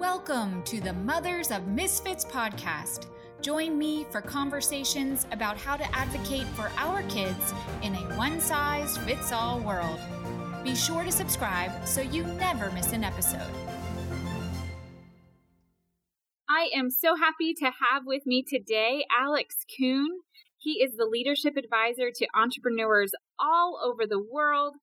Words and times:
Welcome 0.00 0.62
to 0.62 0.80
the 0.80 0.94
Mothers 0.94 1.50
of 1.50 1.66
Misfits 1.66 2.24
podcast. 2.24 3.04
Join 3.42 3.76
me 3.76 4.06
for 4.10 4.22
conversations 4.22 5.26
about 5.30 5.58
how 5.58 5.76
to 5.76 5.84
advocate 5.94 6.46
for 6.54 6.72
our 6.78 7.02
kids 7.02 7.52
in 7.82 7.94
a 7.94 8.16
one 8.16 8.40
size 8.40 8.96
fits 8.96 9.30
all 9.30 9.60
world. 9.60 10.00
Be 10.64 10.74
sure 10.74 11.04
to 11.04 11.12
subscribe 11.12 11.86
so 11.86 12.00
you 12.00 12.24
never 12.24 12.70
miss 12.70 12.92
an 12.92 13.04
episode. 13.04 13.52
I 16.48 16.70
am 16.74 16.88
so 16.88 17.14
happy 17.14 17.52
to 17.58 17.66
have 17.66 18.04
with 18.06 18.24
me 18.24 18.42
today 18.42 19.04
Alex 19.14 19.66
Kuhn. 19.78 20.20
He 20.56 20.82
is 20.82 20.96
the 20.96 21.04
leadership 21.04 21.58
advisor 21.58 22.10
to 22.10 22.26
entrepreneurs 22.34 23.12
all 23.38 23.78
over 23.84 24.06
the 24.06 24.24
world. 24.32 24.76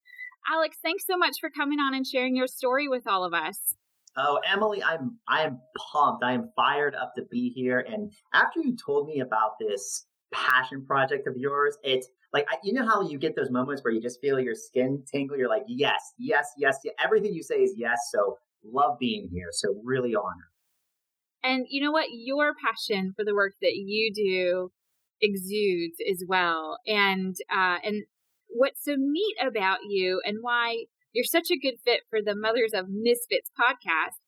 Alex, 0.47 0.77
thanks 0.79 1.07
so 1.07 1.17
much 1.17 1.37
for 1.41 1.49
coming 1.49 1.79
on 1.79 1.95
and 1.95 2.05
sharing 2.05 2.35
your 2.35 2.45
story 2.45 2.87
with 2.87 3.07
all 3.07 3.23
of 3.23 3.33
us. 3.33 3.73
Oh, 4.17 4.39
Emily, 4.51 4.81
I'm 4.83 5.17
I 5.27 5.43
am 5.43 5.59
pumped. 5.91 6.23
I 6.23 6.33
am 6.33 6.49
fired 6.55 6.95
up 6.95 7.13
to 7.15 7.23
be 7.29 7.49
here. 7.49 7.85
And 7.87 8.11
after 8.33 8.59
you 8.61 8.75
told 8.75 9.07
me 9.07 9.19
about 9.19 9.51
this 9.59 10.07
passion 10.33 10.85
project 10.85 11.27
of 11.27 11.37
yours, 11.37 11.77
it's 11.83 12.07
like 12.33 12.47
you 12.63 12.73
know 12.73 12.85
how 12.85 13.07
you 13.07 13.19
get 13.19 13.35
those 13.35 13.51
moments 13.51 13.83
where 13.83 13.93
you 13.93 14.01
just 14.01 14.19
feel 14.19 14.39
your 14.39 14.55
skin 14.55 15.03
tingle. 15.11 15.37
You're 15.37 15.49
like, 15.49 15.63
yes, 15.67 16.13
yes, 16.17 16.51
yes, 16.57 16.79
yes. 16.83 16.95
Everything 17.03 17.33
you 17.33 17.43
say 17.43 17.57
is 17.57 17.73
yes. 17.77 17.99
So 18.11 18.37
love 18.63 18.97
being 18.99 19.29
here. 19.31 19.49
So 19.51 19.79
really 19.83 20.15
honored. 20.15 20.51
And 21.43 21.67
you 21.69 21.81
know 21.81 21.91
what? 21.91 22.07
Your 22.11 22.53
passion 22.65 23.13
for 23.15 23.23
the 23.23 23.35
work 23.35 23.53
that 23.61 23.75
you 23.75 24.11
do 24.13 24.71
exudes 25.21 25.97
as 26.11 26.23
well. 26.27 26.79
And 26.87 27.35
uh, 27.55 27.77
and 27.83 28.03
what's 28.49 28.83
so 28.83 28.95
neat 28.97 29.35
about 29.45 29.79
you 29.87 30.21
and 30.25 30.37
why 30.41 30.85
you're 31.13 31.25
such 31.25 31.49
a 31.51 31.59
good 31.59 31.79
fit 31.83 32.01
for 32.09 32.19
the 32.21 32.35
Mothers 32.35 32.73
of 32.73 32.85
Misfits 32.89 33.49
podcast 33.57 34.19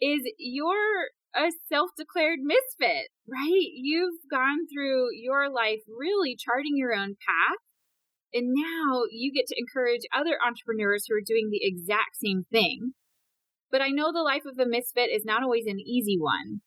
is 0.00 0.20
you're 0.38 1.10
a 1.34 1.50
self-declared 1.68 2.40
misfit, 2.42 3.08
right? 3.28 3.68
You've 3.74 4.20
gone 4.30 4.66
through 4.72 5.08
your 5.12 5.50
life 5.50 5.80
really 5.88 6.36
charting 6.38 6.76
your 6.76 6.94
own 6.94 7.16
path. 7.26 7.62
And 8.32 8.52
now 8.54 9.02
you 9.10 9.32
get 9.32 9.46
to 9.48 9.56
encourage 9.58 10.02
other 10.14 10.38
entrepreneurs 10.44 11.04
who 11.08 11.16
are 11.16 11.24
doing 11.24 11.48
the 11.50 11.60
exact 11.62 12.16
same 12.22 12.44
thing. 12.50 12.92
But 13.70 13.82
I 13.82 13.88
know 13.88 14.12
the 14.12 14.22
life 14.22 14.44
of 14.46 14.58
a 14.58 14.68
misfit 14.68 15.10
is 15.10 15.24
not 15.24 15.42
always 15.42 15.66
an 15.66 15.80
easy 15.80 16.18
one. 16.18 16.60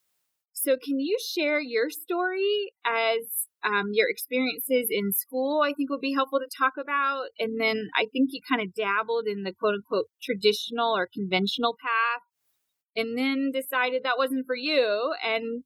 So, 0.53 0.73
can 0.73 0.99
you 0.99 1.17
share 1.33 1.59
your 1.59 1.89
story 1.89 2.73
as 2.85 3.47
um, 3.63 3.89
your 3.93 4.09
experiences 4.09 4.87
in 4.89 5.13
school? 5.13 5.61
I 5.63 5.73
think 5.73 5.89
would 5.89 6.01
be 6.01 6.13
helpful 6.13 6.39
to 6.39 6.57
talk 6.57 6.73
about. 6.79 7.25
And 7.39 7.59
then 7.59 7.89
I 7.95 8.05
think 8.11 8.29
you 8.31 8.41
kind 8.47 8.61
of 8.61 8.73
dabbled 8.73 9.25
in 9.27 9.43
the 9.43 9.53
quote 9.53 9.75
unquote 9.75 10.07
traditional 10.21 10.95
or 10.95 11.07
conventional 11.13 11.75
path 11.81 12.21
and 12.95 13.17
then 13.17 13.51
decided 13.53 14.03
that 14.03 14.17
wasn't 14.17 14.45
for 14.45 14.55
you 14.55 15.13
and 15.25 15.63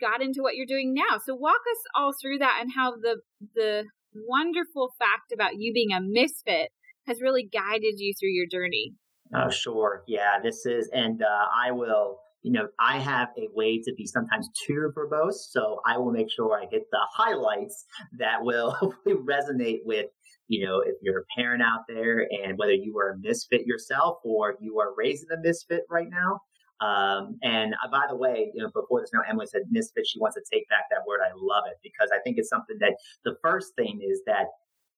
got 0.00 0.22
into 0.22 0.42
what 0.42 0.56
you're 0.56 0.66
doing 0.66 0.94
now. 0.94 1.18
So, 1.24 1.34
walk 1.34 1.60
us 1.70 1.82
all 1.94 2.12
through 2.20 2.38
that 2.38 2.58
and 2.60 2.72
how 2.74 2.92
the, 2.92 3.20
the 3.54 3.84
wonderful 4.14 4.94
fact 4.98 5.32
about 5.32 5.58
you 5.58 5.72
being 5.72 5.92
a 5.92 6.00
misfit 6.00 6.70
has 7.06 7.20
really 7.20 7.48
guided 7.50 7.94
you 7.98 8.14
through 8.18 8.30
your 8.30 8.46
journey. 8.50 8.94
Oh, 9.34 9.50
sure. 9.50 10.02
Yeah, 10.06 10.40
this 10.42 10.66
is, 10.66 10.90
and 10.92 11.22
uh, 11.22 11.46
I 11.54 11.70
will 11.70 12.18
you 12.42 12.52
know, 12.52 12.68
I 12.78 12.98
have 12.98 13.28
a 13.36 13.48
way 13.54 13.80
to 13.84 13.92
be 13.96 14.06
sometimes 14.06 14.48
too 14.66 14.92
verbose, 14.96 15.50
so 15.50 15.80
I 15.86 15.98
will 15.98 16.10
make 16.10 16.30
sure 16.30 16.58
I 16.58 16.66
get 16.66 16.82
the 16.90 17.00
highlights 17.14 17.84
that 18.18 18.42
will 18.42 18.70
hopefully 18.80 19.16
resonate 19.16 19.80
with, 19.84 20.06
you 20.48 20.64
know, 20.64 20.80
if 20.80 20.94
you're 21.02 21.20
a 21.20 21.24
parent 21.36 21.62
out 21.62 21.80
there 21.88 22.26
and 22.44 22.56
whether 22.56 22.72
you 22.72 22.96
are 22.98 23.10
a 23.10 23.18
misfit 23.18 23.66
yourself 23.66 24.18
or 24.24 24.56
you 24.60 24.80
are 24.80 24.94
raising 24.96 25.28
a 25.32 25.40
misfit 25.40 25.82
right 25.90 26.08
now. 26.10 26.40
Um, 26.80 27.36
and 27.42 27.74
uh, 27.74 27.90
by 27.90 28.06
the 28.08 28.16
way, 28.16 28.50
you 28.54 28.62
know, 28.62 28.70
before 28.74 29.02
this, 29.02 29.10
now 29.12 29.20
Emily 29.28 29.46
said 29.46 29.62
misfit. 29.70 30.06
She 30.06 30.18
wants 30.18 30.36
to 30.36 30.42
take 30.50 30.66
back 30.70 30.84
that 30.90 31.02
word. 31.06 31.20
I 31.22 31.32
love 31.36 31.64
it 31.66 31.76
because 31.82 32.08
I 32.14 32.20
think 32.24 32.38
it's 32.38 32.48
something 32.48 32.78
that 32.80 32.94
the 33.24 33.36
first 33.42 33.74
thing 33.76 34.00
is 34.02 34.22
that 34.26 34.46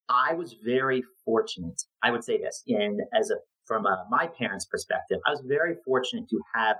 I 0.07 0.33
was 0.33 0.55
very 0.63 1.03
fortunate. 1.25 1.81
I 2.01 2.11
would 2.11 2.23
say 2.23 2.37
this, 2.37 2.63
and 2.67 3.01
as 3.13 3.29
a 3.29 3.35
from 3.65 3.85
a, 3.85 4.05
my 4.09 4.27
parents' 4.27 4.65
perspective, 4.65 5.19
I 5.25 5.31
was 5.31 5.41
very 5.45 5.75
fortunate 5.85 6.29
to 6.29 6.39
have 6.53 6.77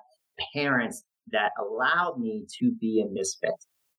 parents 0.54 1.04
that 1.32 1.52
allowed 1.60 2.20
me 2.20 2.46
to 2.60 2.72
be 2.80 3.04
a 3.06 3.12
misfit. 3.12 3.52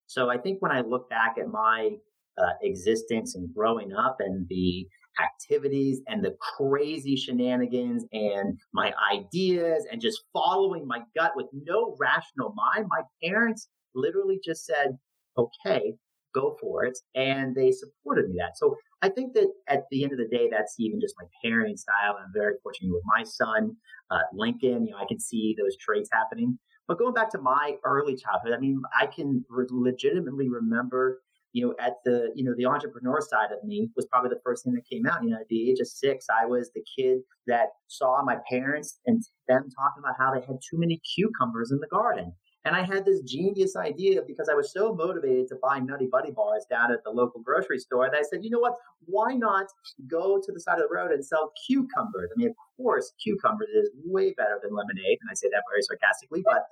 So 0.06 0.30
I 0.30 0.38
think 0.38 0.60
when 0.60 0.72
I 0.72 0.80
look 0.80 1.08
back 1.08 1.36
at 1.40 1.48
my 1.48 1.90
uh, 2.38 2.52
existence 2.62 3.34
and 3.34 3.52
growing 3.54 3.92
up 3.92 4.16
and 4.20 4.46
the 4.48 4.86
activities 5.22 6.00
and 6.08 6.24
the 6.24 6.36
crazy 6.56 7.16
shenanigans 7.16 8.04
and 8.12 8.58
my 8.72 8.92
ideas 9.12 9.86
and 9.90 10.00
just 10.00 10.24
following 10.32 10.86
my 10.86 11.00
gut 11.16 11.32
with 11.36 11.46
no 11.52 11.96
rational 11.98 12.52
mind, 12.54 12.86
my 12.88 13.02
parents 13.22 13.68
literally 13.94 14.40
just 14.44 14.66
said, 14.66 14.98
okay, 15.38 15.94
go 16.34 16.56
for 16.60 16.84
it. 16.84 16.98
And 17.14 17.54
they 17.54 17.70
supported 17.70 18.28
me 18.28 18.36
that. 18.38 18.56
So 18.56 18.76
I 19.04 19.10
think 19.10 19.34
that 19.34 19.48
at 19.68 19.82
the 19.90 20.02
end 20.02 20.12
of 20.12 20.18
the 20.18 20.34
day, 20.34 20.48
that's 20.50 20.76
even 20.78 20.98
just 20.98 21.14
my 21.20 21.26
parenting 21.44 21.78
style. 21.78 22.16
I'm 22.18 22.32
very 22.32 22.54
fortunate 22.62 22.90
with 22.90 23.02
my 23.04 23.22
son, 23.22 23.76
uh, 24.10 24.20
Lincoln. 24.32 24.86
You 24.86 24.92
know, 24.92 24.96
I 24.96 25.04
can 25.06 25.20
see 25.20 25.54
those 25.58 25.76
traits 25.76 26.08
happening. 26.10 26.58
But 26.88 26.98
going 26.98 27.12
back 27.12 27.28
to 27.32 27.38
my 27.38 27.74
early 27.84 28.16
childhood, 28.16 28.54
I 28.56 28.60
mean, 28.60 28.80
I 28.98 29.04
can 29.04 29.44
re- 29.50 29.66
legitimately 29.70 30.48
remember, 30.48 31.20
you 31.52 31.66
know, 31.66 31.74
at 31.78 31.96
the, 32.06 32.30
you 32.34 32.44
know, 32.44 32.54
the 32.56 32.64
entrepreneur 32.64 33.20
side 33.20 33.52
of 33.52 33.62
me 33.62 33.90
was 33.94 34.06
probably 34.06 34.30
the 34.30 34.40
first 34.42 34.64
thing 34.64 34.72
that 34.72 34.88
came 34.90 35.04
out. 35.06 35.22
You 35.22 35.30
know, 35.30 35.36
at 35.36 35.48
the 35.50 35.70
age 35.70 35.80
of 35.80 35.86
six, 35.86 36.24
I 36.30 36.46
was 36.46 36.70
the 36.74 36.82
kid 36.98 37.18
that 37.46 37.68
saw 37.88 38.24
my 38.24 38.38
parents 38.48 39.00
and 39.04 39.22
them 39.48 39.68
talking 39.68 40.02
about 40.02 40.14
how 40.18 40.32
they 40.32 40.40
had 40.40 40.56
too 40.64 40.78
many 40.78 40.98
cucumbers 41.14 41.70
in 41.70 41.78
the 41.78 41.88
garden. 41.88 42.32
And 42.64 42.74
I 42.74 42.82
had 42.82 43.04
this 43.04 43.20
genius 43.20 43.76
idea 43.76 44.22
because 44.26 44.48
I 44.48 44.54
was 44.54 44.72
so 44.72 44.94
motivated 44.94 45.48
to 45.48 45.56
buy 45.60 45.80
Nutty 45.80 46.06
Buddy 46.10 46.30
bars 46.30 46.64
down 46.70 46.92
at 46.92 47.04
the 47.04 47.10
local 47.10 47.42
grocery 47.42 47.78
store 47.78 48.08
that 48.10 48.16
I 48.16 48.22
said, 48.22 48.42
you 48.42 48.48
know 48.48 48.58
what? 48.58 48.72
Why 49.04 49.34
not 49.34 49.66
go 50.08 50.40
to 50.42 50.52
the 50.52 50.60
side 50.60 50.80
of 50.80 50.88
the 50.88 50.94
road 50.94 51.12
and 51.12 51.24
sell 51.24 51.52
cucumbers? 51.66 52.30
I 52.32 52.36
mean, 52.36 52.48
of 52.48 52.56
course, 52.76 53.12
cucumbers 53.22 53.68
is 53.68 53.90
way 54.06 54.32
better 54.32 54.58
than 54.62 54.72
lemonade. 54.72 55.18
And 55.20 55.28
I 55.30 55.34
say 55.34 55.48
that 55.52 55.62
very 55.68 55.82
sarcastically, 55.84 56.40
but 56.40 56.64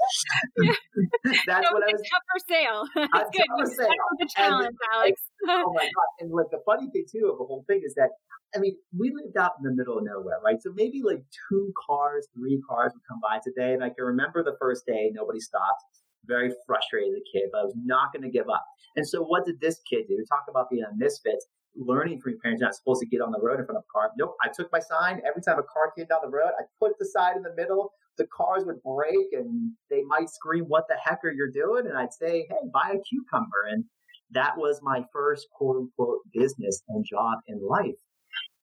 that's 1.47 1.69
no, 1.69 1.77
what 1.77 1.85
I 1.85 1.93
was. 1.93 2.01
Up 2.01 2.25
for 2.25 2.41
sale. 2.49 2.81
That's 3.13 3.31
good. 3.37 3.47
For 3.59 3.67
sale. 3.67 4.09
the 4.19 4.29
challenge, 4.35 4.67
and, 4.67 4.95
Alex. 4.95 5.21
oh 5.49 5.73
my 5.77 5.85
God. 5.85 6.09
And 6.21 6.33
like 6.33 6.51
the 6.51 6.61
funny 6.65 6.89
thing, 6.91 7.05
too, 7.05 7.29
of 7.31 7.39
the 7.39 7.45
whole 7.45 7.65
thing 7.69 7.83
is 7.85 7.95
that 7.95 8.11
I 8.55 8.59
mean, 8.59 8.77
we 8.97 9.13
lived 9.15 9.37
out 9.37 9.53
in 9.59 9.65
the 9.65 9.75
middle 9.75 9.99
of 9.99 10.05
nowhere, 10.05 10.41
right? 10.45 10.61
So 10.61 10.73
maybe 10.75 11.03
like 11.03 11.25
two 11.49 11.73
cars, 11.87 12.27
three 12.35 12.61
cars 12.69 12.93
would 12.95 13.03
come 13.09 13.21
by 13.23 13.39
today. 13.43 13.73
And 13.75 13.83
I 13.83 13.89
can 13.89 14.05
remember 14.05 14.43
the 14.43 14.57
first 14.61 14.85
day, 14.87 15.11
nobody 15.13 15.41
stopped. 15.41 15.83
Very 16.27 16.53
frustrated 16.67 17.23
kid, 17.33 17.49
but 17.51 17.63
I 17.63 17.65
was 17.65 17.75
not 17.77 18.13
going 18.13 18.23
to 18.23 18.31
give 18.31 18.49
up. 18.49 18.65
And 18.95 19.07
so 19.07 19.23
what 19.23 19.45
did 19.45 19.61
this 19.61 19.81
kid 19.91 20.05
do? 20.07 20.23
Talk 20.29 20.45
about 20.49 20.71
being 20.71 20.85
a 20.85 20.95
misfit, 20.97 21.43
learning 21.75 22.21
from 22.21 22.33
your 22.33 22.41
parents, 22.41 22.61
you're 22.61 22.69
not 22.69 22.77
supposed 22.77 23.01
to 23.01 23.07
get 23.09 23.21
on 23.21 23.33
the 23.33 23.41
road 23.41 23.59
in 23.59 23.67
front 23.67 23.79
of 23.79 23.85
a 23.89 23.93
car. 23.93 24.11
Nope. 24.17 24.37
I 24.45 24.49
took 24.55 24.71
my 24.71 24.79
sign. 24.79 25.21
Every 25.27 25.43
time 25.43 25.59
a 25.59 25.63
car 25.63 25.91
came 25.97 26.07
down 26.07 26.21
the 26.23 26.31
road, 26.31 26.53
I 26.59 26.63
put 26.79 26.93
the 26.99 27.07
sign 27.07 27.37
in 27.37 27.43
the 27.43 27.55
middle. 27.57 27.93
The 28.19 28.27
cars 28.27 28.63
would 28.67 28.83
break 28.83 29.33
and 29.33 29.73
they 29.91 30.03
might 30.03 30.29
scream, 30.31 30.65
what 30.69 30.85
the 30.89 30.97
heck 31.03 31.25
are 31.25 31.33
you 31.33 31.51
doing? 31.53 31.87
And 31.87 31.97
I'd 31.97 32.13
say, 32.13 32.47
hey, 32.49 32.69
buy 32.73 32.95
a 32.95 33.03
cucumber. 33.03 33.67
And 33.71 33.85
that 34.33 34.57
was 34.57 34.81
my 34.83 35.03
first 35.13 35.49
quote 35.51 35.77
unquote 35.77 36.21
business 36.33 36.83
and 36.89 37.05
job 37.05 37.39
in 37.49 37.67
life. 37.67 37.99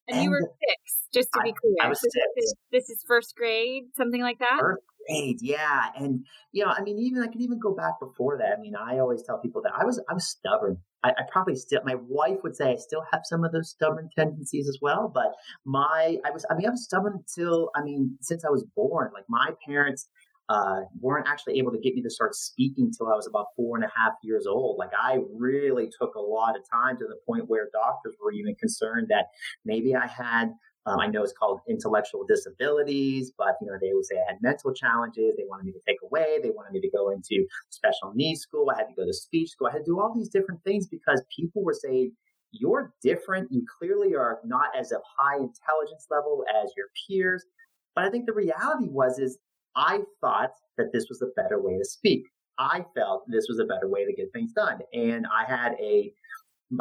And, 0.10 0.18
and 0.18 0.24
you 0.24 0.30
were 0.32 0.42
six, 0.42 1.08
just 1.14 1.30
to 1.34 1.42
be 1.44 1.54
clear. 1.54 1.76
I, 1.82 1.90
was 1.90 2.00
this 2.02 2.12
six. 2.14 2.26
Is, 2.38 2.56
this 2.72 2.90
is 2.90 3.04
first 3.08 3.36
grade, 3.36 3.84
something 3.96 4.22
like 4.22 4.40
that? 4.40 4.58
First 4.60 4.82
grade, 5.08 5.38
yeah. 5.42 5.90
And 5.96 6.26
you 6.52 6.66
know, 6.66 6.72
I 6.72 6.82
mean, 6.82 6.98
even 7.00 7.22
I 7.22 7.28
can 7.28 7.42
even 7.42 7.60
go 7.60 7.74
back 7.74 8.00
before 8.00 8.38
that. 8.38 8.58
I 8.58 8.62
mean, 8.62 8.74
I 8.76 9.00
always 9.00 9.24
tell 9.24 9.38
people 9.40 9.62
that 9.64 9.74
I 9.80 9.86
was 9.86 10.02
I 10.10 10.14
was 10.14 10.28
stubborn. 10.28 10.78
I, 11.04 11.12
I, 11.12 11.22
probably 11.32 11.56
still 11.56 11.82
my 11.86 11.96
wife 11.96 12.40
would 12.44 12.56
say 12.56 12.72
I 12.72 12.76
still 12.76 13.04
have 13.12 13.22
some 13.24 13.46
of 13.46 13.54
those 13.54 13.70
stubborn 13.70 14.10
tendencies 14.18 14.68
as 14.68 14.80
well. 14.82 15.12
But 15.14 15.34
my 15.66 16.18
I 16.26 16.32
was 16.32 16.46
I 16.50 16.56
mean 16.56 16.68
I 16.68 16.72
was 16.72 16.84
stubborn 16.84 17.14
until 17.14 17.70
I 17.76 17.84
mean 17.84 18.18
since 18.22 18.44
I 18.44 18.50
was 18.50 18.66
born. 18.76 19.12
Like 19.14 19.26
my 19.30 19.52
parents 19.66 20.10
uh, 20.50 20.82
weren't 21.00 21.28
actually 21.28 21.60
able 21.60 21.72
to 21.72 21.78
get 21.78 21.94
me 21.94 22.02
to 22.02 22.10
start 22.10 22.34
speaking 22.34 22.92
till 22.92 23.08
I 23.08 23.16
was 23.16 23.28
about 23.28 23.48
four 23.56 23.78
and 23.78 23.86
a 23.86 23.92
half 23.96 24.14
years 24.24 24.48
old. 24.48 24.80
Like 24.80 24.90
I 25.00 25.20
really 25.32 25.90
took 26.00 26.16
a 26.16 26.20
lot 26.20 26.58
of 26.58 26.64
time 26.70 26.98
to 26.98 27.06
the 27.06 27.18
point 27.28 27.48
where 27.48 27.70
doctors 27.72 28.16
were 28.22 28.32
even 28.32 28.56
concerned 28.56 29.08
that 29.10 29.28
maybe 29.64 29.96
I 29.96 30.08
had. 30.08 30.52
Um, 30.86 31.00
I 31.00 31.08
know 31.08 31.22
it's 31.22 31.34
called 31.34 31.60
intellectual 31.70 32.26
disabilities, 32.28 33.32
but 33.38 33.58
you 33.62 33.68
know 33.68 33.78
they 33.80 33.92
would 33.94 34.06
say 34.06 34.16
I 34.16 34.32
had 34.32 34.42
mental 34.42 34.74
challenges. 34.74 35.36
They 35.38 35.44
wanted 35.48 35.66
me 35.66 35.74
to 35.74 35.82
take 35.88 35.98
away. 36.04 36.40
They 36.42 36.50
wanted 36.50 36.72
me 36.72 36.82
to 36.82 36.90
go 36.90 37.12
into 37.12 37.46
special 37.70 38.12
needs 38.16 38.42
school. 38.42 38.72
I 38.74 38.78
had 38.78 38.88
to 38.88 38.96
go 38.96 39.06
to 39.06 39.14
speech 39.14 39.52
school. 39.52 39.68
I 39.68 39.74
had 39.74 39.80
to 39.80 39.86
do 39.86 40.00
all 40.00 40.16
these 40.16 40.30
different 40.30 40.64
things 40.64 40.88
because 40.88 41.22
people 41.36 41.64
were 41.64 41.76
saying 41.76 42.14
you're 42.52 42.94
different. 43.04 43.52
You 43.52 43.66
clearly 43.78 44.16
are 44.16 44.40
not 44.44 44.70
as 44.76 44.92
a 44.92 45.00
high 45.20 45.36
intelligence 45.36 46.08
level 46.10 46.44
as 46.64 46.72
your 46.76 46.88
peers. 47.08 47.46
But 47.94 48.06
I 48.06 48.10
think 48.10 48.26
the 48.26 48.34
reality 48.34 48.88
was 48.90 49.20
is 49.20 49.38
I 49.76 50.00
thought 50.22 50.52
that 50.78 50.92
this 50.94 51.08
was 51.10 51.22
a 51.22 51.42
better 51.42 51.62
way 51.62 51.78
to 51.78 51.86
speak. 51.86 52.24
I 52.58 52.86
felt 52.96 53.24
this 53.28 53.48
was 53.48 53.60
a 53.60 53.66
better 53.66 53.88
way 53.88 54.06
to 54.06 54.14
get 54.14 54.32
things 54.34 54.52
done. 54.52 54.80
And 54.94 55.26
I 55.28 55.50
had 55.50 55.74
a, 55.80 56.12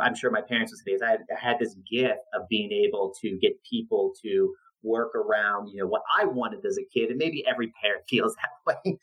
I'm 0.01 0.15
sure 0.15 0.31
my 0.31 0.41
parents 0.41 0.73
would 0.73 0.79
say 0.79 0.93
this, 0.93 1.03
I 1.03 1.11
had, 1.13 1.21
I 1.31 1.41
had 1.41 1.59
this 1.59 1.77
gift 1.91 2.21
of 2.35 2.49
being 2.49 2.73
able 2.73 3.15
to 3.23 3.39
get 3.41 3.53
people 3.69 4.13
to 4.25 4.53
work 4.83 5.15
around, 5.15 5.69
you 5.69 5.81
know, 5.81 5.87
what 5.87 6.03
I 6.19 6.25
wanted 6.25 6.65
as 6.65 6.79
a 6.79 6.85
kid, 6.93 7.11
and 7.11 7.19
maybe 7.19 7.45
every 7.51 7.73
parent 7.83 8.03
feels 8.09 8.35
that 8.37 8.51
way. 8.85 8.99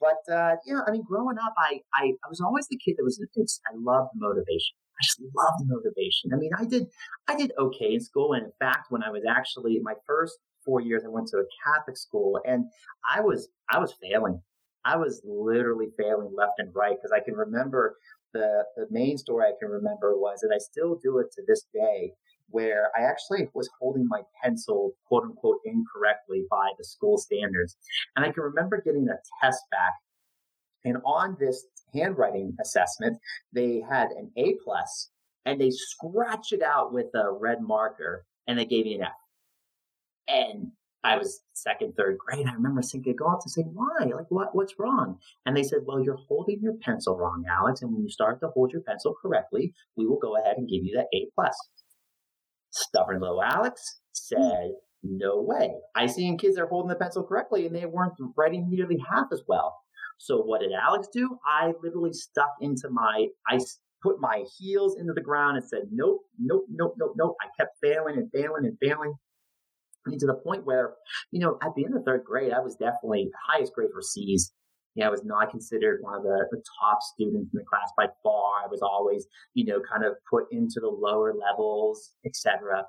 but 0.00 0.32
uh, 0.32 0.56
know, 0.66 0.82
I 0.86 0.90
mean, 0.90 1.02
growing 1.02 1.38
up, 1.38 1.54
I, 1.58 1.80
I 1.94 2.12
I 2.24 2.28
was 2.28 2.40
always 2.40 2.66
the 2.68 2.78
kid 2.78 2.96
that 2.98 3.04
was 3.04 3.20
I 3.66 3.74
loved 3.76 4.10
motivation. 4.14 4.76
I 4.98 5.04
just 5.04 5.20
loved 5.20 5.64
motivation. 5.66 6.32
I 6.32 6.36
mean, 6.36 6.50
I 6.58 6.64
did 6.64 6.86
I 7.28 7.36
did 7.36 7.52
okay 7.58 7.94
in 7.94 8.00
school, 8.00 8.32
and 8.32 8.46
in 8.46 8.52
fact, 8.58 8.90
when 8.90 9.02
I 9.02 9.10
was 9.10 9.22
actually 9.28 9.78
my 9.82 9.94
first 10.06 10.38
four 10.64 10.80
years, 10.80 11.02
I 11.04 11.08
went 11.08 11.28
to 11.28 11.38
a 11.38 11.44
Catholic 11.64 11.96
school, 11.96 12.40
and 12.44 12.66
I 13.08 13.20
was 13.20 13.48
I 13.70 13.78
was 13.78 13.94
failing. 14.02 14.40
I 14.84 14.96
was 14.96 15.20
literally 15.24 15.88
failing 15.98 16.32
left 16.34 16.54
and 16.58 16.74
right 16.74 16.96
because 16.96 17.12
I 17.12 17.24
can 17.24 17.34
remember 17.34 17.96
the 18.32 18.64
the 18.76 18.86
main 18.90 19.18
story 19.18 19.46
I 19.46 19.58
can 19.58 19.70
remember 19.70 20.16
was, 20.16 20.42
and 20.42 20.52
I 20.54 20.58
still 20.58 20.98
do 21.02 21.18
it 21.18 21.32
to 21.32 21.42
this 21.46 21.64
day, 21.74 22.12
where 22.50 22.90
I 22.98 23.02
actually 23.02 23.48
was 23.54 23.68
holding 23.80 24.06
my 24.08 24.22
pencil, 24.42 24.92
quote 25.06 25.24
unquote, 25.24 25.58
incorrectly 25.64 26.44
by 26.50 26.70
the 26.78 26.84
school 26.84 27.18
standards. 27.18 27.76
And 28.16 28.24
I 28.24 28.32
can 28.32 28.42
remember 28.42 28.82
getting 28.84 29.08
a 29.08 29.18
test 29.42 29.62
back. 29.70 29.94
And 30.84 30.98
on 31.04 31.36
this 31.40 31.66
handwriting 31.94 32.56
assessment, 32.60 33.18
they 33.52 33.82
had 33.88 34.08
an 34.10 34.30
A 34.36 34.54
plus 34.64 35.10
and 35.44 35.60
they 35.60 35.70
scratched 35.70 36.52
it 36.52 36.62
out 36.62 36.92
with 36.92 37.06
a 37.14 37.30
red 37.32 37.60
marker 37.60 38.24
and 38.46 38.58
they 38.58 38.64
gave 38.64 38.84
me 38.84 38.94
an 38.94 39.02
F. 39.02 39.12
And 40.28 40.72
I 41.04 41.16
was 41.16 41.40
second, 41.54 41.94
third 41.96 42.18
grade. 42.18 42.46
I 42.46 42.52
remember 42.52 42.82
thinking, 42.82 43.16
go 43.16 43.30
out 43.30 43.40
to 43.42 43.50
say, 43.50 43.62
why? 43.62 44.04
Like, 44.04 44.26
what, 44.30 44.54
what's 44.54 44.78
wrong? 44.78 45.18
And 45.46 45.56
they 45.56 45.62
said, 45.62 45.80
well, 45.86 46.02
you're 46.02 46.18
holding 46.28 46.60
your 46.60 46.74
pencil 46.82 47.16
wrong, 47.16 47.44
Alex. 47.48 47.82
And 47.82 47.92
when 47.92 48.02
you 48.02 48.10
start 48.10 48.40
to 48.40 48.48
hold 48.48 48.72
your 48.72 48.82
pencil 48.82 49.14
correctly, 49.20 49.72
we 49.96 50.06
will 50.06 50.18
go 50.18 50.36
ahead 50.36 50.56
and 50.56 50.68
give 50.68 50.84
you 50.84 50.96
that 50.96 51.06
A 51.16 51.28
plus. 51.34 51.56
Stubborn 52.70 53.20
little 53.20 53.42
Alex 53.42 54.00
said, 54.12 54.72
no 55.02 55.40
way. 55.40 55.70
I 55.94 56.06
seen 56.06 56.36
kids 56.36 56.56
that 56.56 56.62
are 56.62 56.68
holding 56.68 56.88
the 56.88 56.96
pencil 56.96 57.22
correctly 57.22 57.66
and 57.66 57.74
they 57.74 57.86
weren't 57.86 58.14
writing 58.36 58.68
nearly 58.68 58.98
half 59.10 59.26
as 59.32 59.42
well. 59.46 59.76
So 60.18 60.38
what 60.38 60.60
did 60.60 60.72
Alex 60.72 61.08
do? 61.12 61.38
I 61.46 61.72
literally 61.82 62.12
stuck 62.12 62.50
into 62.60 62.88
my, 62.90 63.28
I 63.48 63.58
put 64.02 64.20
my 64.20 64.44
heels 64.58 64.96
into 64.98 65.12
the 65.12 65.20
ground 65.20 65.56
and 65.56 65.66
said, 65.66 65.82
nope, 65.92 66.22
nope, 66.38 66.66
nope, 66.68 66.94
nope, 66.98 67.14
nope. 67.16 67.36
I 67.40 67.46
kept 67.58 67.76
failing 67.80 68.16
and 68.16 68.30
failing 68.32 68.64
and 68.64 68.76
failing. 68.80 69.14
To 70.06 70.26
the 70.26 70.34
point 70.34 70.64
where, 70.64 70.94
you 71.32 71.40
know, 71.40 71.58
at 71.62 71.74
the 71.76 71.84
end 71.84 71.94
of 71.94 72.04
third 72.04 72.24
grade, 72.24 72.52
I 72.52 72.60
was 72.60 72.76
definitely 72.76 73.28
the 73.30 73.38
highest 73.46 73.74
grade 73.74 73.90
for 73.92 74.00
C's. 74.00 74.52
Yeah, 74.94 75.06
I 75.06 75.10
was 75.10 75.24
not 75.24 75.50
considered 75.50 76.00
one 76.02 76.14
of 76.14 76.22
the, 76.22 76.46
the 76.50 76.62
top 76.80 77.02
students 77.02 77.50
in 77.52 77.58
the 77.58 77.64
class 77.64 77.90
by 77.96 78.06
far. 78.22 78.64
I 78.64 78.68
was 78.70 78.80
always, 78.80 79.26
you 79.54 79.64
know, 79.66 79.80
kind 79.80 80.04
of 80.04 80.14
put 80.30 80.44
into 80.50 80.80
the 80.80 80.88
lower 80.88 81.34
levels, 81.34 82.14
etc. 82.24 82.84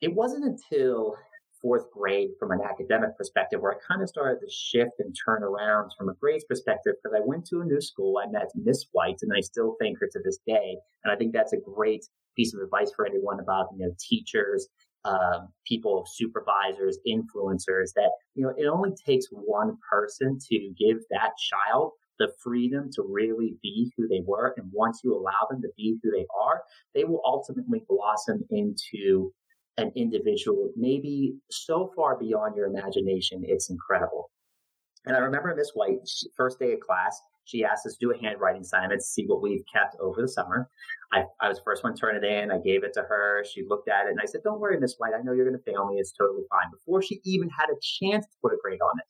It 0.00 0.14
wasn't 0.14 0.44
until 0.44 1.16
fourth 1.62 1.90
grade 1.90 2.30
from 2.38 2.50
an 2.50 2.60
academic 2.62 3.16
perspective 3.16 3.60
where 3.60 3.72
I 3.72 3.76
kind 3.86 4.02
of 4.02 4.08
started 4.08 4.40
to 4.40 4.50
shift 4.50 4.92
and 4.98 5.14
turn 5.24 5.42
around 5.42 5.90
from 5.96 6.08
a 6.08 6.14
grades 6.14 6.44
perspective 6.44 6.94
because 7.02 7.16
I 7.16 7.24
went 7.24 7.46
to 7.46 7.60
a 7.60 7.64
new 7.64 7.80
school. 7.80 8.18
I 8.18 8.30
met 8.30 8.48
Miss 8.54 8.84
White 8.92 9.18
and 9.22 9.32
I 9.36 9.40
still 9.40 9.76
thank 9.80 9.98
her 10.00 10.08
to 10.12 10.20
this 10.24 10.38
day. 10.46 10.76
And 11.04 11.12
I 11.12 11.16
think 11.16 11.32
that's 11.32 11.52
a 11.52 11.58
great 11.74 12.04
piece 12.36 12.54
of 12.54 12.60
advice 12.60 12.92
for 12.94 13.06
anyone 13.06 13.40
about, 13.40 13.68
you 13.76 13.86
know, 13.86 13.92
teachers 13.98 14.68
um, 15.06 15.48
people, 15.66 16.04
supervisors, 16.12 16.98
influencers 17.06 17.92
that, 17.94 18.10
you 18.34 18.42
know, 18.42 18.52
it 18.56 18.66
only 18.66 18.90
takes 19.06 19.26
one 19.30 19.76
person 19.90 20.38
to 20.50 20.58
give 20.78 20.98
that 21.10 21.30
child 21.38 21.92
the 22.18 22.28
freedom 22.42 22.88
to 22.94 23.02
really 23.08 23.56
be 23.62 23.92
who 23.96 24.08
they 24.08 24.22
were. 24.26 24.54
And 24.56 24.66
once 24.72 25.00
you 25.04 25.14
allow 25.14 25.46
them 25.50 25.60
to 25.62 25.68
be 25.76 25.98
who 26.02 26.10
they 26.10 26.26
are, 26.38 26.62
they 26.94 27.04
will 27.04 27.20
ultimately 27.24 27.82
blossom 27.88 28.42
into 28.50 29.32
an 29.76 29.92
individual, 29.94 30.70
maybe 30.76 31.34
so 31.50 31.92
far 31.94 32.18
beyond 32.18 32.56
your 32.56 32.66
imagination. 32.66 33.42
It's 33.44 33.70
incredible. 33.70 34.30
And 35.06 35.16
I 35.16 35.20
remember 35.20 35.54
Miss 35.54 35.70
White, 35.74 35.98
first 36.36 36.58
day 36.58 36.72
of 36.72 36.80
class, 36.80 37.20
she 37.44 37.64
asked 37.64 37.86
us 37.86 37.92
to 37.92 37.98
do 38.00 38.12
a 38.12 38.18
handwriting 38.18 38.62
assignment 38.62 39.00
to 39.00 39.06
see 39.06 39.24
what 39.24 39.40
we've 39.40 39.62
kept 39.72 39.96
over 40.00 40.20
the 40.20 40.28
summer. 40.28 40.68
I, 41.12 41.24
I 41.40 41.48
was 41.48 41.58
the 41.58 41.64
first 41.64 41.84
one 41.84 41.94
to 41.94 42.00
turn 42.00 42.16
it 42.16 42.24
in. 42.24 42.50
I 42.50 42.58
gave 42.58 42.82
it 42.82 42.92
to 42.94 43.02
her. 43.02 43.44
She 43.48 43.62
looked 43.66 43.88
at 43.88 44.06
it 44.06 44.10
and 44.10 44.20
I 44.20 44.26
said, 44.26 44.42
Don't 44.42 44.58
worry, 44.58 44.78
Miss 44.80 44.96
White. 44.98 45.12
I 45.16 45.22
know 45.22 45.32
you're 45.32 45.48
going 45.48 45.56
to 45.56 45.72
fail 45.72 45.86
me. 45.86 46.00
It's 46.00 46.12
totally 46.12 46.42
fine. 46.50 46.70
Before 46.72 47.00
she 47.02 47.20
even 47.24 47.48
had 47.48 47.68
a 47.70 47.78
chance 47.80 48.26
to 48.26 48.32
put 48.42 48.52
a 48.52 48.56
grade 48.60 48.80
on 48.82 48.98
it. 48.98 49.06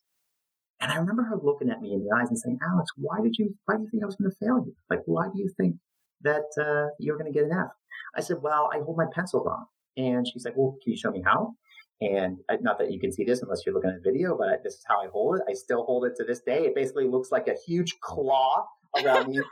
And 0.80 0.92
I 0.92 0.96
remember 0.96 1.22
her 1.22 1.38
looking 1.42 1.70
at 1.70 1.80
me 1.80 1.94
in 1.94 2.04
the 2.04 2.14
eyes 2.14 2.28
and 2.28 2.38
saying, 2.38 2.58
Alex, 2.62 2.90
why 2.96 3.22
did 3.22 3.36
you, 3.38 3.54
why 3.64 3.76
do 3.76 3.84
you 3.84 3.88
think 3.88 4.02
I 4.02 4.06
was 4.06 4.16
going 4.16 4.30
to 4.30 4.36
fail 4.36 4.62
you? 4.66 4.74
Like, 4.90 5.00
why 5.06 5.28
do 5.32 5.40
you 5.40 5.50
think 5.56 5.76
that 6.20 6.44
uh, 6.60 6.92
you're 6.98 7.16
going 7.16 7.32
to 7.32 7.36
get 7.36 7.48
an 7.48 7.52
F? 7.52 7.70
I 8.14 8.20
said, 8.20 8.38
well, 8.42 8.68
I 8.72 8.80
hold 8.80 8.98
my 8.98 9.06
pencil 9.14 9.42
wrong. 9.42 9.64
And 9.96 10.26
she's 10.28 10.44
like, 10.44 10.54
well, 10.56 10.76
can 10.82 10.92
you 10.92 10.98
show 10.98 11.10
me 11.10 11.22
how? 11.24 11.54
And 12.00 12.38
not 12.60 12.78
that 12.78 12.92
you 12.92 13.00
can 13.00 13.10
see 13.10 13.24
this 13.24 13.42
unless 13.42 13.62
you're 13.64 13.74
looking 13.74 13.90
at 13.90 13.96
a 13.96 14.00
video, 14.00 14.36
but 14.36 14.62
this 14.62 14.74
is 14.74 14.84
how 14.86 15.00
I 15.00 15.08
hold 15.08 15.36
it. 15.36 15.42
I 15.48 15.54
still 15.54 15.84
hold 15.84 16.04
it 16.04 16.12
to 16.16 16.24
this 16.24 16.40
day. 16.40 16.66
It 16.66 16.74
basically 16.74 17.08
looks 17.08 17.30
like 17.32 17.48
a 17.48 17.54
huge 17.66 17.98
claw 18.00 18.66
around 18.96 19.32
the 19.32 19.44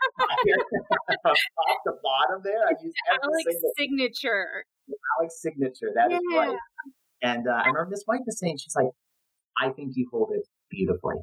from 1.22 1.34
top 1.34 1.78
to 1.86 1.92
bottom 2.02 2.42
there. 2.44 2.66
I 2.66 2.72
use 2.82 2.92
Alex 3.10 3.44
single, 3.44 3.72
signature. 3.78 4.64
Alex 5.18 5.40
signature. 5.40 5.92
That 5.94 6.10
yeah. 6.10 6.16
is 6.16 6.22
right. 6.36 6.58
And 7.22 7.48
uh, 7.48 7.52
I 7.52 7.68
remember 7.68 7.88
Miss 7.90 8.02
White 8.04 8.20
was 8.26 8.38
saying, 8.38 8.58
she's 8.58 8.76
like, 8.76 8.92
I 9.58 9.70
think 9.70 9.92
you 9.94 10.06
hold 10.12 10.30
it 10.34 10.46
beautifully. 10.70 11.16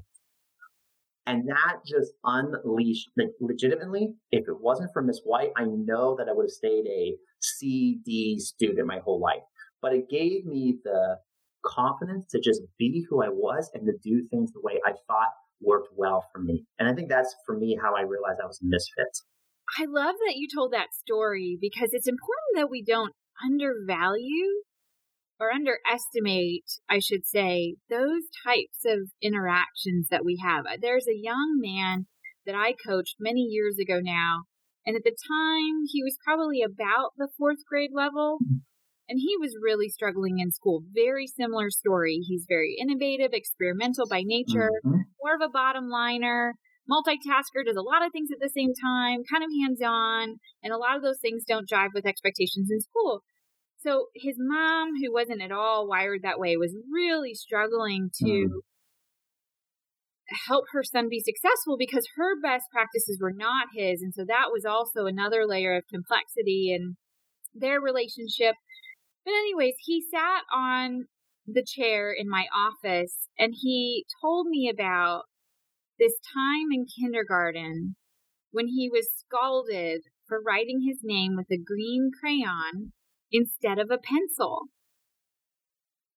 And 1.27 1.47
that 1.49 1.85
just 1.87 2.13
unleashed, 2.23 3.09
like, 3.15 3.29
legitimately, 3.39 4.15
if 4.31 4.47
it 4.47 4.59
wasn't 4.59 4.89
for 4.91 5.03
Miss 5.03 5.21
White, 5.23 5.51
I 5.55 5.65
know 5.65 6.15
that 6.17 6.27
I 6.27 6.33
would 6.33 6.45
have 6.45 6.49
stayed 6.49 6.87
a 6.87 7.15
CD 7.39 8.39
student 8.39 8.87
my 8.87 8.99
whole 9.05 9.19
life 9.19 9.43
but 9.81 9.93
it 9.93 10.09
gave 10.09 10.45
me 10.45 10.77
the 10.83 11.17
confidence 11.65 12.25
to 12.31 12.39
just 12.39 12.61
be 12.77 13.05
who 13.09 13.23
I 13.23 13.29
was 13.29 13.69
and 13.73 13.85
to 13.85 13.93
do 14.03 14.27
things 14.29 14.51
the 14.51 14.61
way 14.61 14.79
I 14.85 14.91
thought 15.07 15.29
worked 15.61 15.89
well 15.95 16.25
for 16.33 16.39
me. 16.39 16.65
And 16.79 16.89
I 16.89 16.93
think 16.93 17.09
that's 17.09 17.35
for 17.45 17.55
me 17.55 17.77
how 17.81 17.95
I 17.95 18.01
realized 18.01 18.39
I 18.43 18.47
was 18.47 18.59
a 18.61 18.65
misfit. 18.65 19.17
I 19.79 19.85
love 19.85 20.15
that 20.25 20.35
you 20.35 20.47
told 20.53 20.73
that 20.73 20.93
story 20.93 21.57
because 21.59 21.89
it's 21.93 22.07
important 22.07 22.55
that 22.55 22.69
we 22.69 22.83
don't 22.83 23.13
undervalue 23.43 24.63
or 25.39 25.51
underestimate, 25.51 26.65
I 26.89 26.99
should 26.99 27.25
say, 27.25 27.75
those 27.89 28.23
types 28.45 28.85
of 28.85 29.09
interactions 29.21 30.07
that 30.09 30.25
we 30.25 30.39
have. 30.43 30.65
There's 30.81 31.07
a 31.07 31.17
young 31.17 31.57
man 31.59 32.07
that 32.45 32.55
I 32.55 32.73
coached 32.73 33.15
many 33.19 33.41
years 33.41 33.77
ago 33.79 33.99
now. 34.01 34.43
And 34.85 34.95
at 34.95 35.03
the 35.03 35.11
time, 35.11 35.85
he 35.91 36.03
was 36.03 36.17
probably 36.25 36.61
about 36.61 37.11
the 37.17 37.29
fourth 37.37 37.59
grade 37.69 37.91
level. 37.93 38.39
Mm-hmm 38.43 38.70
and 39.11 39.19
he 39.19 39.35
was 39.37 39.57
really 39.61 39.89
struggling 39.89 40.39
in 40.39 40.51
school. 40.51 40.83
Very 40.95 41.27
similar 41.27 41.69
story. 41.69 42.19
He's 42.25 42.45
very 42.47 42.77
innovative, 42.79 43.31
experimental 43.33 44.07
by 44.09 44.21
nature, 44.23 44.71
mm-hmm. 44.85 45.01
more 45.21 45.35
of 45.35 45.41
a 45.43 45.51
bottom 45.51 45.89
liner, 45.89 46.53
multitasker, 46.89 47.65
does 47.65 47.75
a 47.75 47.81
lot 47.81 48.05
of 48.05 48.13
things 48.13 48.29
at 48.31 48.39
the 48.39 48.49
same 48.49 48.71
time, 48.81 49.23
kind 49.29 49.43
of 49.43 49.51
hands 49.59 49.81
on, 49.85 50.39
and 50.63 50.71
a 50.71 50.77
lot 50.77 50.95
of 50.95 51.03
those 51.03 51.19
things 51.19 51.43
don't 51.45 51.69
jive 51.69 51.89
with 51.93 52.05
expectations 52.05 52.69
in 52.71 52.79
school. 52.79 53.21
So 53.79 54.05
his 54.15 54.35
mom, 54.39 54.91
who 55.01 55.11
wasn't 55.11 55.41
at 55.41 55.51
all 55.51 55.89
wired 55.89 56.21
that 56.23 56.39
way, 56.39 56.55
was 56.55 56.73
really 56.89 57.33
struggling 57.33 58.11
to 58.23 58.25
mm. 58.25 58.49
help 60.47 60.65
her 60.71 60.83
son 60.83 61.09
be 61.09 61.19
successful 61.19 61.75
because 61.77 62.07
her 62.15 62.39
best 62.41 62.63
practices 62.71 63.19
were 63.21 63.33
not 63.35 63.67
his. 63.75 64.01
And 64.01 64.13
so 64.13 64.23
that 64.23 64.53
was 64.53 64.63
also 64.63 65.05
another 65.05 65.45
layer 65.45 65.75
of 65.75 65.83
complexity 65.91 66.73
in 66.73 66.95
their 67.53 67.81
relationship. 67.81 68.55
But, 69.25 69.31
anyways, 69.31 69.75
he 69.79 70.01
sat 70.01 70.43
on 70.53 71.07
the 71.47 71.63
chair 71.65 72.11
in 72.11 72.29
my 72.29 72.45
office 72.55 73.27
and 73.37 73.53
he 73.59 74.05
told 74.21 74.47
me 74.47 74.69
about 74.69 75.23
this 75.99 76.13
time 76.33 76.71
in 76.71 76.85
kindergarten 76.85 77.95
when 78.51 78.67
he 78.67 78.89
was 78.89 79.07
scalded 79.17 80.01
for 80.27 80.41
writing 80.41 80.81
his 80.87 80.99
name 81.03 81.35
with 81.35 81.47
a 81.51 81.57
green 81.57 82.11
crayon 82.19 82.93
instead 83.31 83.79
of 83.79 83.89
a 83.91 83.97
pencil. 83.97 84.67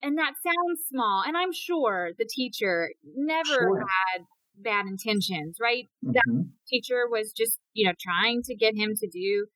And 0.03 0.19
that 0.19 0.35
sounds 0.43 0.81
small, 0.89 1.23
and 1.27 1.37
I'm 1.37 1.53
sure 1.53 2.11
the 2.19 2.29
teacher 2.29 2.91
never 3.17 3.45
sure. 3.45 3.81
had 3.81 4.25
bad 4.55 4.87
intentions, 4.87 5.57
right? 5.61 5.89
Mm-hmm. 6.05 6.13
That 6.13 6.49
teacher 6.69 7.09
was 7.11 7.33
just, 7.33 7.59
you 7.73 7.87
know, 7.87 7.95
trying 7.99 8.43
to 8.43 8.55
get 8.55 8.77
him 8.77 8.93
to 9.01 9.09
do 9.09 9.47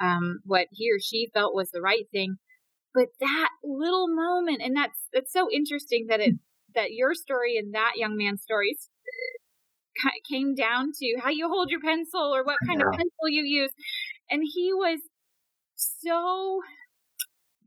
um, 0.00 0.38
what 0.44 0.68
he 0.70 0.90
or 0.92 1.00
she 1.00 1.28
felt 1.34 1.54
was 1.54 1.70
the 1.72 1.80
right 1.80 2.04
thing. 2.12 2.36
But 2.96 3.08
that 3.20 3.50
little 3.62 4.08
moment, 4.08 4.62
and 4.64 4.74
that's 4.74 4.98
that's 5.12 5.32
so 5.32 5.48
interesting 5.52 6.06
that 6.08 6.20
it 6.20 6.34
that 6.74 6.92
your 6.92 7.12
story 7.12 7.58
and 7.58 7.74
that 7.74 7.92
young 7.96 8.16
man's 8.16 8.42
stories 8.42 8.88
came 10.30 10.54
down 10.54 10.92
to 10.98 11.16
how 11.22 11.30
you 11.30 11.48
hold 11.48 11.70
your 11.70 11.80
pencil 11.80 12.34
or 12.34 12.42
what 12.42 12.56
kind 12.66 12.80
yeah. 12.80 12.86
of 12.86 12.92
pencil 12.92 13.28
you 13.28 13.44
use. 13.44 13.72
And 14.30 14.42
he 14.42 14.72
was 14.72 15.00
so 15.74 16.60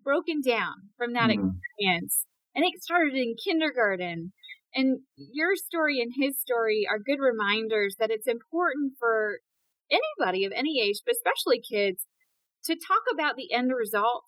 broken 0.04 0.42
down 0.42 0.90
from 0.98 1.14
that 1.14 1.30
mm-hmm. 1.30 1.50
experience. 1.78 2.26
And 2.56 2.66
it 2.66 2.82
started 2.82 3.14
in 3.14 3.36
kindergarten. 3.44 4.34
And 4.74 5.00
your 5.16 5.56
story 5.56 6.02
and 6.02 6.12
his 6.16 6.40
story 6.40 6.88
are 6.90 7.00
good 7.00 7.20
reminders 7.20 7.96
that 8.00 8.12
it's 8.12 8.28
important 8.28 8.94
for 9.00 9.40
anybody 9.92 10.46
of 10.46 10.54
any 10.56 10.82
age, 10.82 11.02
but 11.06 11.16
especially 11.16 11.62
kids, 11.62 12.06
to 12.66 12.76
talk 12.76 13.04
about 13.14 13.36
the 13.36 13.54
end 13.54 13.72
result 13.76 14.26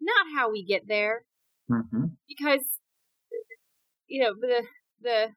not 0.00 0.26
how 0.36 0.50
we 0.50 0.64
get 0.64 0.82
there. 0.88 1.24
Mm-hmm. 1.70 2.16
Because 2.28 2.64
you 4.10 4.22
know, 4.22 4.34
the 4.38 4.66
the 5.00 5.28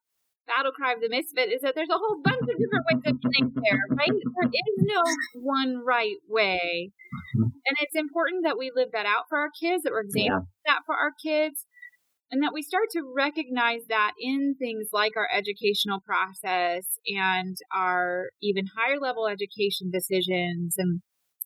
battle 0.46 0.74
cry 0.74 0.91
of 0.91 1.00
the 1.00 1.08
misfit 1.08 1.53
is 1.53 1.62
that 1.62 1.74
there's 1.75 1.93
a 1.93 1.98
whole 1.98 2.20
bunch 2.22 2.41
of 2.41 2.58
different 2.60 2.86
ways 2.91 3.03
of 3.05 3.22
getting 3.22 3.53
there, 3.63 3.79
right? 3.96 4.12
There 4.12 4.50
is 4.51 4.77
no 4.84 5.03
one 5.39 5.79
right 5.86 6.20
way. 6.27 6.91
Mm-hmm. 7.38 7.43
And 7.43 7.77
it's 7.79 7.96
important 7.96 8.43
that 8.43 8.58
we 8.58 8.72
live 8.75 8.89
that 8.91 9.05
out 9.05 9.25
for 9.29 9.39
our 9.39 9.51
kids, 9.62 9.84
that 9.84 9.91
we're 9.91 10.01
examining 10.01 10.43
yeah. 10.43 10.74
that 10.74 10.82
for 10.86 10.96
our 10.96 11.12
kids, 11.24 11.65
and 12.29 12.43
that 12.43 12.51
we 12.53 12.62
start 12.62 12.89
to 12.91 13.03
recognize 13.15 13.88
that 13.88 14.13
in 14.20 14.55
things 14.60 14.89
like 14.91 15.13
our 15.15 15.29
educational 15.32 16.01
process 16.01 16.84
and 17.08 17.55
our 17.74 18.29
even 18.41 18.65
higher 18.75 19.00
level 19.00 19.27
education 19.27 19.91
decisions 19.93 20.75
and 20.77 21.01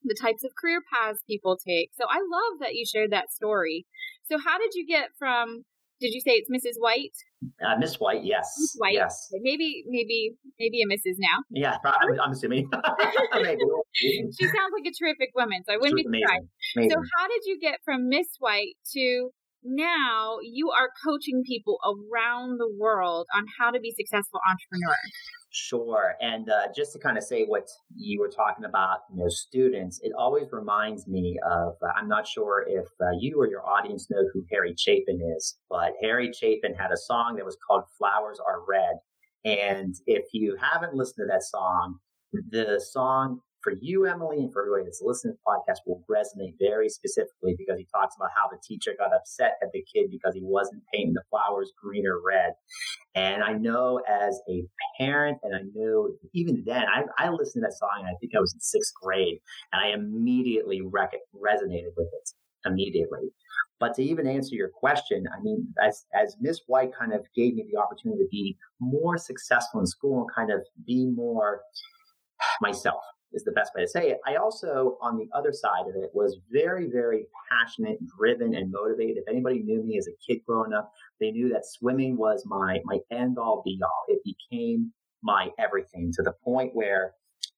the 0.08 0.18
types 0.20 0.44
of 0.44 0.52
career 0.60 0.82
paths 0.94 1.24
people 1.28 1.58
take. 1.58 1.92
So 2.00 2.06
I 2.10 2.18
love 2.18 2.60
that 2.62 2.76
you 2.76 2.86
shared 2.86 3.12
that 3.12 3.32
story. 3.32 3.86
So 4.26 4.38
how 4.38 4.58
did 4.58 4.72
you 4.74 4.86
get 4.88 5.10
from 5.18 5.64
did 6.00 6.14
you 6.14 6.22
say 6.22 6.38
it's 6.38 6.50
Mrs. 6.50 6.80
White? 6.80 7.18
Uh, 7.58 7.76
Miss 7.80 8.00
White, 8.00 8.24
yes. 8.24 8.54
Miss 8.60 8.76
White. 8.78 8.94
Yes. 8.94 9.30
Maybe, 9.42 9.84
maybe, 9.88 10.36
maybe 10.60 10.82
a 10.82 10.86
Mrs. 10.86 11.18
now. 11.18 11.42
Yeah, 11.50 11.78
I'm, 11.84 12.20
I'm 12.22 12.32
assuming. 12.32 12.70
she 13.94 14.30
sounds 14.46 14.74
like 14.74 14.86
a 14.86 14.94
terrific 14.94 15.30
woman, 15.36 15.64
so 15.66 15.74
I 15.74 15.78
wouldn't 15.78 15.98
be 15.98 16.22
surprised. 16.22 16.92
So, 16.92 16.98
how 17.18 17.28
did 17.28 17.42
you 17.46 17.58
get 17.60 17.80
from 17.84 18.10
Miss 18.10 18.28
White 18.40 18.78
to 18.94 19.32
now 19.64 20.38
you 20.44 20.70
are 20.70 20.90
coaching 21.04 21.44
people 21.46 21.80
around 21.84 22.60
the 22.60 22.70
world 22.78 23.26
on 23.36 23.46
how 23.58 23.72
to 23.72 23.80
be 23.80 23.92
successful 23.92 24.40
entrepreneurs? 24.48 25.14
Sure. 25.60 26.14
And 26.22 26.52
uh, 26.52 26.68
just 26.76 26.94
to 26.94 27.00
kind 27.00 27.18
of 27.18 27.24
say 27.24 27.46
what 27.46 27.68
you 27.96 28.20
were 28.20 28.30
talking 28.30 28.66
about, 28.66 29.00
you 29.12 29.18
know, 29.18 29.28
students, 29.28 30.00
it 30.04 30.12
always 30.16 30.52
reminds 30.52 31.08
me 31.08 31.40
of, 31.50 31.74
uh, 31.82 31.88
I'm 31.98 32.08
not 32.08 32.28
sure 32.28 32.64
if 32.68 32.86
uh, 33.02 33.18
you 33.20 33.42
or 33.42 33.48
your 33.48 33.68
audience 33.68 34.08
know 34.12 34.24
who 34.32 34.46
Harry 34.52 34.76
Chapin 34.78 35.20
is, 35.36 35.58
but 35.68 35.94
Harry 36.04 36.32
Chapin 36.32 36.76
had 36.76 36.92
a 36.92 36.98
song 36.98 37.38
that 37.38 37.46
was 37.46 37.58
called 37.66 37.86
Flowers 37.98 38.40
Are 38.40 38.62
Red. 38.70 38.98
And 39.46 39.96
if 40.06 40.26
you 40.32 40.56
haven't 40.62 40.94
listened 40.94 41.28
to 41.28 41.34
that 41.34 41.42
song, 41.42 41.98
the 42.52 42.80
song 42.80 43.40
for 43.62 43.74
you, 43.82 44.06
Emily, 44.06 44.38
and 44.38 44.54
for 44.54 44.62
everybody 44.62 44.86
that's 44.86 45.02
listening 45.02 45.34
to 45.34 45.40
the 45.44 45.50
podcast 45.50 45.80
will 45.86 46.04
resonate 46.10 46.54
very 46.60 46.90
specifically 46.90 47.56
because 47.58 47.78
he 47.78 47.88
talks 47.94 48.16
about 48.16 48.30
how 48.36 48.48
the 48.50 48.58
teacher 48.64 48.94
got 48.98 49.14
upset 49.14 49.58
at 49.62 49.72
the 49.72 49.84
kid 49.94 50.10
because 50.12 50.34
he 50.34 50.42
wasn't 50.44 50.84
painting 50.94 51.14
the 51.14 51.24
flowers 51.30 51.72
green 51.82 52.06
or 52.06 52.22
red. 52.26 52.54
And 53.16 53.44
I 53.44 53.54
know 53.54 54.02
as 54.08 54.40
a 54.50 54.64
parent, 54.98 55.40
and 55.44 55.56
I 55.56 55.62
know 55.74 56.10
even 56.34 56.64
then, 56.66 56.84
I, 56.84 57.04
I 57.18 57.30
listened 57.30 57.64
to 57.64 57.68
that 57.68 57.78
song, 57.78 57.90
and 58.00 58.08
I 58.08 58.14
think 58.20 58.34
I 58.36 58.40
was 58.40 58.54
in 58.54 58.60
sixth 58.60 58.94
grade, 59.02 59.40
and 59.74 59.82
I 59.82 59.90
immediately 59.90 60.82
rec- 60.82 61.14
resonated 61.36 61.94
with 61.98 62.08
it 62.08 62.30
immediately. 62.66 63.32
But 63.80 63.94
to 63.96 64.04
even 64.04 64.28
answer 64.28 64.56
your 64.56 64.70
question, 64.70 65.26
I 65.36 65.42
mean, 65.42 65.68
as, 65.84 66.06
as 66.14 66.36
Miss 66.40 66.62
White 66.68 66.92
kind 66.98 67.14
of 67.14 67.26
gave 67.36 67.56
me 67.56 67.66
the 67.72 67.80
opportunity 67.80 68.24
to 68.24 68.30
be 68.30 68.58
more 68.80 69.18
successful 69.18 69.80
in 69.80 69.86
school 69.86 70.22
and 70.22 70.30
kind 70.34 70.52
of 70.52 70.66
be 70.86 71.06
more 71.06 71.62
myself, 72.62 73.04
is 73.34 73.44
the 73.44 73.52
best 73.52 73.72
way 73.76 73.84
to 73.84 73.88
say 73.88 74.10
it. 74.10 74.18
I 74.26 74.36
also, 74.36 74.98
on 75.02 75.18
the 75.18 75.28
other 75.34 75.52
side 75.52 75.88
of 75.88 75.96
it, 76.02 76.10
was 76.14 76.40
very, 76.52 76.88
very 76.90 77.26
passionate, 77.52 78.00
driven, 78.18 78.56
and 78.56 78.72
motivated. 78.72 79.18
If 79.18 79.28
anybody 79.28 79.60
knew 79.60 79.84
me 79.84 79.98
as 79.98 80.08
a 80.08 80.16
kid 80.26 80.42
growing 80.48 80.74
up, 80.74 80.92
they 81.20 81.32
knew 81.32 81.50
that 81.50 81.66
swimming 81.66 82.18
was 82.18 82.44
my 82.46 82.80
my 82.86 83.00
end 83.12 83.38
all 83.38 83.62
be 83.66 83.80
all. 83.84 84.06
It 84.08 84.22
became 84.24 84.92
my 85.24 85.50
everything 85.60 86.12
to 86.16 86.24
the 86.24 86.34
point 86.44 86.72
where 86.74 87.14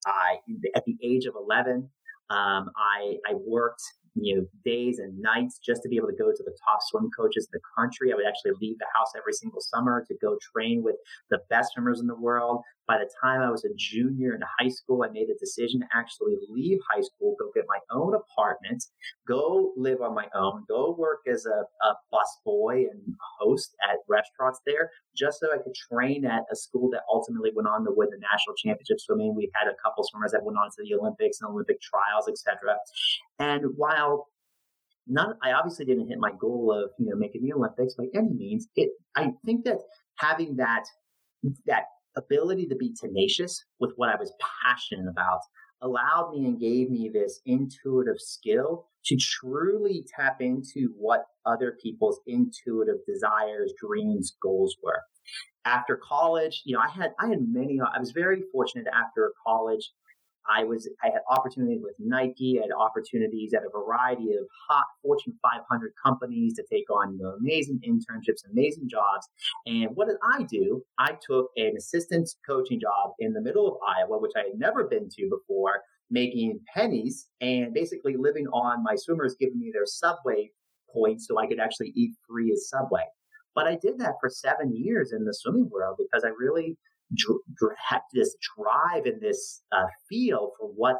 I, 0.05 0.37
at 0.75 0.85
the 0.85 0.97
age 1.03 1.25
of 1.25 1.35
11, 1.35 1.89
um, 2.29 2.69
I, 2.77 3.17
I 3.27 3.33
worked 3.33 3.81
you 4.15 4.35
know, 4.35 4.45
days 4.65 4.99
and 4.99 5.17
nights 5.19 5.59
just 5.63 5.81
to 5.83 5.89
be 5.89 5.95
able 5.97 6.07
to 6.07 6.15
go 6.15 6.31
to 6.31 6.43
the 6.43 6.55
top 6.65 6.79
swim 6.81 7.09
coaches 7.17 7.47
in 7.51 7.59
the 7.59 7.61
country. 7.77 8.11
I 8.11 8.15
would 8.15 8.25
actually 8.25 8.51
leave 8.61 8.77
the 8.79 8.85
house 8.95 9.11
every 9.15 9.33
single 9.33 9.61
summer 9.61 10.03
to 10.07 10.15
go 10.21 10.37
train 10.53 10.83
with 10.83 10.95
the 11.29 11.39
best 11.49 11.73
swimmers 11.73 11.99
in 11.99 12.07
the 12.07 12.15
world. 12.15 12.61
By 12.89 12.97
the 12.97 13.09
time 13.21 13.41
I 13.41 13.51
was 13.51 13.63
a 13.65 13.69
junior 13.77 14.33
in 14.33 14.41
high 14.57 14.69
school, 14.69 15.03
I 15.03 15.11
made 15.11 15.29
a 15.29 15.37
decision 15.37 15.81
to 15.81 15.85
actually 15.93 16.33
leave 16.49 16.79
high 16.91 17.01
school, 17.01 17.35
go 17.39 17.51
get 17.53 17.65
my 17.67 17.77
own 17.91 18.15
apartment, 18.15 18.83
go 19.27 19.73
live 19.77 20.01
on 20.01 20.15
my 20.15 20.25
own, 20.33 20.65
go 20.67 20.95
work 20.97 21.19
as 21.31 21.45
a, 21.45 21.65
a 21.85 21.93
bus 22.11 22.39
boy 22.43 22.85
and 22.91 22.99
host 23.37 23.75
at 23.87 23.97
restaurants 24.09 24.59
there, 24.65 24.89
just 25.15 25.39
so 25.39 25.53
I 25.53 25.57
could 25.57 25.75
train 25.75 26.25
at 26.25 26.45
a 26.51 26.55
school 26.55 26.89
that 26.89 27.01
ultimately 27.13 27.51
went 27.55 27.67
on 27.67 27.85
to 27.85 27.91
win 27.95 28.09
the 28.09 28.17
national 28.17 28.55
championship 28.57 28.99
swimming. 28.99 29.35
We 29.35 29.51
had 29.53 29.69
a 29.69 29.75
couple 29.85 30.03
swimmers 30.09 30.31
that 30.31 30.43
went 30.43 30.57
on 30.57 30.71
to 30.71 30.83
the 30.83 30.95
Olympics 30.95 31.41
and 31.41 31.51
Olympic 31.51 31.77
trials, 31.81 32.27
etc. 32.27 32.75
And 33.37 33.65
while 33.77 34.29
not, 35.05 35.35
I 35.43 35.51
obviously 35.51 35.85
didn't 35.85 36.07
hit 36.07 36.17
my 36.17 36.31
goal 36.41 36.73
of 36.73 36.89
you 36.97 37.05
know 37.05 37.15
making 37.15 37.43
the 37.43 37.53
Olympics 37.53 37.93
by 37.93 38.05
any 38.15 38.33
means. 38.33 38.67
It, 38.75 38.89
I 39.15 39.33
think 39.45 39.65
that 39.65 39.77
having 40.17 40.55
that 40.55 40.85
that 41.67 41.83
ability 42.19 42.67
to 42.67 42.75
be 42.75 42.93
tenacious 42.99 43.63
with 43.79 43.91
what 43.95 44.09
I 44.09 44.15
was 44.15 44.33
passionate 44.63 45.09
about 45.09 45.39
allowed 45.81 46.31
me 46.33 46.45
and 46.45 46.59
gave 46.59 46.89
me 46.89 47.09
this 47.09 47.39
intuitive 47.45 48.19
skill 48.19 48.87
to 49.05 49.17
truly 49.17 50.05
tap 50.15 50.41
into 50.41 50.93
what 50.97 51.25
other 51.45 51.77
people's 51.81 52.19
intuitive 52.27 52.97
desires, 53.07 53.73
dreams, 53.81 54.35
goals 54.41 54.75
were. 54.83 55.01
After 55.65 55.97
college, 55.97 56.61
you 56.65 56.75
know, 56.75 56.81
I 56.81 56.89
had 56.89 57.11
I 57.19 57.27
had 57.27 57.47
many 57.47 57.79
I 57.79 57.99
was 57.99 58.11
very 58.11 58.43
fortunate 58.51 58.87
after 58.93 59.31
college 59.45 59.91
I 60.49 60.63
was 60.63 60.89
I 61.03 61.07
had 61.07 61.21
opportunities 61.29 61.81
with 61.81 61.95
Nike, 61.99 62.59
I 62.59 62.63
had 62.63 62.71
opportunities 62.77 63.53
at 63.53 63.63
a 63.63 63.69
variety 63.69 64.33
of 64.33 64.45
hot 64.69 64.85
Fortune 65.01 65.33
500 65.41 65.91
companies 66.03 66.55
to 66.55 66.63
take 66.71 66.89
on 66.89 67.13
you 67.13 67.23
know, 67.23 67.35
amazing 67.39 67.79
internships, 67.87 68.49
amazing 68.51 68.89
jobs. 68.89 69.27
And 69.65 69.89
what 69.95 70.07
did 70.07 70.17
I 70.23 70.43
do? 70.43 70.83
I 70.97 71.17
took 71.25 71.49
an 71.57 71.73
assistant 71.77 72.29
coaching 72.47 72.79
job 72.79 73.11
in 73.19 73.33
the 73.33 73.41
middle 73.41 73.67
of 73.67 73.77
Iowa, 73.87 74.19
which 74.19 74.33
I 74.35 74.49
had 74.49 74.57
never 74.59 74.85
been 74.85 75.09
to 75.09 75.29
before, 75.29 75.81
making 76.09 76.59
pennies 76.73 77.27
and 77.41 77.73
basically 77.73 78.15
living 78.17 78.47
on 78.47 78.83
my 78.83 78.95
swimmers 78.95 79.35
giving 79.39 79.59
me 79.59 79.71
their 79.71 79.85
subway 79.85 80.49
points 80.91 81.27
so 81.27 81.37
I 81.37 81.47
could 81.47 81.59
actually 81.59 81.93
eat 81.95 82.15
free 82.27 82.51
as 82.51 82.67
Subway. 82.69 83.03
But 83.55 83.67
I 83.67 83.75
did 83.75 83.99
that 83.99 84.15
for 84.19 84.29
seven 84.29 84.75
years 84.75 85.11
in 85.11 85.25
the 85.25 85.33
swimming 85.33 85.69
world 85.69 85.97
because 85.97 86.23
I 86.23 86.29
really 86.29 86.77
dr- 87.15 87.75
had 87.89 88.01
this 88.13 88.35
drive 88.55 89.05
and 89.05 89.21
this 89.21 89.61
uh, 89.71 89.85
feel 90.07 90.51
for 90.59 90.67
what 90.67 90.97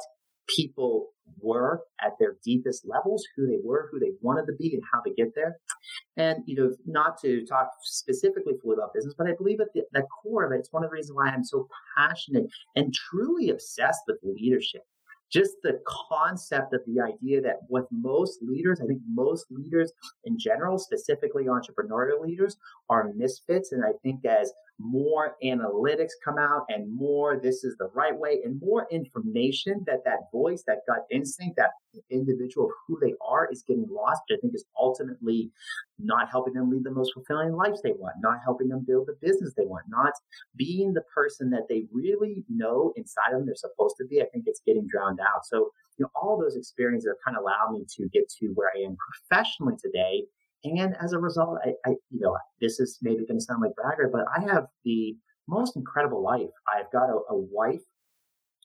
people 0.56 1.08
were 1.40 1.80
at 2.04 2.12
their 2.18 2.36
deepest 2.44 2.84
levels, 2.84 3.24
who 3.36 3.46
they 3.46 3.58
were, 3.62 3.88
who 3.90 4.00
they 4.00 4.12
wanted 4.20 4.46
to 4.46 4.52
be, 4.58 4.74
and 4.74 4.82
how 4.92 5.00
to 5.00 5.14
get 5.14 5.34
there. 5.34 5.58
And, 6.16 6.42
you 6.46 6.56
know, 6.56 6.74
not 6.86 7.20
to 7.22 7.44
talk 7.46 7.70
specifically 7.82 8.54
fully 8.62 8.74
about 8.74 8.92
business, 8.94 9.14
but 9.16 9.28
I 9.28 9.34
believe 9.36 9.60
at 9.60 9.68
the, 9.74 9.82
the 9.92 10.02
core 10.02 10.44
of 10.44 10.52
it, 10.52 10.58
it's 10.58 10.72
one 10.72 10.82
of 10.82 10.90
the 10.90 10.94
reasons 10.94 11.14
why 11.14 11.28
I'm 11.28 11.44
so 11.44 11.68
passionate 11.96 12.46
and 12.74 12.92
truly 12.92 13.50
obsessed 13.50 14.02
with 14.06 14.18
leadership 14.22 14.82
just 15.30 15.52
the 15.62 15.80
concept 15.86 16.74
of 16.74 16.80
the 16.86 17.00
idea 17.00 17.40
that 17.40 17.58
with 17.68 17.84
most 17.90 18.40
leaders, 18.42 18.80
I 18.82 18.86
think 18.86 19.00
most 19.08 19.46
leaders 19.50 19.92
in 20.24 20.38
general, 20.38 20.78
specifically 20.78 21.44
entrepreneurial 21.44 22.20
leaders, 22.20 22.56
are 22.88 23.12
misfits. 23.14 23.72
And 23.72 23.84
I 23.84 23.92
think 24.02 24.24
as 24.24 24.52
more 24.80 25.36
analytics 25.44 26.12
come 26.24 26.38
out 26.38 26.64
and 26.68 26.94
more 26.94 27.38
this 27.38 27.64
is 27.64 27.76
the 27.78 27.90
right 27.94 28.16
way 28.16 28.40
and 28.44 28.60
more 28.60 28.86
information 28.90 29.84
that 29.86 30.02
that 30.04 30.30
voice, 30.32 30.64
that 30.66 30.78
gut 30.88 31.04
instinct, 31.10 31.56
that 31.56 31.70
individual 32.10 32.66
of 32.66 32.72
who 32.86 32.98
they 33.00 33.14
are 33.26 33.48
is 33.52 33.62
getting 33.66 33.86
lost, 33.90 34.22
I 34.30 34.36
think 34.40 34.54
is 34.54 34.64
ultimately 34.80 35.50
not 35.98 36.30
helping 36.30 36.54
them 36.54 36.70
lead 36.70 36.84
the 36.84 36.90
most 36.90 37.12
fulfilling 37.12 37.52
lives 37.52 37.82
they 37.82 37.92
want, 37.92 38.16
not 38.20 38.38
helping 38.42 38.68
them 38.68 38.84
build 38.86 39.06
the 39.06 39.16
business 39.20 39.52
they 39.56 39.66
want, 39.66 39.84
not 39.88 40.12
being 40.56 40.94
the 40.94 41.04
person 41.14 41.50
that 41.50 41.68
they 41.68 41.84
really 41.92 42.42
know 42.48 42.92
inside 42.96 43.32
of 43.32 43.40
them 43.40 43.46
they're 43.46 43.54
supposed 43.54 43.96
to 43.98 44.06
be. 44.06 44.22
I 44.22 44.26
think 44.32 44.44
it's 44.46 44.62
getting 44.66 44.86
drowned 44.86 45.20
out. 45.20 45.44
So, 45.44 45.70
you 45.98 46.04
know, 46.04 46.10
all 46.14 46.40
those 46.40 46.56
experiences 46.56 47.08
have 47.08 47.16
kind 47.24 47.36
of 47.36 47.42
allowed 47.42 47.72
me 47.72 47.84
to 47.96 48.08
get 48.08 48.30
to 48.40 48.46
where 48.54 48.70
I 48.74 48.80
am 48.86 48.96
professionally 48.96 49.74
today 49.82 50.24
and 50.64 50.96
as 51.02 51.12
a 51.12 51.18
result, 51.18 51.58
I, 51.64 51.70
I 51.88 51.94
you 52.10 52.20
know, 52.20 52.36
this 52.60 52.80
is 52.80 52.98
maybe 53.02 53.26
going 53.26 53.38
to 53.38 53.44
sound 53.44 53.62
like 53.62 53.74
bragger, 53.74 54.10
but 54.12 54.24
I 54.36 54.52
have 54.52 54.66
the 54.84 55.16
most 55.48 55.76
incredible 55.76 56.22
life. 56.22 56.50
I've 56.74 56.90
got 56.92 57.08
a, 57.08 57.18
a 57.30 57.36
wife 57.36 57.80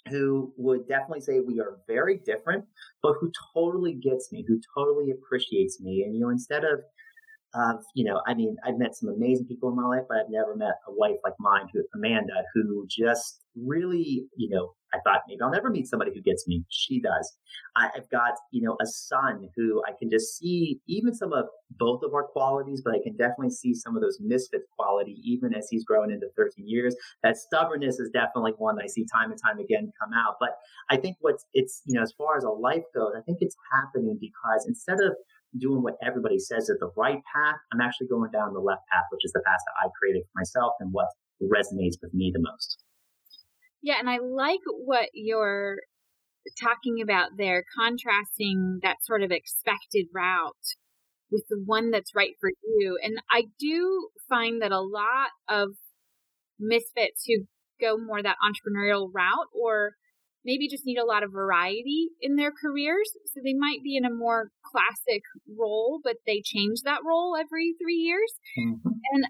who 0.09 0.53
would 0.57 0.87
definitely 0.87 1.21
say 1.21 1.39
we 1.39 1.59
are 1.59 1.79
very 1.87 2.17
different, 2.17 2.65
but 3.01 3.13
who 3.19 3.31
totally 3.53 3.93
gets 3.93 4.31
me, 4.31 4.45
who 4.47 4.59
totally 4.77 5.11
appreciates 5.11 5.81
me. 5.81 6.03
And, 6.03 6.13
you 6.13 6.21
know, 6.21 6.29
instead 6.29 6.63
of 6.63 6.81
of, 7.55 7.83
you 7.93 8.03
know, 8.03 8.21
I 8.27 8.33
mean, 8.33 8.55
I've 8.65 8.77
met 8.77 8.95
some 8.95 9.09
amazing 9.09 9.45
people 9.47 9.69
in 9.69 9.75
my 9.75 9.87
life, 9.87 10.03
but 10.07 10.17
I've 10.17 10.29
never 10.29 10.55
met 10.55 10.75
a 10.87 10.91
wife 10.91 11.17
like 11.23 11.33
mine, 11.39 11.67
who 11.73 11.83
Amanda, 11.95 12.43
who 12.53 12.85
just 12.89 13.41
really, 13.55 14.27
you 14.35 14.49
know, 14.49 14.73
I 14.93 14.99
thought 15.03 15.21
maybe 15.27 15.41
I'll 15.41 15.51
never 15.51 15.69
meet 15.69 15.87
somebody 15.87 16.11
who 16.13 16.21
gets 16.21 16.47
me. 16.47 16.63
She 16.69 17.01
does. 17.01 17.37
I've 17.75 18.09
got, 18.09 18.33
you 18.51 18.61
know, 18.61 18.77
a 18.81 18.85
son 18.85 19.49
who 19.55 19.81
I 19.87 19.91
can 19.99 20.09
just 20.09 20.37
see 20.37 20.79
even 20.87 21.13
some 21.13 21.33
of 21.33 21.45
both 21.77 22.01
of 22.03 22.13
our 22.13 22.23
qualities, 22.23 22.81
but 22.83 22.93
I 22.93 22.99
can 23.03 23.17
definitely 23.17 23.49
see 23.49 23.73
some 23.73 23.95
of 23.95 24.01
those 24.01 24.19
misfit 24.21 24.61
quality 24.77 25.19
even 25.23 25.53
as 25.53 25.67
he's 25.69 25.83
grown 25.83 26.11
into 26.11 26.27
13 26.37 26.67
years. 26.67 26.95
That 27.23 27.37
stubbornness 27.37 27.99
is 27.99 28.09
definitely 28.11 28.53
one 28.57 28.77
I 28.81 28.87
see 28.87 29.05
time 29.13 29.31
and 29.31 29.41
time 29.41 29.59
again 29.59 29.91
come 29.99 30.11
out. 30.13 30.35
But 30.39 30.51
I 30.89 30.97
think 30.97 31.17
what's 31.19 31.45
it's, 31.53 31.81
you 31.85 31.95
know, 31.95 32.03
as 32.03 32.13
far 32.17 32.37
as 32.37 32.43
a 32.43 32.49
life 32.49 32.83
goes, 32.93 33.13
I 33.17 33.21
think 33.21 33.39
it's 33.41 33.57
happening 33.73 34.17
because 34.19 34.65
instead 34.67 35.01
of 35.01 35.13
doing 35.59 35.83
what 35.83 35.95
everybody 36.05 36.39
says 36.39 36.69
is 36.69 36.77
the 36.79 36.91
right 36.97 37.21
path. 37.33 37.55
I'm 37.73 37.81
actually 37.81 38.07
going 38.07 38.31
down 38.31 38.53
the 38.53 38.59
left 38.59 38.83
path, 38.91 39.05
which 39.11 39.23
is 39.23 39.31
the 39.31 39.41
path 39.45 39.59
that 39.65 39.85
I 39.85 39.89
created 39.99 40.23
for 40.23 40.39
myself 40.39 40.73
and 40.79 40.91
what 40.91 41.07
resonates 41.41 41.95
with 42.01 42.13
me 42.13 42.31
the 42.33 42.41
most. 42.41 42.83
Yeah, 43.81 43.95
and 43.99 44.09
I 44.09 44.17
like 44.17 44.61
what 44.65 45.09
you're 45.13 45.77
talking 46.59 47.01
about 47.01 47.37
there, 47.37 47.63
contrasting 47.77 48.79
that 48.83 48.97
sort 49.03 49.23
of 49.23 49.31
expected 49.31 50.07
route 50.13 50.75
with 51.31 51.43
the 51.49 51.61
one 51.65 51.91
that's 51.91 52.15
right 52.15 52.33
for 52.39 52.49
you. 52.49 52.97
And 53.01 53.17
I 53.31 53.43
do 53.59 54.09
find 54.29 54.61
that 54.61 54.71
a 54.71 54.79
lot 54.79 55.29
of 55.49 55.69
misfits 56.59 57.25
who 57.27 57.45
go 57.81 57.97
more 57.97 58.21
that 58.21 58.37
entrepreneurial 58.43 59.09
route 59.13 59.49
or 59.53 59.93
maybe 60.45 60.69
just 60.69 60.85
need 60.85 60.97
a 60.97 61.05
lot 61.05 61.23
of 61.23 61.31
variety 61.31 62.09
in 62.21 62.35
their 62.35 62.51
careers. 62.51 63.09
So 63.33 63.41
they 63.43 63.53
might 63.53 63.83
be 63.83 63.97
in 63.97 64.05
a 64.05 64.13
more 64.13 64.51
classic 64.63 65.23
role, 65.57 65.99
but 66.03 66.17
they 66.25 66.41
change 66.45 66.81
that 66.85 67.01
role 67.05 67.35
every 67.35 67.73
three 67.81 67.97
years. 67.97 68.31
Mm-hmm. 68.57 68.89
And, 69.13 69.25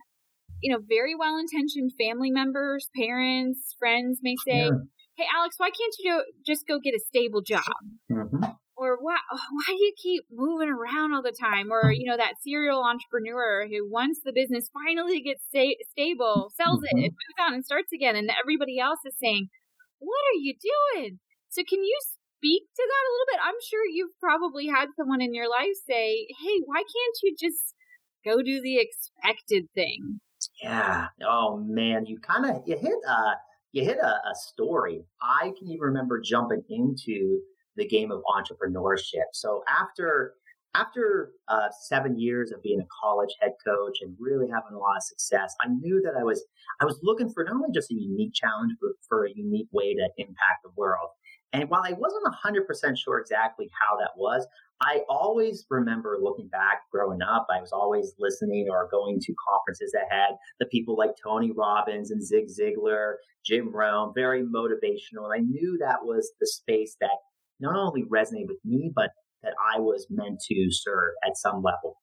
you 0.61 0.73
know, 0.73 0.81
very 0.87 1.15
well 1.15 1.37
intentioned 1.37 1.91
family 1.97 2.31
members, 2.31 2.89
parents, 2.95 3.75
friends 3.79 4.19
may 4.21 4.35
say, 4.45 4.65
yeah. 4.65 4.71
Hey, 5.17 5.25
Alex, 5.33 5.55
why 5.57 5.69
can't 5.69 5.95
you 5.99 6.25
just 6.45 6.67
go 6.67 6.77
get 6.77 6.93
a 6.93 6.99
stable 6.99 7.41
job? 7.41 7.63
Mm-hmm. 8.11 8.43
Or 8.75 8.97
why, 8.99 9.15
why 9.31 9.63
do 9.67 9.81
you 9.81 9.93
keep 9.95 10.25
moving 10.29 10.67
around 10.67 11.13
all 11.13 11.21
the 11.21 11.31
time? 11.31 11.71
Or, 11.71 11.93
you 11.93 12.03
know, 12.03 12.17
that 12.17 12.33
serial 12.43 12.83
entrepreneur 12.83 13.65
who 13.65 13.89
once 13.89 14.19
the 14.25 14.33
business 14.35 14.69
finally 14.73 15.21
gets 15.21 15.45
sta- 15.47 15.79
stable, 15.91 16.51
sells 16.57 16.81
mm-hmm. 16.81 16.97
it, 16.97 17.15
moves 17.15 17.39
on 17.39 17.53
and 17.53 17.63
starts 17.63 17.93
again. 17.93 18.17
And 18.17 18.29
everybody 18.29 18.77
else 18.77 18.99
is 19.05 19.15
saying, 19.17 19.47
what 20.05 20.23
are 20.31 20.39
you 20.39 20.53
doing? 20.53 21.19
So 21.49 21.63
can 21.67 21.83
you 21.83 21.97
speak 22.37 22.63
to 22.75 22.83
that 22.87 23.05
a 23.07 23.11
little 23.13 23.29
bit? 23.31 23.39
I'm 23.43 23.61
sure 23.69 23.85
you've 23.85 24.19
probably 24.19 24.67
had 24.67 24.89
someone 24.95 25.21
in 25.21 25.33
your 25.33 25.49
life 25.49 25.75
say, 25.87 26.27
Hey, 26.29 26.61
why 26.65 26.77
can't 26.77 27.17
you 27.23 27.35
just 27.39 27.73
go 28.23 28.41
do 28.41 28.61
the 28.61 28.79
expected 28.79 29.67
thing? 29.73 30.19
Yeah. 30.61 31.07
Oh 31.25 31.57
man, 31.57 32.05
you 32.05 32.19
kind 32.19 32.45
of 32.45 32.63
you 32.65 32.77
hit 32.77 32.99
a 33.07 33.33
you 33.71 33.83
hit 33.83 33.97
a, 33.97 34.07
a 34.07 34.35
story. 34.35 35.03
I 35.21 35.51
can 35.57 35.67
even 35.67 35.81
remember 35.81 36.21
jumping 36.21 36.63
into 36.69 37.39
the 37.75 37.87
game 37.87 38.11
of 38.11 38.21
entrepreneurship. 38.29 39.27
So 39.33 39.63
after 39.67 40.33
after 40.75 41.31
uh, 41.47 41.69
seven 41.87 42.19
years 42.19 42.51
of 42.51 42.61
being 42.61 42.81
a 42.81 42.87
college 43.01 43.29
head 43.41 43.51
coach 43.65 43.97
and 44.01 44.15
really 44.19 44.47
having 44.47 44.75
a 44.75 44.79
lot 44.79 44.97
of 44.97 45.03
success, 45.03 45.55
I 45.61 45.67
knew 45.69 46.01
that 46.03 46.19
I 46.19 46.23
was 46.23 46.43
I 46.81 46.85
was 46.85 46.99
looking 47.03 47.29
for 47.29 47.43
not 47.43 47.55
only 47.55 47.69
just 47.73 47.91
a 47.91 47.95
unique 47.95 48.33
challenge, 48.33 48.73
but 48.81 48.91
for 49.07 49.25
a 49.25 49.31
unique 49.33 49.69
way 49.71 49.93
to 49.93 50.09
impact 50.17 50.63
the 50.63 50.71
world. 50.75 51.09
And 51.53 51.69
while 51.69 51.83
I 51.85 51.93
wasn't 51.93 52.25
100% 52.25 52.97
sure 52.97 53.19
exactly 53.19 53.69
how 53.79 53.97
that 53.97 54.11
was, 54.17 54.45
I 54.81 55.03
always 55.07 55.65
remember 55.69 56.17
looking 56.21 56.49
back 56.49 56.81
growing 56.91 57.21
up, 57.21 57.47
I 57.49 57.61
was 57.61 57.71
always 57.71 58.13
listening 58.19 58.67
or 58.69 58.89
going 58.91 59.19
to 59.21 59.33
conferences 59.47 59.93
that 59.93 60.07
had 60.13 60.35
the 60.59 60.65
people 60.65 60.97
like 60.97 61.11
Tony 61.23 61.51
Robbins 61.55 62.11
and 62.11 62.21
Zig 62.21 62.47
Ziglar, 62.47 63.13
Jim 63.45 63.73
Rohn, 63.73 64.11
very 64.13 64.43
motivational. 64.43 65.31
And 65.31 65.33
I 65.33 65.39
knew 65.39 65.77
that 65.79 66.03
was 66.03 66.29
the 66.41 66.47
space 66.47 66.97
that 66.99 67.17
not 67.61 67.77
only 67.77 68.03
resonated 68.03 68.47
with 68.47 68.59
me, 68.65 68.91
but 68.93 69.11
that 69.45 69.53
I 69.73 69.79
was 69.79 70.07
meant 70.09 70.41
to 70.49 70.67
serve 70.71 71.13
at 71.25 71.37
some 71.37 71.63
level. 71.63 71.97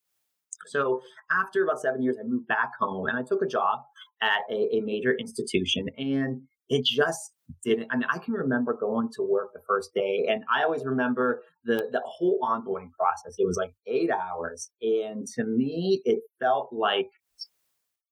So 0.68 1.02
after 1.30 1.64
about 1.64 1.80
seven 1.80 2.02
years, 2.02 2.16
I 2.18 2.26
moved 2.26 2.46
back 2.46 2.70
home 2.80 3.06
and 3.06 3.18
I 3.18 3.22
took 3.22 3.42
a 3.42 3.46
job 3.46 3.80
at 4.22 4.42
a, 4.50 4.76
a 4.76 4.80
major 4.80 5.14
institution 5.18 5.87
and 5.99 6.42
it 6.68 6.84
just 6.84 7.34
didn't. 7.64 7.88
I 7.90 7.96
mean, 7.96 8.08
I 8.11 8.18
can 8.18 8.34
remember 8.34 8.75
going 8.78 9.11
to 9.16 9.22
work 9.22 9.50
the 9.52 9.61
first 9.66 9.90
day, 9.94 10.26
and 10.30 10.42
I 10.54 10.62
always 10.62 10.84
remember 10.84 11.42
the 11.64 11.88
the 11.92 12.00
whole 12.04 12.38
onboarding 12.42 12.90
process. 12.92 13.34
It 13.37 13.46
was 13.46 13.58
like 13.58 13.75
eight 13.87 14.11
hours, 14.11 14.70
and 14.80 15.26
to 15.34 15.44
me, 15.44 16.00
it 16.06 16.20
felt 16.40 16.72
like, 16.72 17.11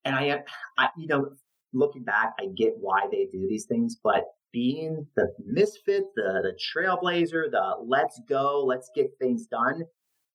and 0.05 0.15
I, 0.15 0.43
I, 0.77 0.89
you 0.95 1.07
know, 1.07 1.29
looking 1.73 2.03
back, 2.03 2.33
I 2.39 2.47
get 2.55 2.73
why 2.79 3.07
they 3.11 3.27
do 3.31 3.47
these 3.49 3.65
things, 3.65 3.97
but 4.03 4.25
being 4.51 5.07
the 5.15 5.27
misfit, 5.45 6.03
the, 6.15 6.41
the 6.43 6.57
trailblazer, 6.75 7.49
the 7.51 7.75
let's 7.85 8.19
go, 8.27 8.63
let's 8.65 8.89
get 8.95 9.11
things 9.19 9.47
done, 9.47 9.83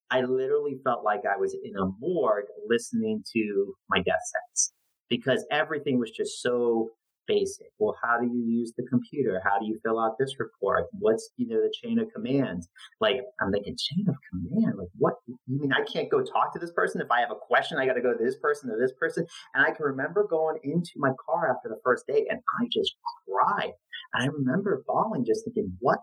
I 0.09 0.21
literally 0.21 0.79
felt 0.83 1.03
like 1.03 1.21
I 1.25 1.37
was 1.37 1.53
in 1.53 1.75
a 1.75 1.85
morgue 1.99 2.45
listening 2.67 3.23
to 3.33 3.73
my 3.89 3.97
death 3.97 4.23
sentence 4.33 4.73
because 5.09 5.45
everything 5.51 5.99
was 5.99 6.11
just 6.11 6.41
so 6.41 6.91
basic. 7.27 7.67
Well, 7.77 7.95
how 8.01 8.17
do 8.19 8.25
you 8.25 8.43
use 8.47 8.73
the 8.77 8.85
computer? 8.89 9.41
How 9.43 9.59
do 9.59 9.65
you 9.65 9.77
fill 9.83 9.99
out 9.99 10.15
this 10.17 10.39
report? 10.39 10.85
What's, 10.93 11.29
you 11.35 11.47
know, 11.47 11.61
the 11.61 11.73
chain 11.83 11.99
of 11.99 12.07
commands? 12.15 12.69
Like, 13.01 13.17
I'm 13.41 13.51
thinking, 13.51 13.75
chain 13.77 14.05
of 14.07 14.15
command? 14.31 14.77
Like, 14.77 14.87
what? 14.97 15.15
You 15.27 15.37
mean 15.47 15.73
I 15.73 15.83
can't 15.83 16.09
go 16.09 16.23
talk 16.23 16.53
to 16.53 16.59
this 16.59 16.71
person? 16.71 17.01
If 17.01 17.11
I 17.11 17.19
have 17.19 17.31
a 17.31 17.35
question, 17.35 17.77
I 17.77 17.85
got 17.85 17.93
to 17.93 18.01
go 18.01 18.13
to 18.13 18.23
this 18.23 18.37
person 18.37 18.71
or 18.71 18.79
this 18.79 18.93
person. 18.97 19.25
And 19.53 19.65
I 19.65 19.71
can 19.71 19.85
remember 19.85 20.25
going 20.27 20.57
into 20.63 20.91
my 20.95 21.11
car 21.25 21.53
after 21.53 21.69
the 21.69 21.79
first 21.83 22.07
day 22.07 22.25
and 22.29 22.39
I 22.61 22.67
just 22.71 22.95
cried. 23.27 23.73
And 24.13 24.23
I 24.23 24.27
remember 24.27 24.83
bawling, 24.87 25.25
just 25.25 25.43
thinking, 25.45 25.77
what 25.79 25.99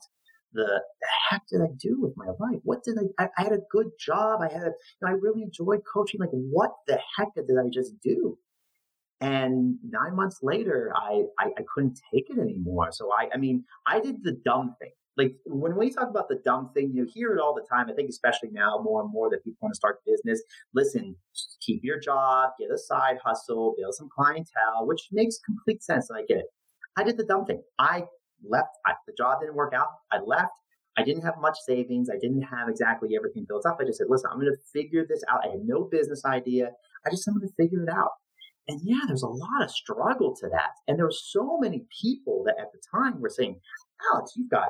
the 0.53 0.83
heck 1.29 1.43
did 1.51 1.61
I 1.61 1.69
do 1.79 2.01
with 2.01 2.13
my 2.17 2.27
life? 2.39 2.61
What 2.63 2.85
did 2.85 2.97
I, 2.99 3.25
I, 3.25 3.29
I 3.39 3.43
had 3.43 3.53
a 3.53 3.59
good 3.71 3.89
job. 3.99 4.41
I 4.41 4.53
had, 4.53 4.63
a, 4.63 4.71
you 4.71 5.03
know, 5.03 5.09
I 5.09 5.13
really 5.13 5.43
enjoyed 5.43 5.81
coaching. 5.93 6.21
Like, 6.21 6.31
what 6.31 6.71
the 6.87 6.99
heck 7.17 7.35
did 7.35 7.57
I 7.59 7.69
just 7.73 7.93
do? 8.03 8.39
And 9.21 9.77
nine 9.83 10.15
months 10.15 10.41
later, 10.43 10.93
I, 10.95 11.23
I, 11.39 11.47
I 11.59 11.63
couldn't 11.73 11.99
take 12.13 12.31
it 12.31 12.39
anymore. 12.39 12.89
So 12.93 13.11
I, 13.19 13.29
I 13.35 13.39
mean, 13.39 13.65
I 13.87 14.01
did 14.01 14.23
the 14.23 14.37
dumb 14.45 14.77
thing. 14.81 14.93
Like 15.17 15.37
when 15.47 15.77
we 15.77 15.91
talk 15.91 16.09
about 16.11 16.29
the 16.29 16.41
dumb 16.45 16.71
thing, 16.75 16.91
you 16.93 17.07
hear 17.09 17.33
it 17.35 17.41
all 17.41 17.55
the 17.55 17.65
time. 17.71 17.89
I 17.89 17.95
think 17.95 18.09
especially 18.09 18.51
now 18.53 18.81
more 18.83 19.01
and 19.01 19.13
more 19.13 19.31
that 19.31 19.45
people 19.45 19.59
want 19.63 19.73
to 19.73 19.77
start 19.77 20.01
business. 20.05 20.43
Listen, 20.75 21.15
keep 21.65 21.81
your 21.85 22.01
job, 22.01 22.51
get 22.59 22.71
a 22.71 22.79
side 22.79 23.19
hustle, 23.25 23.75
build 23.79 23.95
some 23.95 24.09
clientele, 24.15 24.87
which 24.87 25.09
makes 25.13 25.39
complete 25.39 25.83
sense. 25.83 26.11
I 26.11 26.23
get 26.27 26.39
it. 26.39 26.47
I 26.97 27.05
did 27.05 27.17
the 27.17 27.25
dumb 27.25 27.45
thing. 27.45 27.63
I 27.79 28.05
left. 28.49 28.69
I, 28.87 28.93
the 29.07 29.15
job 29.17 29.41
didn't 29.41 29.57
work 29.57 29.73
out. 29.75 29.89
I 30.13 30.19
left. 30.25 30.53
I 30.97 31.03
didn't 31.03 31.23
have 31.23 31.35
much 31.41 31.57
savings. 31.67 32.09
I 32.09 32.19
didn't 32.21 32.43
have 32.43 32.69
exactly 32.69 33.17
everything 33.17 33.47
built 33.49 33.67
up. 33.67 33.79
I 33.81 33.85
just 33.85 33.99
said, 33.99 34.07
listen, 34.09 34.31
I'm 34.33 34.39
going 34.39 34.53
to 34.53 34.59
figure 34.73 35.05
this 35.09 35.23
out. 35.29 35.41
I 35.45 35.51
had 35.51 35.65
no 35.65 35.89
business 35.91 36.25
idea. 36.25 36.71
I 37.05 37.11
just, 37.11 37.27
going 37.27 37.41
to 37.41 37.53
figure 37.57 37.83
it 37.83 37.89
out. 37.89 38.11
And 38.69 38.81
yeah, 38.83 39.01
there's 39.07 39.23
a 39.23 39.29
lot 39.29 39.63
of 39.63 39.71
struggle 39.71 40.35
to 40.37 40.49
that. 40.51 40.71
And 40.87 40.97
there 40.97 41.07
were 41.07 41.13
so 41.13 41.59
many 41.59 41.85
people 42.01 42.45
that 42.47 42.57
at 42.61 42.69
the 42.73 42.81
time 42.97 43.21
were 43.21 43.29
saying, 43.29 43.61
Alex, 44.13 44.33
you've 44.37 44.51
got 44.51 44.69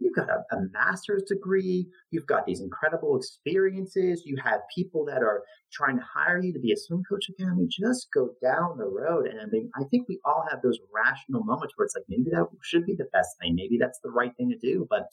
you've 0.00 0.14
got 0.14 0.28
a, 0.28 0.56
a, 0.56 0.60
master's 0.72 1.22
degree, 1.24 1.86
you've 2.10 2.26
got 2.26 2.46
these 2.46 2.60
incredible 2.60 3.16
experiences, 3.16 4.22
you 4.24 4.36
have 4.42 4.60
people 4.74 5.04
that 5.04 5.22
are 5.22 5.42
trying 5.72 5.96
to 5.96 6.02
hire 6.02 6.42
you 6.42 6.52
to 6.52 6.58
be 6.58 6.72
a 6.72 6.76
swim 6.76 7.02
coach 7.08 7.28
academy. 7.28 7.68
Just 7.68 8.08
go 8.12 8.30
down 8.42 8.78
the 8.78 8.86
road. 8.86 9.26
And 9.26 9.40
I 9.40 9.44
mean, 9.46 9.70
I 9.76 9.84
think 9.90 10.08
we 10.08 10.18
all 10.24 10.44
have 10.50 10.62
those 10.62 10.78
rational 10.92 11.44
moments 11.44 11.74
where 11.76 11.84
it's 11.84 11.94
like 11.94 12.04
maybe 12.08 12.30
that 12.32 12.46
should 12.62 12.86
be 12.86 12.96
the 12.96 13.08
best 13.12 13.28
thing, 13.40 13.54
maybe 13.54 13.78
that's 13.78 14.00
the 14.02 14.10
right 14.10 14.32
thing 14.36 14.50
to 14.50 14.58
do. 14.58 14.86
But 14.88 15.04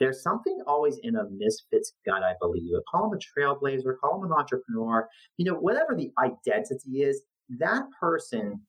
there's 0.00 0.22
something 0.22 0.58
always 0.66 0.98
in 1.02 1.16
a 1.16 1.24
misfit's 1.30 1.92
gut, 2.06 2.22
I 2.22 2.32
believe. 2.40 2.72
Call 2.90 3.10
them 3.10 3.18
a 3.18 3.40
trailblazer, 3.40 3.98
call 4.00 4.20
them 4.20 4.32
an 4.32 4.36
entrepreneur, 4.36 5.08
you 5.36 5.44
know, 5.44 5.58
whatever 5.58 5.94
the 5.94 6.10
identity 6.18 7.02
is, 7.02 7.22
that 7.58 7.84
person 7.98 8.60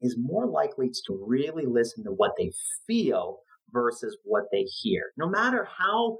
is 0.00 0.16
more 0.18 0.46
likely 0.46 0.90
to 1.06 1.24
really 1.26 1.64
listen 1.66 2.04
to 2.04 2.10
what 2.10 2.32
they 2.36 2.50
feel 2.86 3.38
versus 3.70 4.16
what 4.24 4.44
they 4.52 4.62
hear. 4.62 5.12
No 5.16 5.28
matter 5.28 5.68
how 5.78 6.18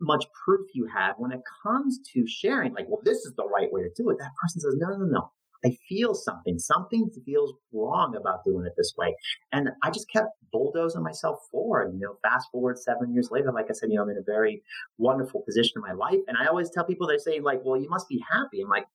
much 0.00 0.24
proof 0.44 0.66
you 0.74 0.86
have 0.86 1.14
when 1.18 1.32
it 1.32 1.40
comes 1.62 2.00
to 2.14 2.26
sharing, 2.26 2.72
like, 2.72 2.86
well, 2.88 3.00
this 3.04 3.18
is 3.18 3.34
the 3.36 3.46
right 3.46 3.70
way 3.72 3.82
to 3.82 3.90
do 3.96 4.10
it, 4.10 4.18
that 4.18 4.32
person 4.40 4.60
says, 4.60 4.76
no, 4.78 4.88
no, 4.96 5.04
no. 5.04 5.30
I 5.62 5.76
feel 5.86 6.14
something. 6.14 6.58
Something 6.58 7.10
feels 7.26 7.52
wrong 7.70 8.16
about 8.16 8.44
doing 8.46 8.64
it 8.64 8.72
this 8.78 8.94
way. 8.96 9.14
And 9.52 9.68
I 9.82 9.90
just 9.90 10.10
kept 10.10 10.30
bulldozing 10.52 11.02
myself 11.02 11.40
forward. 11.50 11.92
You 11.92 12.00
know, 12.00 12.16
fast 12.22 12.48
forward 12.50 12.78
seven 12.78 13.12
years 13.12 13.30
later, 13.30 13.52
like 13.52 13.66
I 13.68 13.74
said, 13.74 13.90
you 13.90 13.96
know, 13.96 14.02
I'm 14.04 14.08
in 14.08 14.16
a 14.16 14.22
very 14.22 14.62
wonderful 14.96 15.42
position 15.42 15.74
in 15.76 15.82
my 15.82 15.92
life. 15.92 16.20
And 16.28 16.38
I 16.38 16.46
always 16.46 16.70
tell 16.70 16.84
people, 16.84 17.06
they 17.06 17.18
say, 17.18 17.40
like, 17.40 17.60
well, 17.62 17.78
you 17.78 17.90
must 17.90 18.08
be 18.08 18.24
happy. 18.32 18.62
I'm 18.62 18.70
like, 18.70 18.86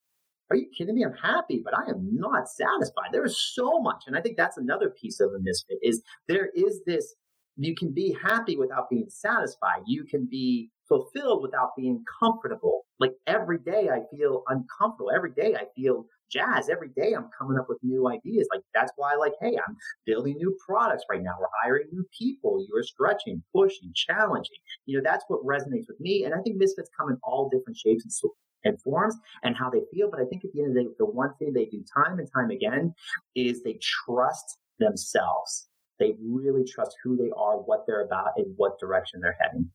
are 0.49 0.55
you 0.57 0.67
kidding 0.77 0.95
me? 0.95 1.03
I'm 1.03 1.13
happy, 1.13 1.61
but 1.63 1.77
I 1.77 1.89
am 1.89 2.09
not 2.13 2.47
satisfied. 2.49 3.09
There 3.11 3.25
is 3.25 3.37
so 3.53 3.79
much. 3.81 4.03
And 4.07 4.15
I 4.15 4.21
think 4.21 4.37
that's 4.37 4.57
another 4.57 4.89
piece 4.89 5.19
of 5.19 5.31
the 5.31 5.39
misfit 5.41 5.77
is 5.81 6.01
there 6.27 6.49
is 6.55 6.81
this, 6.85 7.15
you 7.57 7.75
can 7.75 7.93
be 7.93 8.15
happy 8.21 8.57
without 8.57 8.89
being 8.89 9.07
satisfied. 9.09 9.81
You 9.87 10.03
can 10.03 10.27
be 10.29 10.69
fulfilled 10.87 11.41
without 11.41 11.71
being 11.75 12.03
comfortable. 12.19 12.85
Like 12.99 13.13
every 13.27 13.57
day 13.59 13.89
I 13.89 14.01
feel 14.15 14.43
uncomfortable. 14.47 15.11
Every 15.15 15.31
day 15.31 15.55
I 15.55 15.65
feel 15.75 16.05
jazz. 16.31 16.69
Every 16.69 16.89
day 16.95 17.13
I'm 17.13 17.29
coming 17.37 17.57
up 17.57 17.65
with 17.69 17.79
new 17.81 18.07
ideas. 18.07 18.47
Like 18.53 18.61
that's 18.73 18.91
why 18.97 19.15
like, 19.15 19.33
hey, 19.41 19.57
I'm 19.67 19.75
building 20.05 20.35
new 20.37 20.55
products 20.67 21.05
right 21.09 21.21
now. 21.21 21.33
We're 21.39 21.47
hiring 21.63 21.87
new 21.91 22.05
people. 22.17 22.65
You're 22.69 22.83
stretching, 22.83 23.41
pushing, 23.55 23.91
challenging. 23.95 24.57
You 24.85 24.97
know, 24.97 25.03
that's 25.03 25.25
what 25.27 25.45
resonates 25.45 25.87
with 25.87 25.99
me. 25.99 26.23
And 26.23 26.33
I 26.33 26.37
think 26.41 26.57
misfits 26.57 26.89
come 26.99 27.09
in 27.09 27.17
all 27.23 27.49
different 27.49 27.77
shapes 27.77 28.03
and 28.03 28.11
and 28.11 28.44
forms 28.83 29.15
and 29.43 29.55
how 29.55 29.69
they 29.69 29.81
feel. 29.93 30.09
But 30.09 30.19
I 30.19 30.25
think 30.25 30.43
at 30.45 30.51
the 30.53 30.61
end 30.61 30.69
of 30.69 30.75
the 30.75 30.81
day, 30.83 30.95
the 30.97 31.05
one 31.05 31.33
thing 31.39 31.53
they 31.53 31.65
do 31.65 31.83
time 31.95 32.19
and 32.19 32.27
time 32.33 32.49
again 32.49 32.93
is 33.35 33.63
they 33.63 33.79
trust 33.81 34.57
themselves. 34.79 35.67
They 35.99 36.15
really 36.21 36.63
trust 36.65 36.95
who 37.03 37.15
they 37.15 37.31
are, 37.37 37.57
what 37.57 37.85
they're 37.87 38.05
about, 38.05 38.33
and 38.37 38.53
what 38.57 38.79
direction 38.79 39.21
they're 39.21 39.37
heading. 39.41 39.71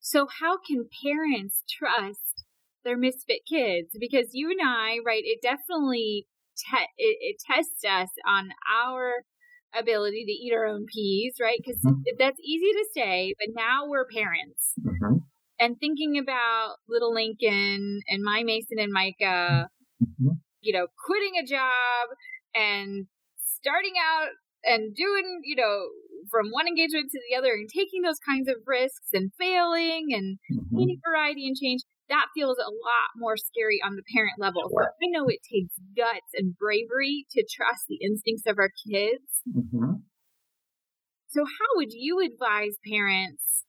So, 0.00 0.26
how 0.40 0.58
can 0.58 0.88
parents 1.02 1.64
trust 1.68 2.44
their 2.84 2.96
misfit 2.96 3.40
kids? 3.48 3.96
Because 3.98 4.28
you 4.32 4.50
and 4.50 4.60
I, 4.62 4.98
right, 5.04 5.22
it 5.24 5.40
definitely 5.42 6.26
te- 6.56 6.92
it, 6.98 7.16
it 7.20 7.36
tests 7.46 7.84
us 7.84 8.10
on 8.26 8.50
our 8.84 9.24
ability 9.78 10.24
to 10.24 10.32
eat 10.32 10.52
our 10.54 10.66
own 10.66 10.86
peas, 10.92 11.34
right? 11.40 11.58
Because 11.64 11.80
mm-hmm. 11.82 12.02
that's 12.18 12.40
easy 12.40 12.72
to 12.72 12.86
say, 12.94 13.34
but 13.38 13.54
now 13.54 13.86
we're 13.86 14.06
parents. 14.06 14.72
Mm-hmm. 14.80 15.18
And 15.60 15.76
thinking 15.80 16.18
about 16.18 16.76
little 16.88 17.12
Lincoln 17.12 18.00
and 18.08 18.22
my 18.22 18.42
Mason 18.44 18.78
and 18.78 18.92
Micah, 18.92 19.68
mm-hmm. 20.02 20.38
you 20.60 20.72
know, 20.72 20.86
quitting 21.04 21.34
a 21.42 21.46
job 21.46 22.08
and 22.54 23.06
starting 23.36 23.94
out 23.98 24.30
and 24.64 24.94
doing, 24.94 25.40
you 25.44 25.56
know, 25.56 25.88
from 26.30 26.50
one 26.50 26.66
engagement 26.66 27.10
to 27.10 27.20
the 27.28 27.36
other 27.36 27.52
and 27.52 27.68
taking 27.68 28.02
those 28.02 28.18
kinds 28.26 28.48
of 28.48 28.56
risks 28.66 29.10
and 29.12 29.32
failing 29.38 30.08
and 30.10 30.38
mm-hmm. 30.50 30.76
needing 30.76 31.00
variety 31.04 31.46
and 31.46 31.56
change, 31.56 31.82
that 32.08 32.26
feels 32.34 32.58
a 32.58 32.70
lot 32.70 33.10
more 33.16 33.36
scary 33.36 33.80
on 33.84 33.96
the 33.96 34.02
parent 34.14 34.38
level. 34.38 34.62
So 34.70 34.82
I 34.82 35.06
know 35.10 35.26
it 35.28 35.40
takes 35.44 35.74
guts 35.96 36.32
and 36.34 36.56
bravery 36.56 37.26
to 37.32 37.44
trust 37.44 37.84
the 37.88 37.98
instincts 38.02 38.46
of 38.46 38.58
our 38.58 38.70
kids. 38.88 39.42
Mm-hmm. 39.48 40.06
So, 41.28 41.44
how 41.44 41.70
would 41.76 41.92
you 41.92 42.24
advise 42.24 42.80
parents 42.88 43.64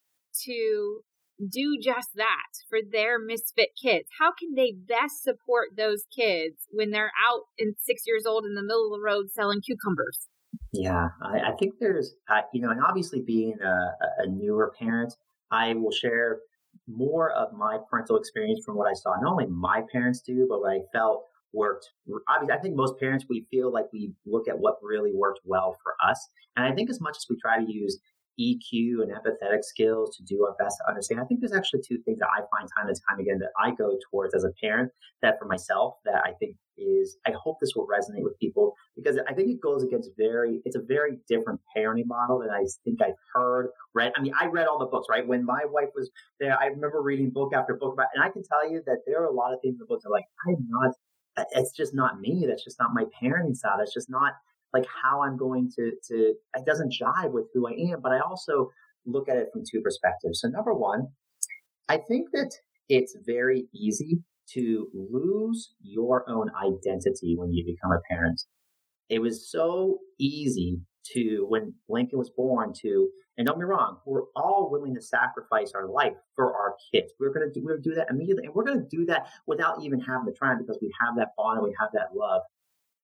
to 0.45 1.01
do 1.39 1.77
just 1.81 2.09
that 2.15 2.51
for 2.69 2.79
their 2.89 3.17
misfit 3.19 3.69
kids? 3.81 4.09
How 4.19 4.31
can 4.31 4.55
they 4.55 4.73
best 4.73 5.23
support 5.23 5.69
those 5.77 6.05
kids 6.13 6.67
when 6.71 6.91
they're 6.91 7.11
out 7.27 7.43
in 7.57 7.75
six 7.79 8.03
years 8.05 8.25
old 8.25 8.45
in 8.45 8.55
the 8.55 8.61
middle 8.63 8.87
of 8.87 8.99
the 8.99 9.03
road 9.03 9.31
selling 9.31 9.61
cucumbers? 9.61 10.27
Yeah, 10.73 11.09
I, 11.21 11.39
I 11.39 11.51
think 11.59 11.75
there's, 11.79 12.15
uh, 12.29 12.41
you 12.53 12.61
know, 12.61 12.69
and 12.69 12.81
obviously 12.83 13.21
being 13.21 13.55
a, 13.61 14.23
a 14.23 14.27
newer 14.27 14.73
parent, 14.77 15.13
I 15.51 15.73
will 15.73 15.91
share 15.91 16.39
more 16.87 17.31
of 17.31 17.53
my 17.53 17.77
parental 17.89 18.17
experience 18.17 18.61
from 18.65 18.75
what 18.75 18.87
I 18.87 18.93
saw. 18.93 19.15
Not 19.19 19.31
only 19.31 19.47
my 19.47 19.83
parents 19.91 20.21
do, 20.21 20.45
but 20.49 20.59
what 20.59 20.71
I 20.73 20.79
felt 20.93 21.23
worked. 21.53 21.89
Obviously, 22.27 22.55
I 22.55 22.59
think 22.59 22.75
most 22.75 22.99
parents, 22.99 23.25
we 23.29 23.45
feel 23.49 23.71
like 23.71 23.85
we 23.91 24.13
look 24.25 24.47
at 24.47 24.59
what 24.59 24.75
really 24.83 25.11
worked 25.13 25.39
well 25.45 25.75
for 25.83 25.93
us. 26.07 26.29
And 26.55 26.65
I 26.65 26.75
think 26.75 26.89
as 26.89 27.01
much 27.01 27.17
as 27.17 27.25
we 27.29 27.37
try 27.39 27.63
to 27.63 27.71
use 27.71 27.99
EQ 28.39 29.01
and 29.01 29.11
empathetic 29.11 29.63
skills 29.63 30.15
to 30.15 30.23
do 30.23 30.45
our 30.45 30.55
best 30.59 30.77
to 30.77 30.89
understand. 30.89 31.19
I 31.19 31.25
think 31.25 31.41
there's 31.41 31.53
actually 31.53 31.81
two 31.87 31.97
things 32.05 32.19
that 32.19 32.29
I 32.35 32.41
find 32.55 32.69
time 32.77 32.87
and 32.87 32.97
time 33.09 33.19
again 33.19 33.39
that 33.39 33.51
I 33.59 33.71
go 33.71 33.97
towards 34.09 34.33
as 34.33 34.43
a 34.43 34.51
parent 34.61 34.91
that 35.21 35.37
for 35.39 35.45
myself 35.45 35.95
that 36.05 36.21
I 36.25 36.31
think 36.39 36.55
is 36.77 37.17
I 37.27 37.31
hope 37.31 37.57
this 37.59 37.73
will 37.75 37.87
resonate 37.87 38.23
with 38.23 38.39
people 38.39 38.73
because 38.95 39.19
I 39.27 39.33
think 39.33 39.49
it 39.49 39.59
goes 39.61 39.83
against 39.83 40.11
very 40.17 40.61
it's 40.63 40.77
a 40.77 40.81
very 40.81 41.17
different 41.27 41.59
parenting 41.75 42.05
model 42.05 42.39
than 42.39 42.49
I 42.49 42.63
think 42.85 43.01
I've 43.01 43.19
heard 43.33 43.69
read. 43.93 44.13
I 44.15 44.21
mean, 44.21 44.33
I 44.39 44.45
read 44.45 44.67
all 44.67 44.79
the 44.79 44.85
books, 44.85 45.07
right? 45.09 45.27
When 45.27 45.43
my 45.43 45.65
wife 45.65 45.89
was 45.93 46.09
there, 46.39 46.57
I 46.59 46.67
remember 46.67 47.01
reading 47.01 47.31
book 47.31 47.53
after 47.53 47.75
book 47.75 47.93
about 47.93 48.07
and 48.15 48.23
I 48.23 48.29
can 48.29 48.43
tell 48.43 48.69
you 48.69 48.81
that 48.85 48.99
there 49.05 49.21
are 49.21 49.27
a 49.27 49.33
lot 49.33 49.53
of 49.53 49.59
things 49.61 49.73
in 49.73 49.79
the 49.79 49.85
books 49.85 50.03
that 50.03 50.09
are 50.09 50.13
like, 50.13 50.25
I'm 50.47 50.65
not 50.69 50.93
it's 51.51 51.71
just 51.71 51.93
not 51.93 52.19
me. 52.19 52.45
That's 52.47 52.63
just 52.63 52.79
not 52.79 52.93
my 52.93 53.05
parenting 53.21 53.55
style. 53.55 53.77
That's 53.77 53.93
just 53.93 54.09
not 54.09 54.33
like 54.73 54.85
how 55.03 55.23
I'm 55.23 55.37
going 55.37 55.71
to 55.75 55.91
to 56.09 56.15
it 56.55 56.65
doesn't 56.65 56.93
jive 56.93 57.31
with 57.31 57.47
who 57.53 57.67
I 57.67 57.71
am. 57.91 58.01
But 58.01 58.11
I 58.11 58.19
also 58.19 58.69
look 59.05 59.29
at 59.29 59.37
it 59.37 59.49
from 59.51 59.63
two 59.69 59.81
perspectives. 59.81 60.41
So 60.41 60.49
number 60.49 60.73
one, 60.73 61.07
I 61.87 61.97
think 61.97 62.29
that 62.33 62.51
it's 62.87 63.15
very 63.25 63.67
easy 63.73 64.19
to 64.53 64.87
lose 64.93 65.73
your 65.81 66.27
own 66.29 66.49
identity 66.63 67.35
when 67.37 67.51
you 67.51 67.63
become 67.65 67.91
a 67.91 68.01
parent. 68.09 68.41
It 69.09 69.19
was 69.19 69.51
so 69.51 69.99
easy 70.19 70.81
to 71.13 71.45
when 71.47 71.73
Lincoln 71.87 72.19
was 72.19 72.29
born 72.29 72.73
to, 72.81 73.09
and 73.37 73.47
don't 73.47 73.57
be 73.57 73.65
wrong, 73.65 73.97
we're 74.05 74.25
all 74.35 74.69
willing 74.71 74.93
to 74.95 75.01
sacrifice 75.01 75.71
our 75.73 75.87
life 75.87 76.13
for 76.35 76.53
our 76.53 76.75
kids. 76.91 77.13
We're 77.19 77.33
gonna 77.33 77.51
do 77.51 77.61
we're 77.63 77.77
gonna 77.77 77.83
do 77.83 77.95
that 77.95 78.07
immediately, 78.09 78.45
and 78.45 78.53
we're 78.53 78.65
gonna 78.65 78.85
do 78.89 79.05
that 79.05 79.29
without 79.47 79.81
even 79.83 79.99
having 79.99 80.27
to 80.27 80.33
try 80.33 80.55
because 80.55 80.77
we 80.81 80.91
have 81.01 81.15
that 81.17 81.29
bond 81.37 81.59
and 81.59 81.67
we 81.67 81.75
have 81.79 81.89
that 81.93 82.15
love. 82.15 82.41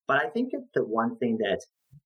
But 0.08 0.18
I 0.24 0.30
think 0.30 0.52
that 0.52 0.66
the 0.74 0.84
one 0.84 1.18
thing 1.18 1.38
that 1.40 1.62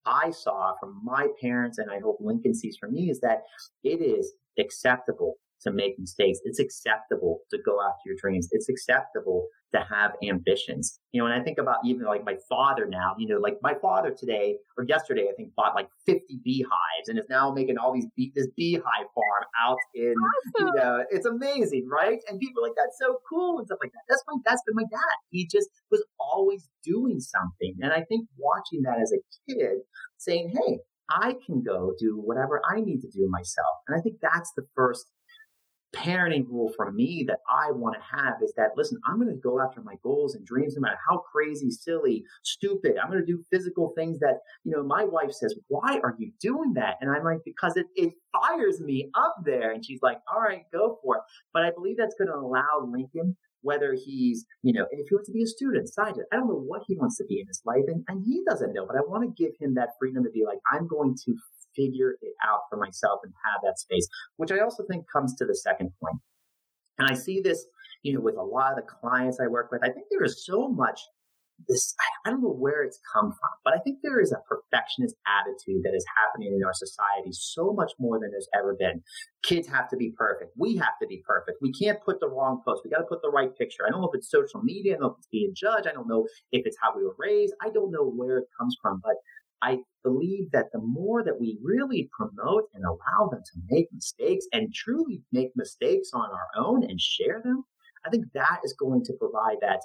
I 0.06 0.32
saw 0.32 0.74
from 0.80 1.02
my 1.04 1.28
parents, 1.42 1.78
and 1.78 1.92
I 1.92 2.00
hope 2.00 2.18
Lincoln 2.20 2.54
sees 2.54 2.78
from 2.78 2.94
me, 2.94 3.10
is 3.10 3.20
that 3.22 3.44
it 3.84 4.02
is 4.02 4.34
acceptable 4.58 5.36
to 5.62 5.72
make 5.72 6.00
mistakes. 6.00 6.40
It's 6.44 6.60
acceptable 6.60 7.40
to 7.52 7.58
go 7.66 7.80
after 7.82 8.02
your 8.06 8.16
dreams. 8.22 8.48
It's 8.52 8.70
acceptable 8.70 9.48
to 9.74 9.80
have 9.90 10.12
ambitions. 10.28 11.00
You 11.12 11.22
know, 11.22 11.28
and 11.28 11.40
I 11.40 11.44
think 11.44 11.58
about 11.58 11.78
even 11.86 12.06
like 12.06 12.26
my 12.26 12.36
father 12.48 12.88
now, 12.88 13.16
you 13.18 13.28
know, 13.28 13.40
like 13.40 13.58
my 13.62 13.74
father 13.82 14.14
today 14.18 14.56
or 14.78 14.86
yesterday, 14.88 15.28
I 15.30 15.34
think 15.36 15.54
bought 15.56 15.76
like 15.76 15.90
50 16.06 16.40
beehives 16.44 17.08
and 17.08 17.20
is 17.20 17.26
now 17.30 17.52
making 17.52 17.78
all 17.78 17.94
these 17.94 18.08
bee, 18.16 18.32
this 18.36 18.48
beehive 18.56 19.08
farm 19.14 19.44
out 19.64 19.78
in, 19.94 20.14
awesome. 20.14 20.68
you 20.68 20.74
know, 20.82 21.04
it's 21.12 21.26
amazing, 21.26 21.88
right? 21.92 22.20
And 22.28 22.40
people 22.40 22.64
are 22.64 22.68
like, 22.68 22.76
that's 22.78 22.98
so 23.00 23.20
cool 23.30 23.60
and 23.60 23.68
stuff 23.68 23.80
like 23.82 23.92
that. 23.92 24.02
That's 24.08 24.24
my, 24.28 24.36
that's 24.46 24.62
been 24.66 24.76
my 24.76 24.88
dad. 24.90 25.16
He 25.30 25.48
just 25.52 25.70
was 25.92 26.04
always 26.20 26.70
doing 26.84 27.20
something. 27.20 27.76
And 27.82 27.92
I 27.92 28.04
think 28.04 28.28
watching 28.38 28.82
that 28.84 29.00
as 29.02 29.12
a 29.12 29.20
kid 29.52 29.80
saying, 30.18 30.54
Hey, 30.54 30.80
I 31.10 31.36
can 31.46 31.64
go 31.64 31.94
do 32.00 32.22
whatever 32.24 32.62
I 32.70 32.82
need 32.82 33.02
to 33.02 33.10
do 33.10 33.28
myself. 33.30 33.82
And 33.88 33.98
I 33.98 34.02
think 34.02 34.18
that's 34.22 34.52
the 34.56 34.66
first 34.76 35.06
parenting 35.96 36.46
rule 36.48 36.72
for 36.76 36.92
me 36.92 37.26
that 37.28 37.40
I 37.50 37.72
want 37.72 37.96
to 37.96 38.18
have 38.18 38.36
is 38.44 38.54
that 38.58 38.72
listen, 38.76 39.00
I'm 39.06 39.20
going 39.20 39.34
to 39.34 39.42
go 39.42 39.60
after 39.62 39.82
my 39.82 39.96
goals 40.04 40.36
and 40.36 40.46
dreams 40.46 40.76
no 40.76 40.82
matter 40.82 41.00
how 41.10 41.24
crazy, 41.32 41.72
silly, 41.72 42.24
stupid. 42.44 42.96
I'm 43.02 43.10
going 43.10 43.26
to 43.26 43.26
do 43.26 43.44
physical 43.52 43.94
things 43.96 44.20
that, 44.20 44.40
you 44.64 44.72
know, 44.72 44.84
my 44.84 45.04
wife 45.04 45.32
says, 45.32 45.56
Why 45.68 46.00
are 46.04 46.16
you 46.18 46.32
doing 46.42 46.74
that? 46.76 46.96
And 47.02 47.10
I'm 47.10 47.24
like, 47.24 47.40
Because 47.46 47.76
it, 47.76 47.88
it 47.96 48.14
fires 48.32 48.80
me 48.82 49.10
up 49.16 49.36
there. 49.44 49.72
And 49.72 49.84
she's 49.84 50.02
like, 50.02 50.20
All 50.34 50.42
right, 50.42 50.64
go 50.72 51.00
for 51.04 51.18
it. 51.18 51.22
But 51.54 51.64
I 51.64 51.72
believe 51.72 51.98
that's 51.98 52.16
going 52.18 52.30
to 52.30 52.36
allow 52.36 52.88
Lincoln 52.88 53.36
whether 53.62 53.94
he's, 53.94 54.46
you 54.64 54.74
know, 54.74 54.86
if 54.92 55.08
he 55.10 55.16
wants 55.16 55.28
to 55.28 55.34
be 55.34 55.44
a 55.44 55.48
student, 55.48 55.90
scientist, 55.90 56.28
I 56.32 56.38
don't 56.38 56.48
know 56.48 56.64
what 56.66 56.84
he 56.88 56.96
wants 56.96 57.18
to 57.18 57.26
be 57.26 57.42
in 57.42 57.48
his 57.48 57.62
life, 57.66 57.84
and, 57.88 58.04
and 58.08 58.24
he 58.26 58.42
doesn't 58.50 58.74
know, 58.74 58.86
but 58.86 58.96
I 58.96 59.02
want 59.02 59.24
to 59.24 59.44
give 59.44 59.54
him 59.60 59.76
that 59.76 59.90
freedom 60.00 60.24
to 60.24 60.30
be 60.30 60.46
like, 60.46 60.60
I'm 60.72 60.88
going 60.88 61.16
to 61.26 61.36
figure 61.76 62.16
it 62.22 62.34
out 62.48 62.62
for 62.70 62.78
myself 62.78 63.20
and 63.24 63.34
have 63.46 63.62
that 63.64 63.80
space, 63.80 64.08
which 64.38 64.52
I 64.52 64.60
also 64.60 64.84
think 64.90 65.06
comes 65.12 65.36
to 65.36 65.46
the 65.46 65.56
second 65.56 65.92
point. 66.02 66.22
And 66.98 67.10
I 67.10 67.14
see 67.14 67.42
this, 67.42 67.66
you 68.04 68.14
know, 68.14 68.22
with 68.22 68.36
a 68.36 68.44
lot 68.44 68.72
of 68.72 68.78
the 68.78 68.92
clients 69.02 69.40
I 69.40 69.48
work 69.48 69.72
with. 69.72 69.84
I 69.84 69.90
think 69.90 70.08
there 70.10 70.24
is 70.24 70.46
so 70.46 70.68
much 70.68 71.00
this, 71.68 71.94
I 72.26 72.30
don't 72.30 72.42
know 72.42 72.54
where 72.54 72.84
it's 72.84 73.00
come 73.14 73.32
from, 73.32 73.52
but 73.64 73.74
I 73.74 73.80
think 73.80 74.00
there 74.02 74.20
is 74.20 74.32
a 74.32 74.42
perfectionist 74.48 75.16
attitude 75.28 75.82
that 75.84 75.96
is 75.96 76.06
happening 76.18 76.54
in 76.56 76.64
our 76.64 76.74
society 76.74 77.32
so 77.32 77.74
much 77.74 77.92
more 78.00 78.20
than 78.20 78.32
there's 78.32 78.48
ever 78.56 78.76
been. 78.80 79.02
Kids 79.44 79.68
have 79.68 79.90
to 79.90 79.98
be 79.98 80.14
perfect. 80.18 80.52
We 80.58 80.78
have 80.78 80.98
to 81.02 81.08
be 81.08 81.22
perfect. 81.26 81.58
We 81.62 81.74
can't 81.74 82.02
put 82.02 82.20
the 82.20 82.30
wrong 82.30 82.62
post. 82.66 82.82
We 82.84 82.92
got 82.92 83.00
to 83.00 83.10
put 83.10 83.22
the 83.22 83.30
right 83.30 83.56
picture. 83.58 83.84
I 83.86 83.90
don't 83.90 84.02
know 84.02 84.10
if 84.10 84.18
it's 84.18 84.30
social 84.30 84.62
media. 84.62 84.94
I 84.94 84.96
don't 84.96 85.04
know 85.04 85.12
if 85.12 85.18
it's 85.18 85.28
being 85.32 85.54
judged. 85.56 85.88
I 85.88 85.92
don't 85.92 86.08
know 86.08 86.26
if 86.52 86.66
it's 86.66 86.78
how 86.82 86.96
we 86.96 87.04
were 87.04 87.16
raised. 87.18 87.54
I 87.62 87.70
don't 87.70 87.92
know 87.92 88.06
where 88.08 88.38
it 88.38 88.48
comes 88.58 88.78
from, 88.82 89.02
but 89.04 89.16
I 89.62 89.80
believe 90.04 90.52
that 90.52 90.68
the 90.72 90.80
more 90.80 91.24
that 91.24 91.40
we 91.40 91.60
really 91.62 92.10
promote 92.18 92.66
and 92.74 92.86
allow 92.86 93.28
them 93.30 93.42
to 93.44 93.62
make 93.70 93.88
mistakes 93.94 94.46
and 94.54 94.74
truly 94.74 95.22
make 95.32 95.52
mistakes 95.56 96.12
on 96.14 96.30
our 96.30 96.64
own 96.64 96.84
and 96.84 97.00
share 97.00 97.42
them, 97.44 97.64
I 98.06 98.10
think 98.10 98.26
that 98.34 98.60
is 98.64 98.74
going 98.80 99.04
to 99.06 99.14
provide 99.20 99.58
that 99.62 99.82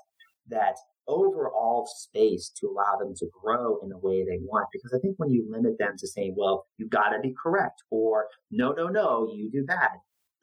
that 0.49 0.77
overall 1.07 1.87
space 1.87 2.51
to 2.61 2.67
allow 2.67 2.99
them 2.99 3.15
to 3.17 3.27
grow 3.43 3.79
in 3.83 3.89
the 3.89 3.99
way 3.99 4.25
they 4.25 4.39
want. 4.43 4.69
Because 4.73 4.93
I 4.95 5.01
think 5.01 5.15
when 5.19 5.31
you 5.31 5.47
limit 5.49 5.79
them 5.79 5.95
to 5.99 6.07
saying, 6.07 6.35
well, 6.37 6.67
you 6.79 6.89
got 6.89 7.11
to 7.11 7.21
be 7.21 7.35
correct 7.43 7.83
or 7.91 8.27
no, 8.51 8.73
no, 8.73 8.89
no, 8.89 9.29
you 9.35 9.51
do 9.51 9.65
bad. 9.65 9.91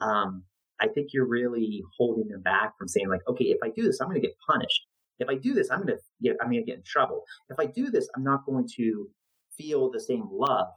Um, 0.01 0.43
I 0.79 0.87
think 0.87 1.09
you're 1.13 1.27
really 1.27 1.83
holding 1.97 2.27
them 2.27 2.41
back 2.41 2.73
from 2.77 2.87
saying 2.87 3.09
like, 3.09 3.21
okay, 3.27 3.45
if 3.45 3.59
I 3.63 3.69
do 3.69 3.83
this, 3.83 4.01
I'm 4.01 4.07
going 4.07 4.19
to 4.19 4.27
get 4.27 4.35
punished. 4.49 4.87
If 5.19 5.29
I 5.29 5.35
do 5.35 5.53
this, 5.53 5.69
I'm 5.69 5.83
going 5.83 5.95
to 5.95 6.01
get, 6.23 6.37
I'm 6.41 6.49
going 6.49 6.63
to 6.63 6.65
get 6.65 6.77
in 6.77 6.83
trouble. 6.83 7.23
If 7.49 7.59
I 7.59 7.67
do 7.67 7.91
this, 7.91 8.09
I'm 8.15 8.23
not 8.23 8.45
going 8.45 8.67
to 8.77 9.07
feel 9.57 9.89
the 9.91 9.99
same 9.99 10.27
love. 10.31 10.67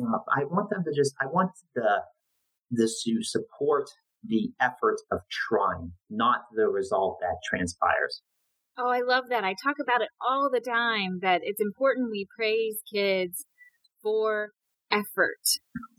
I 0.00 0.44
want 0.44 0.70
them 0.70 0.84
to 0.84 0.92
just, 0.94 1.14
I 1.20 1.26
want 1.26 1.50
the, 1.74 2.02
this 2.70 3.02
to 3.04 3.22
support 3.22 3.88
the 4.24 4.50
effort 4.60 5.00
of 5.10 5.20
trying, 5.30 5.92
not 6.08 6.40
the 6.54 6.66
result 6.66 7.18
that 7.20 7.36
transpires. 7.48 8.22
Oh, 8.78 8.88
I 8.88 9.00
love 9.00 9.24
that. 9.28 9.44
I 9.44 9.54
talk 9.62 9.76
about 9.80 10.00
it 10.00 10.08
all 10.20 10.48
the 10.50 10.60
time 10.60 11.18
that 11.20 11.42
it's 11.44 11.60
important 11.60 12.10
we 12.10 12.26
praise 12.34 12.80
kids 12.92 13.44
for 14.02 14.52
effort. 14.90 15.44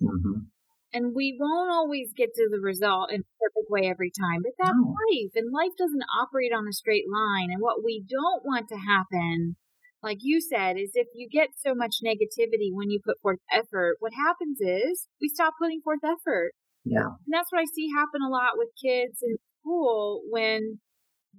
Mm-hmm. 0.01 0.49
And 0.93 1.13
we 1.15 1.37
won't 1.39 1.71
always 1.71 2.13
get 2.15 2.33
to 2.35 2.47
the 2.51 2.59
result 2.59 3.11
in 3.11 3.21
a 3.21 3.33
perfect 3.41 3.69
way 3.69 3.89
every 3.89 4.11
time, 4.11 4.41
but 4.43 4.53
that's 4.59 4.77
no. 4.77 4.93
life. 4.93 5.31
And 5.35 5.51
life 5.51 5.73
doesn't 5.77 6.05
operate 6.21 6.53
on 6.53 6.67
a 6.67 6.73
straight 6.73 7.05
line. 7.11 7.49
And 7.51 7.61
what 7.61 7.83
we 7.83 8.03
don't 8.07 8.45
want 8.45 8.69
to 8.69 8.77
happen 8.77 9.55
like 10.03 10.19
you 10.21 10.41
said, 10.41 10.75
is 10.77 10.91
if 10.93 11.07
you 11.15 11.29
get 11.31 11.49
so 11.57 11.73
much 11.73 12.03
negativity 12.05 12.69
when 12.73 12.89
you 12.89 12.99
put 13.03 13.21
forth 13.21 13.39
effort, 13.51 13.95
what 13.99 14.11
happens 14.13 14.59
is 14.59 15.07
we 15.21 15.29
stop 15.29 15.53
putting 15.59 15.79
forth 15.81 16.03
effort. 16.03 16.51
Yeah. 16.83 17.15
And 17.25 17.31
that's 17.31 17.51
what 17.51 17.61
I 17.61 17.65
see 17.73 17.87
happen 17.95 18.21
a 18.21 18.29
lot 18.29 18.57
with 18.57 18.67
kids 18.75 19.19
in 19.23 19.37
school 19.61 20.21
when 20.29 20.79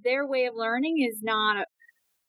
their 0.02 0.26
way 0.26 0.46
of 0.46 0.54
learning 0.56 1.06
is 1.06 1.20
not 1.22 1.66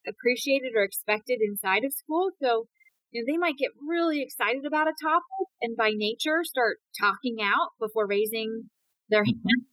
appreciated 0.07 0.73
or 0.75 0.83
expected 0.83 1.39
inside 1.41 1.85
of 1.85 1.93
school. 1.93 2.31
So, 2.41 2.67
you 3.11 3.21
know, 3.21 3.31
they 3.31 3.37
might 3.37 3.57
get 3.57 3.71
really 3.87 4.21
excited 4.21 4.65
about 4.65 4.89
a 4.89 4.99
topic 5.01 5.47
and 5.61 5.77
by 5.77 5.91
nature 5.95 6.43
start 6.43 6.77
talking 6.99 7.37
out 7.41 7.69
before 7.79 8.05
raising 8.05 8.69
their 9.09 9.23
mm-hmm. 9.23 9.47
hand. 9.47 9.65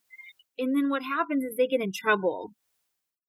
And 0.59 0.77
then 0.77 0.90
what 0.90 1.03
happens 1.03 1.42
is 1.42 1.57
they 1.57 1.66
get 1.66 1.83
in 1.83 1.90
trouble. 1.92 2.53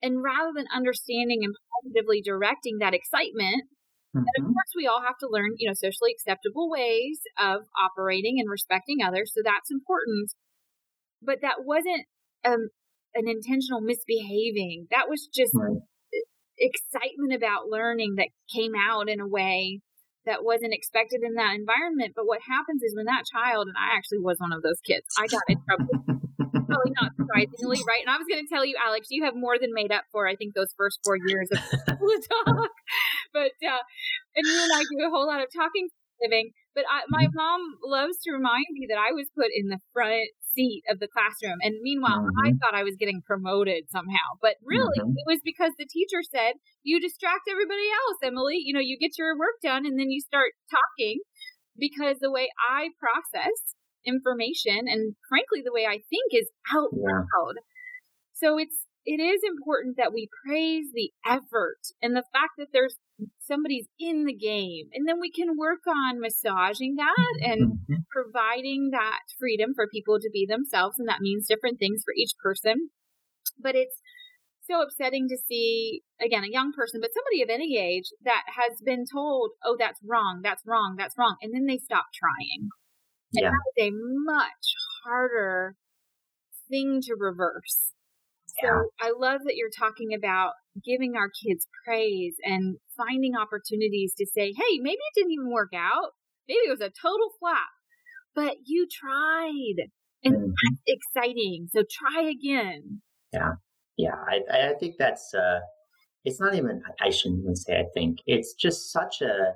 And 0.03 0.21
rather 0.21 0.51
than 0.53 0.67
understanding 0.75 1.39
and 1.47 1.55
positively 1.79 2.21
directing 2.21 2.79
that 2.79 2.93
excitement, 2.93 3.63
mm-hmm. 4.11 4.19
and 4.19 4.45
of 4.45 4.51
course 4.51 4.73
we 4.75 4.85
all 4.85 5.01
have 5.01 5.17
to 5.23 5.31
learn, 5.31 5.55
you 5.57 5.67
know, 5.67 5.73
socially 5.73 6.11
acceptable 6.11 6.69
ways 6.69 7.23
of 7.39 7.63
operating 7.79 8.35
and 8.37 8.51
respecting 8.51 8.99
others. 8.99 9.31
So 9.33 9.41
that's 9.43 9.71
important. 9.71 10.35
But 11.23 11.39
that 11.41 11.63
wasn't 11.63 12.03
um, 12.43 12.67
an 13.15 13.31
intentional 13.31 13.79
misbehaving. 13.79 14.91
That 14.91 15.07
was 15.07 15.29
just 15.33 15.55
right. 15.55 15.79
excitement 16.59 17.33
about 17.33 17.71
learning 17.71 18.15
that 18.17 18.27
came 18.53 18.73
out 18.75 19.07
in 19.07 19.21
a 19.21 19.27
way 19.27 19.79
that 20.25 20.43
wasn't 20.43 20.73
expected 20.73 21.21
in 21.23 21.35
that 21.35 21.55
environment. 21.55 22.13
But 22.15 22.27
what 22.27 22.41
happens 22.47 22.83
is 22.83 22.95
when 22.95 23.05
that 23.05 23.23
child, 23.31 23.67
and 23.67 23.77
I 23.79 23.95
actually 23.95 24.19
was 24.19 24.37
one 24.39 24.51
of 24.51 24.61
those 24.63 24.79
kids, 24.85 25.07
I 25.17 25.27
got 25.27 25.47
in 25.47 25.63
trouble. 25.63 26.05
Probably 26.73 26.93
not 26.97 27.12
surprisingly, 27.15 27.79
right? 27.88 28.01
And 28.01 28.09
I 28.09 28.17
was 28.17 28.25
going 28.25 28.41
to 28.41 28.49
tell 28.49 28.65
you, 28.65 28.75
Alex, 28.81 29.07
you 29.09 29.23
have 29.23 29.36
more 29.36 29.57
than 29.62 29.73
made 29.73 29.91
up 29.91 30.03
for, 30.12 30.27
I 30.27 30.36
think, 30.36 30.53
those 30.53 30.73
first 30.77 30.99
four 31.05 31.17
years 31.17 31.47
of 31.53 31.59
the 31.88 32.17
talk. 32.45 32.73
but, 33.33 33.53
uh, 33.62 33.83
and 34.36 34.43
you 34.43 34.57
and 34.57 34.73
I 34.73 34.81
do 34.81 35.05
a 35.05 35.09
whole 35.09 35.27
lot 35.27 35.41
of 35.41 35.47
talking 35.53 35.89
living. 36.21 36.51
But 36.75 36.86
I, 36.89 37.05
my 37.09 37.25
mm-hmm. 37.25 37.36
mom 37.36 37.62
loves 37.86 38.17
to 38.23 38.31
remind 38.31 38.65
me 38.71 38.88
that 38.89 38.97
I 38.97 39.13
was 39.13 39.27
put 39.36 39.51
in 39.53 39.69
the 39.69 39.79
front 39.93 40.29
seat 40.55 40.83
of 40.89 40.99
the 40.99 41.09
classroom. 41.09 41.57
And 41.62 41.75
meanwhile, 41.81 42.25
mm-hmm. 42.25 42.45
I 42.45 42.53
thought 42.57 42.77
I 42.77 42.83
was 42.83 42.97
getting 42.97 43.21
promoted 43.25 43.89
somehow. 43.89 44.38
But 44.41 44.57
really, 44.63 44.97
mm-hmm. 44.97 45.17
it 45.17 45.27
was 45.27 45.41
because 45.43 45.73
the 45.77 45.89
teacher 45.89 46.21
said, 46.23 46.57
you 46.81 46.99
distract 46.99 47.49
everybody 47.49 47.86
else, 48.07 48.17
Emily. 48.23 48.57
You 48.62 48.73
know, 48.73 48.83
you 48.83 48.97
get 48.97 49.17
your 49.17 49.38
work 49.38 49.62
done 49.62 49.86
and 49.86 49.99
then 49.99 50.09
you 50.09 50.21
start 50.21 50.53
talking 50.69 51.21
because 51.77 52.17
the 52.21 52.31
way 52.31 52.49
I 52.57 52.89
process 52.97 53.77
information 54.05 54.87
and 54.87 55.15
frankly, 55.29 55.61
the 55.63 55.73
way 55.73 55.85
I 55.85 56.03
think 56.09 56.31
is 56.31 56.49
out 56.73 56.89
yeah. 56.93 57.23
loud. 57.23 57.55
So 58.33 58.57
it's, 58.57 58.85
it 59.05 59.19
is 59.19 59.41
important 59.43 59.97
that 59.97 60.13
we 60.13 60.29
praise 60.45 60.87
the 60.93 61.11
effort 61.25 61.79
and 62.01 62.15
the 62.15 62.23
fact 62.31 62.55
that 62.57 62.69
there's 62.71 62.95
somebody's 63.39 63.87
in 63.99 64.25
the 64.25 64.35
game. 64.35 64.87
And 64.93 65.07
then 65.07 65.19
we 65.19 65.31
can 65.31 65.57
work 65.57 65.83
on 65.87 66.19
massaging 66.19 66.95
that 66.95 67.35
and 67.41 67.73
mm-hmm. 67.73 68.01
providing 68.11 68.89
that 68.91 69.19
freedom 69.37 69.71
for 69.75 69.87
people 69.87 70.19
to 70.19 70.29
be 70.31 70.45
themselves. 70.47 70.95
And 70.97 71.07
that 71.07 71.21
means 71.21 71.47
different 71.47 71.79
things 71.79 72.01
for 72.03 72.13
each 72.15 72.31
person. 72.41 72.89
But 73.59 73.75
it's 73.75 73.99
so 74.63 74.81
upsetting 74.81 75.27
to 75.27 75.37
see, 75.37 76.01
again, 76.23 76.43
a 76.43 76.51
young 76.51 76.71
person, 76.71 77.01
but 77.01 77.11
somebody 77.13 77.43
of 77.43 77.49
any 77.49 77.77
age 77.77 78.07
that 78.23 78.43
has 78.47 78.79
been 78.83 79.03
told, 79.11 79.51
oh, 79.63 79.75
that's 79.77 79.99
wrong, 80.05 80.39
that's 80.41 80.63
wrong, 80.65 80.95
that's 80.97 81.17
wrong. 81.17 81.35
And 81.41 81.53
then 81.53 81.65
they 81.65 81.77
stop 81.77 82.05
trying. 82.15 82.69
And 83.36 83.43
yeah. 83.43 83.50
that 83.50 83.84
is 83.84 83.89
a 83.89 83.91
much 83.93 84.76
harder 85.04 85.76
thing 86.69 87.02
to 87.04 87.15
reverse. 87.17 87.91
So 88.62 88.67
yeah. 88.67 88.82
I 89.02 89.13
love 89.17 89.41
that 89.46 89.56
you're 89.56 89.69
talking 89.76 90.13
about 90.13 90.52
giving 90.86 91.15
our 91.15 91.30
kids 91.43 91.67
praise 91.86 92.36
and 92.43 92.78
finding 92.96 93.36
opportunities 93.36 94.13
to 94.17 94.28
say, 94.28 94.54
hey, 94.56 94.80
maybe 94.80 94.98
it 94.98 95.15
didn't 95.15 95.32
even 95.32 95.52
work 95.52 95.72
out. 95.76 96.12
Maybe 96.48 96.60
it 96.65 96.69
was 96.69 96.82
a 96.82 96.91
total 97.02 97.30
flop, 97.39 97.58
but 98.36 98.56
you 98.65 98.88
tried. 98.91 99.89
And 100.24 100.36
mm-hmm. 100.36 100.52
that's 100.52 100.82
exciting. 100.86 101.67
So 101.72 101.84
try 101.89 102.30
again. 102.30 103.02
Yeah. 103.34 103.54
Yeah. 103.98 104.15
I, 104.30 104.69
I 104.69 104.74
think 104.80 104.96
that's, 105.00 105.34
uh, 105.34 105.60
it's 106.24 106.39
not 106.39 106.54
even, 106.56 106.82
I 107.02 107.10
shouldn't 107.10 107.41
even 107.41 107.56
say 107.56 107.80
I 107.80 107.86
think. 107.93 108.19
It's 108.26 108.54
just 108.54 108.91
such 108.91 109.22
a, 109.22 109.54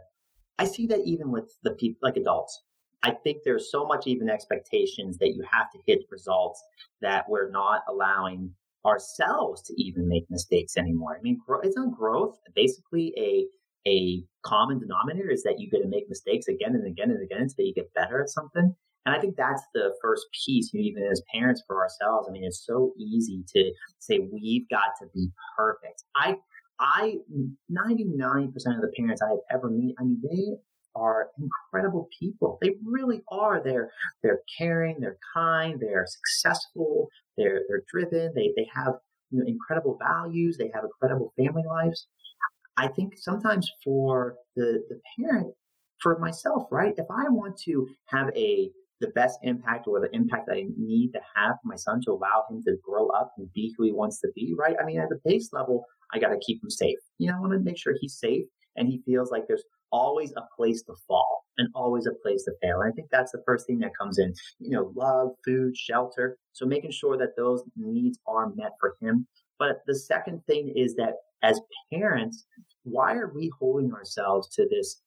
I 0.57 0.65
see 0.65 0.87
that 0.87 1.01
even 1.05 1.31
with 1.31 1.55
the 1.63 1.71
people, 1.71 1.99
like 2.01 2.17
adults. 2.17 2.63
I 3.03 3.11
think 3.11 3.43
there's 3.43 3.71
so 3.71 3.85
much 3.85 4.07
even 4.07 4.29
expectations 4.29 5.17
that 5.19 5.33
you 5.35 5.43
have 5.49 5.71
to 5.71 5.79
hit 5.85 5.99
results 6.09 6.63
that 7.01 7.25
we're 7.29 7.51
not 7.51 7.81
allowing 7.87 8.51
ourselves 8.85 9.61
to 9.63 9.73
even 9.81 10.07
make 10.07 10.25
mistakes 10.29 10.77
anymore. 10.77 11.17
I 11.17 11.21
mean, 11.21 11.39
isn't 11.63 11.95
growth 11.95 12.37
basically 12.55 13.13
a 13.17 13.45
a 13.87 14.23
common 14.43 14.79
denominator 14.79 15.29
is 15.29 15.43
that 15.43 15.59
you 15.59 15.69
get 15.69 15.81
to 15.81 15.87
make 15.87 16.09
mistakes 16.09 16.47
again 16.47 16.75
and 16.75 16.85
again 16.85 17.09
and 17.09 17.23
again 17.23 17.41
until 17.41 17.65
you 17.65 17.73
get 17.73 17.93
better 17.93 18.21
at 18.21 18.29
something. 18.29 18.75
And 19.05 19.15
I 19.15 19.19
think 19.19 19.37
that's 19.37 19.63
the 19.73 19.93
first 20.01 20.25
piece, 20.45 20.75
even 20.75 21.03
as 21.03 21.21
parents 21.33 21.63
for 21.65 21.81
ourselves. 21.81 22.27
I 22.27 22.31
mean, 22.33 22.43
it's 22.43 22.65
so 22.65 22.91
easy 22.97 23.43
to 23.55 23.71
say 23.99 24.19
we've 24.19 24.67
got 24.69 24.91
to 24.99 25.07
be 25.13 25.29
perfect. 25.55 26.03
I, 26.13 26.35
I, 26.79 27.15
99% 27.71 28.47
of 28.47 28.81
the 28.81 28.91
parents 28.97 29.21
I 29.21 29.29
have 29.29 29.39
ever 29.49 29.69
met, 29.69 29.95
I 29.97 30.03
mean, 30.03 30.21
they 30.21 30.57
are 30.97 31.29
incredible 31.39 32.09
people. 32.19 32.57
They 32.61 32.75
really 32.83 33.21
are. 33.29 33.61
They're 33.63 33.91
they're 34.23 34.41
caring, 34.57 34.99
they're 34.99 35.19
kind, 35.33 35.79
they're 35.79 36.07
successful, 36.07 37.07
they're 37.37 37.61
they're 37.67 37.83
driven, 37.91 38.33
they 38.35 38.51
they 38.55 38.67
have 38.73 38.93
you 39.31 39.39
know, 39.39 39.45
incredible 39.47 39.97
values, 40.01 40.57
they 40.57 40.71
have 40.73 40.83
incredible 40.83 41.33
family 41.37 41.63
lives. 41.67 42.07
I 42.77 42.87
think 42.87 43.13
sometimes 43.17 43.69
for 43.83 44.35
the 44.55 44.83
the 44.89 44.99
parent, 45.19 45.53
for 46.01 46.17
myself, 46.19 46.67
right? 46.71 46.93
If 46.97 47.07
I 47.09 47.29
want 47.29 47.57
to 47.65 47.87
have 48.07 48.29
a 48.35 48.71
the 48.99 49.09
best 49.09 49.39
impact 49.43 49.87
or 49.87 49.99
the 49.99 50.13
impact 50.15 50.49
I 50.51 50.65
need 50.75 51.11
to 51.13 51.19
have 51.35 51.57
for 51.61 51.67
my 51.67 51.75
son 51.75 52.01
to 52.05 52.11
allow 52.11 52.45
him 52.49 52.63
to 52.63 52.77
grow 52.83 53.09
up 53.09 53.31
and 53.37 53.51
be 53.53 53.73
who 53.77 53.85
he 53.85 53.91
wants 53.91 54.19
to 54.21 54.29
be, 54.35 54.55
right? 54.57 54.75
I 54.81 54.85
mean, 54.85 54.99
at 54.99 55.09
the 55.09 55.19
base 55.23 55.49
level, 55.53 55.85
I 56.13 56.19
got 56.19 56.29
to 56.29 56.39
keep 56.43 56.63
him 56.63 56.69
safe. 56.71 56.97
You 57.19 57.29
know, 57.29 57.37
I 57.37 57.39
want 57.39 57.53
to 57.53 57.59
make 57.59 57.77
sure 57.77 57.93
he's 57.99 58.17
safe 58.17 58.45
and 58.75 58.87
he 58.87 59.01
feels 59.05 59.31
like 59.31 59.43
there's 59.47 59.63
always 59.91 60.33
a 60.37 60.43
place 60.55 60.81
to 60.83 60.93
fall 61.07 61.45
and 61.57 61.69
always 61.73 62.05
a 62.05 62.13
place 62.21 62.43
to 62.43 62.51
fail. 62.61 62.81
And 62.81 62.91
I 62.91 62.95
think 62.95 63.09
that's 63.11 63.31
the 63.31 63.41
first 63.45 63.65
thing 63.65 63.79
that 63.79 63.97
comes 63.99 64.19
in, 64.19 64.33
you 64.59 64.71
know, 64.71 64.91
love, 64.95 65.29
food, 65.45 65.75
shelter. 65.75 66.37
So 66.53 66.65
making 66.65 66.91
sure 66.91 67.17
that 67.17 67.35
those 67.35 67.63
needs 67.75 68.19
are 68.27 68.49
met 68.55 68.73
for 68.79 68.95
him. 69.01 69.27
But 69.59 69.81
the 69.87 69.95
second 69.95 70.43
thing 70.45 70.71
is 70.75 70.95
that 70.95 71.13
as 71.41 71.59
parents, 71.91 72.45
why 72.83 73.13
are 73.13 73.31
we 73.33 73.51
holding 73.59 73.91
ourselves 73.93 74.49
to 74.55 74.67
this 74.69 75.01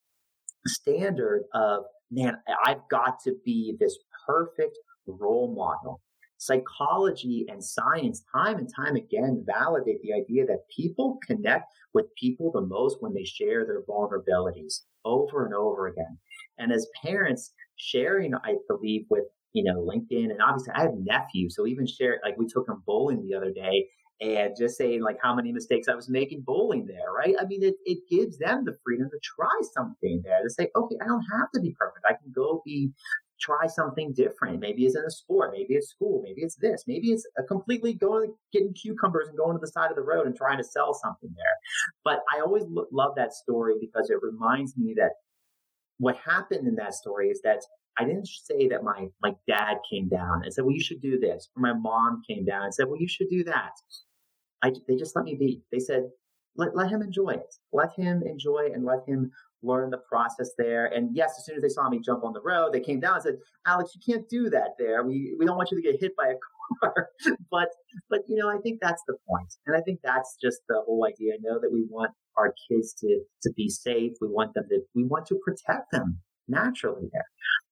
standard 0.67 1.43
of, 1.55 1.85
man, 2.11 2.37
I've 2.65 2.89
got 2.91 3.21
to 3.25 3.35
be 3.45 3.77
this 3.79 3.97
perfect 4.27 4.77
role 5.07 5.55
model? 5.55 6.01
Psychology 6.41 7.45
and 7.51 7.63
science, 7.63 8.23
time 8.35 8.57
and 8.57 8.69
time 8.75 8.97
again, 8.97 9.45
validate 9.47 10.01
the 10.01 10.15
idea 10.15 10.47
that 10.47 10.65
people 10.75 11.19
connect 11.27 11.71
with 11.93 12.07
people 12.19 12.51
the 12.51 12.63
most 12.63 12.97
when 13.01 13.13
they 13.13 13.25
share 13.25 13.67
their 13.67 13.83
vulnerabilities 13.83 14.85
over 15.05 15.45
and 15.45 15.55
over 15.55 15.89
again. 15.89 16.17
And 16.57 16.73
as 16.73 16.89
parents, 17.05 17.53
sharing, 17.77 18.35
I 18.35 18.55
believe, 18.69 19.05
with 19.11 19.25
you 19.53 19.65
know 19.65 19.83
Lincoln, 19.83 20.31
and 20.31 20.41
obviously 20.41 20.73
I 20.75 20.81
have 20.83 20.95
nephews, 20.95 21.57
so 21.57 21.67
even 21.67 21.87
share 21.87 22.21
like 22.25 22.39
we 22.39 22.47
took 22.47 22.67
them 22.67 22.83
bowling 22.87 23.21
the 23.21 23.37
other 23.37 23.53
day, 23.53 23.89
and 24.23 24.55
just 24.59 24.79
saying 24.79 25.03
like 25.03 25.19
how 25.23 25.35
many 25.35 25.53
mistakes 25.53 25.89
I 25.89 25.95
was 25.95 26.09
making 26.09 26.45
bowling 26.47 26.87
there, 26.87 27.13
right? 27.15 27.35
I 27.39 27.45
mean, 27.45 27.63
it, 27.63 27.75
it 27.85 27.99
gives 28.09 28.39
them 28.39 28.65
the 28.65 28.79
freedom 28.83 29.11
to 29.11 29.19
try 29.23 29.61
something 29.75 30.23
there 30.25 30.43
to 30.43 30.49
say, 30.49 30.69
okay, 30.75 30.97
I 31.03 31.07
don't 31.07 31.25
have 31.39 31.51
to 31.55 31.61
be 31.61 31.75
perfect. 31.79 32.07
I 32.09 32.15
can 32.15 32.33
go 32.35 32.63
be 32.65 32.93
try 33.41 33.67
something 33.67 34.13
different. 34.13 34.61
Maybe 34.61 34.85
it's 34.85 34.97
in 34.97 35.05
a 35.05 35.11
sport, 35.11 35.53
maybe 35.53 35.75
it's 35.75 35.89
school, 35.89 36.23
maybe 36.23 36.43
it's 36.43 36.57
this, 36.57 36.85
maybe 36.87 37.13
it's 37.13 37.27
a 37.39 37.43
completely 37.43 37.95
going 37.95 38.35
getting 38.53 38.75
cucumbers 38.75 39.29
and 39.29 39.37
going 39.37 39.57
to 39.57 39.61
the 39.61 39.71
side 39.71 39.91
of 39.91 39.97
the 39.97 40.03
road 40.03 40.27
and 40.27 40.37
trying 40.37 40.59
to 40.59 40.65
sell 40.65 40.95
something 40.95 41.31
there. 41.35 41.57
But 42.05 42.21
I 42.35 42.41
always 42.41 42.65
lo- 42.69 42.87
love 42.93 43.13
that 43.17 43.33
story 43.33 43.75
because 43.81 44.11
it 44.11 44.19
reminds 44.23 44.77
me 44.77 44.95
that 44.97 45.13
what 45.99 46.17
happened 46.17 46.67
in 46.67 46.77
that 46.77 46.95
story 46.95 47.29
is 47.29 47.41
that 47.43 47.61
I 47.99 48.05
didn't 48.05 48.29
say 48.29 48.69
that 48.69 48.83
my 48.83 49.09
my 49.23 49.35
dad 49.47 49.79
came 49.91 50.09
down 50.09 50.43
and 50.45 50.53
said, 50.53 50.65
"Well, 50.65 50.75
you 50.75 50.83
should 50.83 51.03
do 51.03 51.19
this," 51.19 51.49
or 51.57 51.61
my 51.61 51.75
mom 51.75 52.23
came 52.27 52.45
down 52.45 52.65
and 52.65 52.75
said, 52.75 52.87
"Well, 52.87 53.01
you 53.01 53.09
should 53.09 53.29
do 53.29 53.45
that." 53.45 53.73
I, 54.63 54.73
they 54.87 54.97
just 54.97 55.17
let 55.17 55.25
me 55.25 55.35
be. 55.35 55.63
They 55.73 55.81
said, 55.81 56.09
"Let 56.57 56.75
let 56.75 56.91
him 56.91 57.03
enjoy 57.03 57.31
it. 57.31 57.55
Let 57.73 57.93
him 57.93 58.23
enjoy 58.23 58.71
and 58.73 58.85
let 58.85 59.01
him 59.07 59.31
learn 59.63 59.91
the 59.91 59.99
process 59.99 60.51
there. 60.59 60.87
And 60.87 61.15
yes, 61.15 61.35
as 61.39 61.45
soon 61.45 61.57
as 61.57 61.63
they 61.63 61.69
saw 61.69 61.89
me 61.89 62.01
jump 62.01 62.25
on 62.25 62.33
the 62.33 62.41
road, 62.41 62.73
they 62.73 62.81
came 62.81 63.01
down 63.01 63.15
and 63.15 63.23
said, 63.23 63.37
Alex, 63.67 63.93
you 63.95 64.15
can't 64.15 64.29
do 64.29 64.51
that 64.51 64.71
there. 64.79 65.05
We, 65.05 65.35
we 65.39 65.47
don't 65.47 65.57
want 65.57 65.71
you 65.71 65.81
to 65.81 65.83
get 65.83 66.01
hit 66.01 66.17
by 66.17 66.29
a 66.29 66.35
car. 66.81 67.09
but, 67.51 67.69
but, 68.09 68.21
you 68.29 68.37
know, 68.37 68.49
I 68.49 68.59
think 68.63 68.79
that's 68.81 69.03
the 69.07 69.17
point. 69.29 69.53
And 69.67 69.77
I 69.77 69.81
think 69.81 70.01
that's 70.03 70.37
just 70.43 70.59
the 70.69 70.83
whole 70.87 71.07
idea. 71.07 71.35
I 71.35 71.39
know 71.41 71.61
that 71.61 71.73
we 71.73 71.85
want 71.89 72.13
our 72.37 72.55
kids 72.69 72.95
to, 73.01 73.21
to 73.43 73.53
be 73.57 73.69
safe. 73.69 74.13
We 74.21 74.29
want 74.29 74.55
them 74.55 74.65
to, 74.71 74.81
we 74.95 75.05
want 75.05 75.27
to 75.27 75.39
protect 75.45 75.91
them 75.93 76.21
naturally 76.49 77.09
there. 77.13 77.27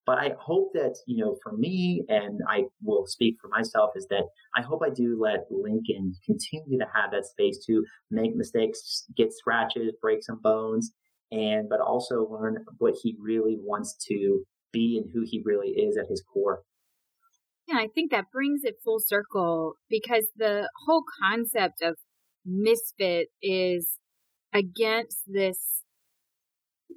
But 0.09 0.17
I 0.17 0.33
hope 0.41 0.71
that, 0.73 0.97
you 1.07 1.23
know, 1.23 1.37
for 1.43 1.53
me, 1.53 2.03
and 2.09 2.41
I 2.49 2.63
will 2.83 3.07
speak 3.07 3.37
for 3.43 3.49
myself, 3.49 3.91
is 3.95 4.07
that 4.09 4.25
I 4.57 4.63
hope 4.63 4.81
I 4.83 4.89
do 4.89 5.19
let 5.21 5.41
Lincoln 5.51 6.15
continue 6.25 6.79
to 6.79 6.87
have 6.95 7.11
that 7.11 7.27
space 7.27 7.63
to 7.67 7.85
make 8.11 8.35
mistakes, 8.35 9.05
get 9.19 9.35
scratches, 9.35 9.93
break 10.01 10.23
some 10.23 10.41
bones, 10.41 10.93
and 11.31 11.69
but 11.69 11.81
also 11.81 12.27
learn 12.31 12.65
what 12.79 12.95
he 13.03 13.17
really 13.21 13.57
wants 13.61 13.97
to 14.09 14.45
be 14.73 15.01
and 15.03 15.11
who 15.13 15.23
he 15.25 15.43
really 15.45 15.71
is 15.71 15.97
at 15.97 16.07
his 16.09 16.23
core. 16.33 16.63
Yeah, 17.67 17.77
I 17.79 17.89
think 17.95 18.11
that 18.11 18.33
brings 18.33 18.63
it 18.65 18.77
full 18.83 18.99
circle 18.99 19.75
because 19.91 20.27
the 20.37 20.69
whole 20.87 21.05
concept 21.23 21.83
of 21.83 21.97
misfit 22.47 23.29
is 23.43 23.99
against 24.55 25.19
this 25.27 25.83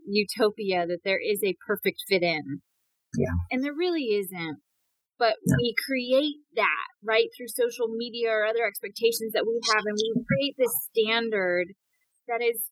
utopia 0.08 0.88
that 0.88 1.00
there 1.04 1.20
is 1.22 1.42
a 1.44 1.58
perfect 1.68 1.98
fit 2.08 2.24
in. 2.24 2.62
Yeah. 3.18 3.36
And 3.52 3.64
there 3.64 3.74
really 3.78 4.16
isn't. 4.16 4.60
but 5.20 5.36
yeah. 5.46 5.56
we 5.62 5.76
create 5.86 6.42
that 6.56 6.88
right 7.04 7.28
through 7.38 7.54
social 7.54 7.88
media 7.94 8.32
or 8.32 8.44
other 8.44 8.66
expectations 8.66 9.34
that 9.34 9.46
we 9.46 9.60
have, 9.70 9.84
and 9.86 9.94
we 9.94 10.26
create 10.26 10.56
this 10.58 10.74
standard 10.90 11.68
that 12.28 12.42
is 12.42 12.71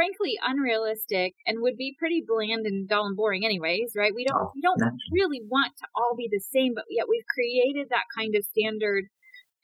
frankly 0.00 0.38
unrealistic 0.42 1.34
and 1.46 1.60
would 1.60 1.76
be 1.76 1.94
pretty 1.98 2.24
bland 2.26 2.64
and 2.64 2.88
dull 2.88 3.04
and 3.04 3.16
boring 3.16 3.44
anyways 3.44 3.92
right 3.94 4.14
we 4.14 4.24
don't 4.24 4.40
oh, 4.40 4.52
we 4.54 4.62
don't 4.62 4.80
really 5.12 5.42
want 5.46 5.72
to 5.76 5.86
all 5.94 6.16
be 6.16 6.28
the 6.32 6.40
same 6.40 6.72
but 6.74 6.84
yet 6.88 7.04
we've 7.06 7.26
created 7.34 7.88
that 7.90 8.08
kind 8.16 8.34
of 8.34 8.42
standard 8.44 9.04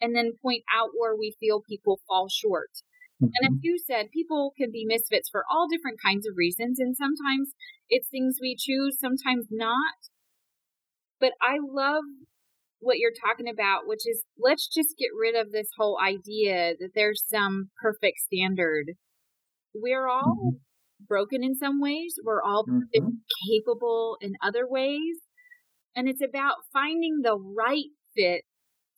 and 0.03 0.15
then 0.15 0.37
point 0.43 0.63
out 0.71 0.91
where 0.95 1.17
we 1.17 1.35
feel 1.41 1.63
people 1.67 2.01
fall 2.07 2.29
short 2.29 2.69
mm-hmm. 3.17 3.33
and 3.33 3.49
as 3.49 3.53
mm-hmm. 3.53 3.61
you 3.63 3.79
said 3.79 4.11
people 4.13 4.53
can 4.59 4.71
be 4.71 4.85
misfits 4.85 5.31
for 5.31 5.43
all 5.51 5.67
different 5.73 5.97
kinds 6.05 6.27
of 6.27 6.37
reasons 6.37 6.79
and 6.79 6.95
sometimes 6.95 7.55
it's 7.89 8.09
things 8.09 8.37
we 8.39 8.55
choose 8.59 9.01
sometimes 9.01 9.47
not 9.51 9.97
but 11.19 11.33
i 11.41 11.57
love 11.65 12.05
what 12.81 12.99
you're 12.99 13.25
talking 13.25 13.49
about 13.49 13.87
which 13.87 14.07
is 14.07 14.23
let's 14.39 14.69
just 14.69 14.99
get 14.99 15.09
rid 15.19 15.35
of 15.35 15.51
this 15.51 15.69
whole 15.79 15.99
idea 15.99 16.75
that 16.79 16.93
there's 16.95 17.25
some 17.27 17.71
perfect 17.81 18.19
standard 18.19 18.93
we're 19.81 20.09
all 20.09 20.37
mm-hmm. 20.39 20.57
broken 21.07 21.43
in 21.43 21.55
some 21.55 21.81
ways. 21.81 22.17
We're 22.25 22.43
all 22.43 22.65
mm-hmm. 22.65 23.09
capable 23.51 24.17
in 24.21 24.35
other 24.43 24.67
ways. 24.69 25.17
And 25.95 26.09
it's 26.09 26.23
about 26.23 26.57
finding 26.73 27.21
the 27.23 27.39
right 27.39 27.91
fit 28.15 28.43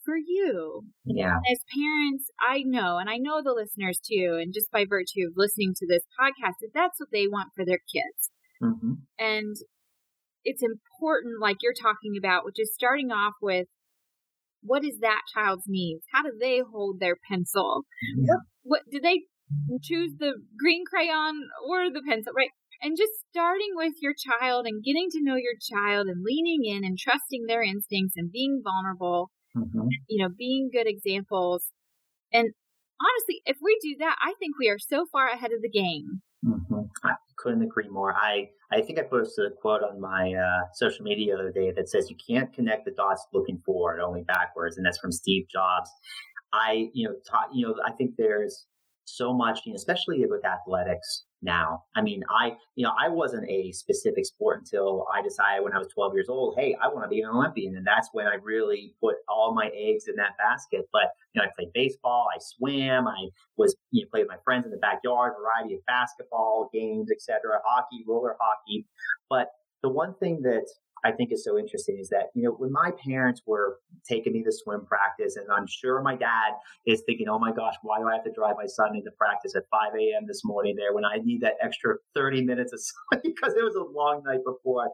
for 0.04 0.16
you. 0.16 0.82
Yeah. 1.04 1.36
As 1.52 1.58
parents, 1.76 2.30
I 2.40 2.62
know, 2.64 2.98
and 2.98 3.10
I 3.10 3.18
know 3.18 3.42
the 3.42 3.52
listeners 3.52 4.00
too, 4.02 4.38
and 4.40 4.54
just 4.54 4.70
by 4.72 4.86
virtue 4.88 5.26
of 5.28 5.34
listening 5.36 5.74
to 5.76 5.86
this 5.86 6.02
podcast, 6.18 6.54
that 6.60 6.70
that's 6.74 6.98
what 6.98 7.10
they 7.12 7.26
want 7.26 7.50
for 7.54 7.64
their 7.64 7.78
kids. 7.78 8.30
Mm-hmm. 8.62 8.92
And 9.18 9.56
it's 10.44 10.62
important, 10.62 11.40
like 11.40 11.58
you're 11.62 11.74
talking 11.74 12.16
about, 12.18 12.44
which 12.44 12.58
is 12.58 12.72
starting 12.74 13.10
off 13.10 13.34
with 13.42 13.66
what 14.62 14.82
is 14.82 14.98
that 15.00 15.20
child's 15.32 15.64
needs? 15.68 16.02
How 16.12 16.22
do 16.22 16.32
they 16.40 16.60
hold 16.68 17.00
their 17.00 17.16
pencil? 17.30 17.82
What 18.62 18.82
do 18.90 19.00
they 19.00 19.22
choose 19.82 20.12
the 20.18 20.34
green 20.58 20.84
crayon 20.84 21.48
or 21.66 21.90
the 21.90 22.02
pencil, 22.06 22.32
right? 22.36 22.50
And 22.82 22.96
just 22.96 23.12
starting 23.30 23.72
with 23.74 23.94
your 24.00 24.14
child 24.14 24.66
and 24.66 24.84
getting 24.84 25.08
to 25.10 25.22
know 25.22 25.34
your 25.34 25.56
child 25.60 26.06
and 26.06 26.22
leaning 26.22 26.64
in 26.64 26.84
and 26.84 26.96
trusting 26.98 27.46
their 27.46 27.62
instincts 27.62 28.14
and 28.16 28.30
being 28.30 28.62
vulnerable, 28.62 29.30
mm-hmm. 29.56 29.88
you 30.08 30.22
know, 30.22 30.32
being 30.36 30.70
good 30.72 30.86
examples. 30.86 31.64
And 32.32 32.50
honestly, 33.00 33.42
if 33.46 33.56
we 33.60 33.78
do 33.82 33.96
that, 34.00 34.16
I 34.20 34.34
think 34.38 34.58
we 34.58 34.68
are 34.68 34.78
so 34.78 35.06
far 35.10 35.28
ahead 35.28 35.50
of 35.52 35.62
the 35.62 35.70
game. 35.70 36.22
Mm-hmm. 36.46 36.82
I 37.04 37.14
couldn't 37.36 37.62
agree 37.62 37.88
more. 37.88 38.14
I, 38.14 38.50
I 38.70 38.80
think 38.80 38.98
I 38.98 39.02
posted 39.02 39.46
a 39.46 39.54
quote 39.54 39.82
on 39.82 40.00
my 40.00 40.34
uh, 40.34 40.66
social 40.74 41.04
media 41.04 41.34
the 41.34 41.40
other 41.40 41.52
day 41.52 41.72
that 41.72 41.88
says, 41.88 42.10
You 42.10 42.16
can't 42.16 42.52
connect 42.52 42.84
the 42.84 42.92
dots 42.92 43.26
looking 43.32 43.60
forward, 43.66 44.00
only 44.00 44.22
backwards. 44.22 44.76
And 44.76 44.86
that's 44.86 44.98
from 44.98 45.10
Steve 45.10 45.46
Jobs. 45.50 45.90
I, 46.52 46.88
you 46.94 47.08
know, 47.08 47.14
ta- 47.28 47.48
you 47.52 47.66
know, 47.66 47.74
I 47.84 47.92
think 47.92 48.12
there's 48.16 48.66
so 49.08 49.32
much, 49.32 49.60
you 49.64 49.72
know, 49.72 49.76
especially 49.76 50.24
with 50.26 50.44
athletics 50.44 51.24
now. 51.42 51.84
I 51.94 52.02
mean, 52.02 52.22
I, 52.28 52.56
you 52.74 52.84
know, 52.84 52.92
I 52.98 53.08
wasn't 53.08 53.48
a 53.48 53.72
specific 53.72 54.26
sport 54.26 54.60
until 54.60 55.06
I 55.14 55.22
decided 55.22 55.64
when 55.64 55.72
I 55.72 55.78
was 55.78 55.88
12 55.88 56.14
years 56.14 56.28
old, 56.28 56.56
hey, 56.58 56.76
I 56.82 56.88
want 56.88 57.04
to 57.04 57.08
be 57.08 57.20
an 57.20 57.28
Olympian. 57.28 57.76
And 57.76 57.86
that's 57.86 58.08
when 58.12 58.26
I 58.26 58.34
really 58.42 58.94
put 59.00 59.16
all 59.28 59.54
my 59.54 59.70
eggs 59.74 60.08
in 60.08 60.16
that 60.16 60.36
basket. 60.38 60.88
But, 60.92 61.12
you 61.32 61.40
know, 61.40 61.46
I 61.46 61.50
played 61.56 61.72
baseball, 61.72 62.28
I 62.34 62.38
swam, 62.40 63.06
I 63.06 63.28
was, 63.56 63.74
you 63.90 64.02
know, 64.02 64.08
played 64.10 64.22
with 64.22 64.30
my 64.30 64.42
friends 64.44 64.64
in 64.66 64.70
the 64.70 64.78
backyard, 64.78 65.34
variety 65.40 65.74
of 65.74 65.86
basketball 65.86 66.70
games, 66.72 67.10
etc., 67.10 67.60
hockey, 67.64 68.04
roller 68.06 68.36
hockey. 68.40 68.86
But 69.30 69.48
the 69.82 69.88
one 69.88 70.14
thing 70.14 70.42
that 70.42 70.66
I 71.04 71.12
think 71.12 71.32
is 71.32 71.44
so 71.44 71.58
interesting 71.58 71.98
is 72.00 72.08
that, 72.10 72.26
you 72.34 72.42
know, 72.42 72.52
when 72.52 72.72
my 72.72 72.90
parents 73.04 73.42
were 73.46 73.78
taking 74.08 74.32
me 74.32 74.42
to 74.42 74.52
swim 74.52 74.84
practice, 74.84 75.36
and 75.36 75.46
I'm 75.50 75.66
sure 75.66 76.02
my 76.02 76.16
dad 76.16 76.52
is 76.86 77.02
thinking, 77.06 77.28
oh 77.28 77.38
my 77.38 77.52
gosh, 77.52 77.74
why 77.82 77.98
do 77.98 78.08
I 78.08 78.14
have 78.14 78.24
to 78.24 78.32
drive 78.32 78.56
my 78.56 78.66
son 78.66 78.96
into 78.96 79.10
practice 79.16 79.54
at 79.54 79.64
5 79.70 79.94
a.m. 79.94 80.26
this 80.26 80.42
morning 80.44 80.74
there 80.76 80.94
when 80.94 81.04
I 81.04 81.18
need 81.22 81.40
that 81.42 81.54
extra 81.62 81.96
30 82.14 82.44
minutes 82.44 82.72
of 82.72 82.80
sleep 83.20 83.34
because 83.36 83.54
it 83.54 83.64
was 83.64 83.76
a 83.76 83.84
long 83.84 84.22
night 84.24 84.40
before? 84.44 84.88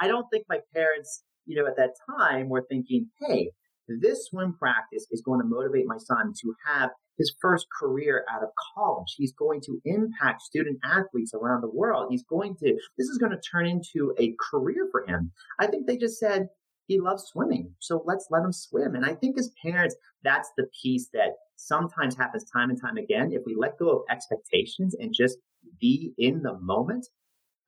I 0.00 0.08
don't 0.08 0.26
think 0.32 0.44
my 0.48 0.60
parents, 0.74 1.24
you 1.46 1.60
know, 1.60 1.68
at 1.68 1.76
that 1.76 1.94
time 2.18 2.48
were 2.48 2.64
thinking, 2.68 3.08
hey, 3.20 3.50
this 3.88 4.26
swim 4.26 4.54
practice 4.58 5.06
is 5.10 5.22
going 5.22 5.40
to 5.40 5.46
motivate 5.46 5.86
my 5.86 5.96
son 5.98 6.32
to 6.42 6.54
have 6.66 6.90
his 7.18 7.34
first 7.40 7.66
career 7.78 8.24
out 8.32 8.42
of 8.42 8.50
college. 8.74 9.14
He's 9.16 9.32
going 9.32 9.60
to 9.62 9.80
impact 9.84 10.42
student 10.42 10.78
athletes 10.84 11.34
around 11.34 11.62
the 11.62 11.70
world. 11.70 12.06
He's 12.10 12.24
going 12.24 12.56
to, 12.56 12.74
this 12.96 13.08
is 13.08 13.18
going 13.18 13.32
to 13.32 13.40
turn 13.40 13.66
into 13.66 14.14
a 14.18 14.34
career 14.50 14.88
for 14.90 15.04
him. 15.06 15.32
I 15.58 15.66
think 15.66 15.86
they 15.86 15.96
just 15.96 16.18
said, 16.18 16.48
he 16.86 16.98
loves 16.98 17.24
swimming. 17.24 17.74
So 17.80 18.02
let's 18.06 18.28
let 18.30 18.42
him 18.44 18.52
swim. 18.52 18.94
And 18.94 19.04
I 19.04 19.14
think 19.14 19.38
as 19.38 19.52
parents, 19.62 19.94
that's 20.24 20.50
the 20.56 20.66
piece 20.82 21.10
that 21.12 21.32
sometimes 21.56 22.16
happens 22.16 22.46
time 22.50 22.70
and 22.70 22.80
time 22.80 22.96
again. 22.96 23.30
If 23.32 23.42
we 23.44 23.54
let 23.54 23.78
go 23.78 23.90
of 23.90 24.02
expectations 24.10 24.96
and 24.98 25.12
just 25.14 25.36
be 25.78 26.14
in 26.16 26.42
the 26.42 26.58
moment, 26.60 27.06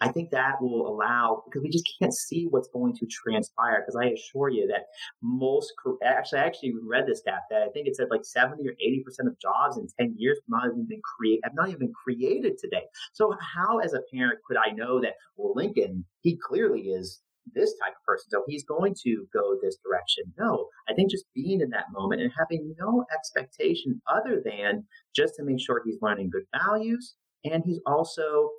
I 0.00 0.08
think 0.10 0.30
that 0.30 0.60
will 0.60 0.88
allow 0.88 1.42
because 1.44 1.62
we 1.62 1.68
just 1.70 1.88
can't 2.00 2.14
see 2.14 2.46
what's 2.48 2.68
going 2.68 2.94
to 2.96 3.06
transpire. 3.06 3.82
Because 3.82 3.96
I 3.96 4.10
assure 4.10 4.48
you 4.48 4.66
that 4.68 4.86
most 5.22 5.72
actually, 6.02 6.38
I 6.40 6.44
actually 6.44 6.74
read 6.86 7.06
this 7.06 7.20
stat 7.20 7.42
that 7.50 7.62
I 7.62 7.68
think 7.68 7.86
it 7.86 7.96
said 7.96 8.08
like 8.10 8.24
seventy 8.24 8.66
or 8.66 8.72
eighty 8.80 9.02
percent 9.04 9.28
of 9.28 9.38
jobs 9.38 9.76
in 9.76 9.86
ten 9.98 10.14
years 10.16 10.38
have 10.38 10.48
not 10.48 10.72
even 10.72 10.86
been 10.86 11.02
create 11.02 11.40
have 11.44 11.54
not 11.54 11.68
even 11.68 11.80
been 11.80 11.92
created 11.92 12.58
today. 12.58 12.84
So 13.12 13.34
how, 13.40 13.78
as 13.78 13.92
a 13.92 14.00
parent, 14.12 14.38
could 14.46 14.56
I 14.56 14.72
know 14.72 15.00
that 15.00 15.14
well, 15.36 15.52
Lincoln 15.54 16.04
he 16.22 16.36
clearly 16.36 16.82
is 16.82 17.20
this 17.54 17.74
type 17.82 17.92
of 17.92 18.04
person, 18.06 18.30
so 18.30 18.44
he's 18.46 18.64
going 18.64 18.94
to 19.02 19.26
go 19.32 19.56
this 19.60 19.76
direction. 19.84 20.24
No, 20.38 20.68
I 20.88 20.94
think 20.94 21.10
just 21.10 21.24
being 21.34 21.60
in 21.60 21.70
that 21.70 21.86
moment 21.90 22.20
and 22.22 22.30
having 22.38 22.74
no 22.78 23.04
expectation 23.14 24.00
other 24.06 24.42
than 24.44 24.84
just 25.14 25.34
to 25.36 25.42
make 25.42 25.60
sure 25.60 25.82
he's 25.84 25.98
learning 26.00 26.30
good 26.30 26.44
values 26.56 27.16
and 27.44 27.62
he's 27.64 27.80
also 27.86 28.50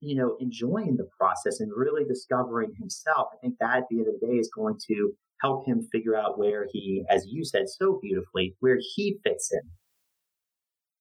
you 0.00 0.14
know, 0.16 0.36
enjoying 0.40 0.96
the 0.96 1.08
process 1.18 1.60
and 1.60 1.70
really 1.74 2.04
discovering 2.04 2.72
himself. 2.78 3.28
I 3.32 3.36
think 3.40 3.54
that 3.60 3.78
at 3.78 3.84
the 3.90 3.98
end 3.98 4.08
of 4.08 4.20
the 4.20 4.26
day 4.26 4.34
is 4.34 4.50
going 4.54 4.78
to 4.88 5.12
help 5.40 5.66
him 5.66 5.86
figure 5.92 6.16
out 6.16 6.38
where 6.38 6.66
he, 6.72 7.04
as 7.08 7.26
you 7.28 7.44
said 7.44 7.68
so 7.68 7.98
beautifully, 8.02 8.56
where 8.60 8.78
he 8.94 9.18
fits 9.24 9.50
in. 9.52 9.70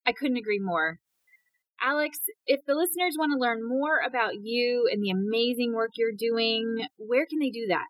I 0.06 0.14
couldn't 0.14 0.38
agree 0.38 0.60
more. 0.60 1.00
Alex, 1.82 2.20
if 2.48 2.62
the 2.66 2.74
listeners 2.74 3.16
want 3.20 3.32
to 3.34 3.40
learn 3.40 3.68
more 3.68 4.00
about 4.06 4.32
you 4.42 4.90
and 4.92 5.04
the 5.04 5.12
amazing 5.12 5.74
work 5.74 5.92
you're 5.96 6.12
doing, 6.18 6.88
where 6.98 7.26
can 7.28 7.40
they 7.40 7.50
do 7.50 7.68
that? 7.68 7.86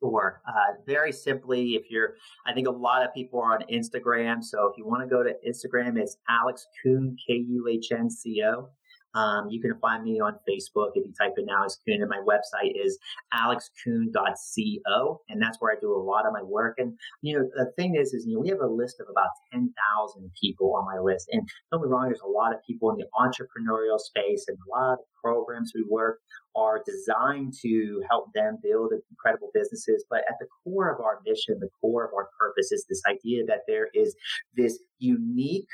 Sure. 0.00 0.42
Uh, 0.46 0.74
very 0.86 1.12
simply, 1.12 1.70
if 1.70 1.90
you're, 1.90 2.14
I 2.46 2.52
think 2.52 2.68
a 2.68 2.72
lot 2.72 3.04
of 3.04 3.14
people 3.14 3.40
are 3.40 3.54
on 3.54 3.64
Instagram. 3.72 4.42
So 4.42 4.66
if 4.66 4.76
you 4.76 4.86
want 4.86 5.02
to 5.02 5.08
go 5.08 5.22
to 5.22 5.32
Instagram, 5.48 5.98
it's 5.98 6.16
Alex 6.28 6.66
Kuhn, 6.82 7.16
K 7.26 7.34
U 7.34 7.68
H 7.68 7.88
N 7.90 8.10
C 8.10 8.42
O. 8.44 8.68
Um, 9.14 9.48
you 9.50 9.60
can 9.60 9.74
find 9.80 10.04
me 10.04 10.20
on 10.20 10.34
Facebook 10.48 10.90
if 10.94 11.04
you 11.06 11.12
type 11.20 11.34
in 11.36 11.48
Alex 11.48 11.78
Kuhn, 11.86 12.00
and 12.00 12.08
my 12.08 12.22
website 12.26 12.72
is 12.74 12.98
alexkuhn.co, 13.34 15.20
and 15.28 15.42
that's 15.42 15.58
where 15.60 15.72
I 15.72 15.80
do 15.80 15.92
a 15.92 15.98
lot 16.02 16.26
of 16.26 16.32
my 16.32 16.42
work. 16.42 16.76
And 16.78 16.98
you 17.22 17.38
know, 17.38 17.48
the 17.56 17.72
thing 17.76 17.96
is, 17.96 18.12
is 18.14 18.26
you 18.26 18.34
know, 18.34 18.40
we 18.40 18.48
have 18.50 18.60
a 18.60 18.66
list 18.66 19.00
of 19.00 19.06
about 19.10 19.30
ten 19.52 19.72
thousand 19.74 20.30
people 20.40 20.74
on 20.76 20.84
my 20.84 21.00
list, 21.00 21.28
and 21.32 21.48
don't 21.72 21.82
be 21.82 21.88
wrong, 21.88 22.06
there's 22.06 22.20
a 22.20 22.28
lot 22.28 22.54
of 22.54 22.60
people 22.66 22.90
in 22.90 22.96
the 22.98 23.06
entrepreneurial 23.18 23.98
space, 23.98 24.44
and 24.48 24.56
a 24.56 24.70
lot 24.70 24.92
of 24.92 24.98
programs 25.22 25.72
we 25.74 25.84
work 25.88 26.18
are 26.56 26.82
designed 26.84 27.52
to 27.62 28.02
help 28.08 28.32
them 28.34 28.58
build 28.62 28.92
incredible 29.10 29.50
businesses. 29.54 30.04
But 30.08 30.20
at 30.28 30.36
the 30.40 30.46
core 30.64 30.92
of 30.92 31.00
our 31.00 31.20
mission, 31.26 31.58
the 31.60 31.68
core 31.80 32.04
of 32.04 32.12
our 32.14 32.28
purpose 32.38 32.72
is 32.72 32.86
this 32.88 33.02
idea 33.08 33.44
that 33.46 33.60
there 33.66 33.88
is 33.94 34.14
this 34.56 34.78
unique 34.98 35.68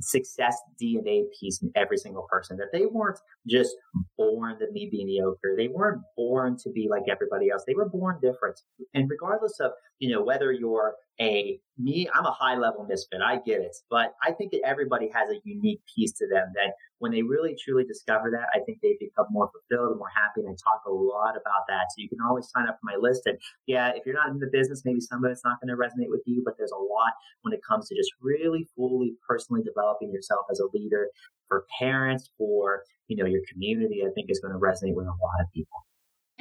success 0.00 0.56
DNA 0.82 1.24
piece 1.38 1.62
in 1.62 1.70
every 1.76 1.96
single 1.96 2.26
person, 2.30 2.56
that 2.56 2.68
they 2.72 2.86
weren't 2.86 3.18
just 3.46 3.74
born 4.16 4.58
to 4.58 4.66
be 4.72 4.88
mediocre. 4.92 5.54
They 5.56 5.68
weren't 5.68 6.02
born 6.16 6.56
to 6.62 6.70
be 6.70 6.88
like 6.88 7.04
everybody 7.10 7.50
else. 7.50 7.64
They 7.66 7.74
were 7.74 7.88
born 7.88 8.18
different. 8.22 8.60
And 8.94 9.08
regardless 9.08 9.60
of, 9.60 9.72
you 10.02 10.10
know, 10.10 10.20
whether 10.20 10.50
you're 10.50 10.96
a 11.20 11.60
me, 11.78 12.10
I'm 12.12 12.26
a 12.26 12.32
high 12.32 12.56
level 12.56 12.84
misfit. 12.88 13.20
I 13.24 13.36
get 13.36 13.60
it. 13.60 13.76
But 13.88 14.14
I 14.20 14.32
think 14.32 14.50
that 14.50 14.62
everybody 14.66 15.08
has 15.14 15.30
a 15.30 15.38
unique 15.44 15.80
piece 15.94 16.10
to 16.14 16.26
them 16.26 16.50
that 16.56 16.72
when 16.98 17.12
they 17.12 17.22
really 17.22 17.54
truly 17.54 17.84
discover 17.84 18.28
that, 18.32 18.48
I 18.52 18.64
think 18.66 18.80
they 18.82 18.96
become 18.98 19.26
more 19.30 19.48
fulfilled 19.52 19.90
and 19.90 19.98
more 19.98 20.10
happy. 20.10 20.40
And 20.40 20.48
I 20.48 20.58
talk 20.58 20.82
a 20.88 20.90
lot 20.90 21.36
about 21.38 21.68
that. 21.68 21.86
So 21.94 22.02
you 22.02 22.08
can 22.08 22.18
always 22.20 22.50
sign 22.50 22.66
up 22.66 22.78
for 22.80 22.90
my 22.90 22.96
list. 22.98 23.22
And 23.26 23.38
yeah, 23.68 23.92
if 23.94 24.04
you're 24.04 24.16
not 24.16 24.30
in 24.30 24.40
the 24.40 24.50
business, 24.50 24.82
maybe 24.84 24.98
some 24.98 25.24
of 25.24 25.30
it's 25.30 25.44
not 25.44 25.60
going 25.60 25.70
to 25.70 25.78
resonate 25.78 26.10
with 26.10 26.22
you, 26.26 26.42
but 26.44 26.54
there's 26.58 26.74
a 26.74 26.82
lot 26.82 27.12
when 27.42 27.54
it 27.54 27.60
comes 27.62 27.86
to 27.88 27.94
just 27.94 28.10
really 28.20 28.66
fully 28.74 29.14
personally 29.28 29.62
developing 29.62 30.10
yourself 30.10 30.46
as 30.50 30.58
a 30.58 30.66
leader 30.74 31.10
for 31.46 31.64
parents, 31.78 32.28
for, 32.36 32.82
you 33.06 33.14
know, 33.14 33.26
your 33.26 33.42
community, 33.52 34.02
I 34.04 34.10
think 34.16 34.32
is 34.32 34.40
going 34.40 34.52
to 34.52 34.58
resonate 34.58 34.96
with 34.96 35.06
a 35.06 35.14
lot 35.14 35.38
of 35.38 35.46
people. 35.54 35.78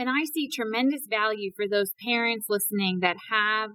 And 0.02 0.10
I 0.10 0.26
see 0.26 0.49
tremendous 0.49 1.06
value 1.08 1.52
for 1.56 1.68
those 1.70 1.93
parents 2.04 2.47
listening 2.49 3.02
that 3.02 3.18
have 3.30 3.70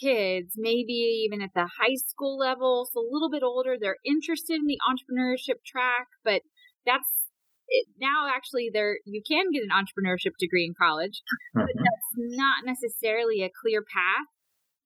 kids, 0.00 0.54
maybe 0.56 1.28
even 1.28 1.42
at 1.42 1.52
the 1.54 1.68
high 1.78 1.96
school 2.08 2.38
level, 2.38 2.88
so 2.90 3.00
a 3.00 3.12
little 3.12 3.28
bit 3.28 3.42
older, 3.42 3.76
they're 3.78 4.00
interested 4.02 4.56
in 4.56 4.64
the 4.64 4.78
entrepreneurship 4.88 5.60
track, 5.66 6.06
but 6.24 6.40
that's 6.86 7.28
it, 7.68 7.86
now 8.00 8.30
actually 8.34 8.70
there 8.72 8.96
you 9.04 9.20
can 9.28 9.50
get 9.52 9.62
an 9.62 9.68
entrepreneurship 9.68 10.32
degree 10.38 10.64
in 10.64 10.72
college, 10.72 11.20
but 11.54 11.66
Mhm. 11.66 11.84
that's 11.84 12.14
not 12.16 12.64
necessarily 12.64 13.42
a 13.42 13.50
clear 13.60 13.82
path. 13.82 14.28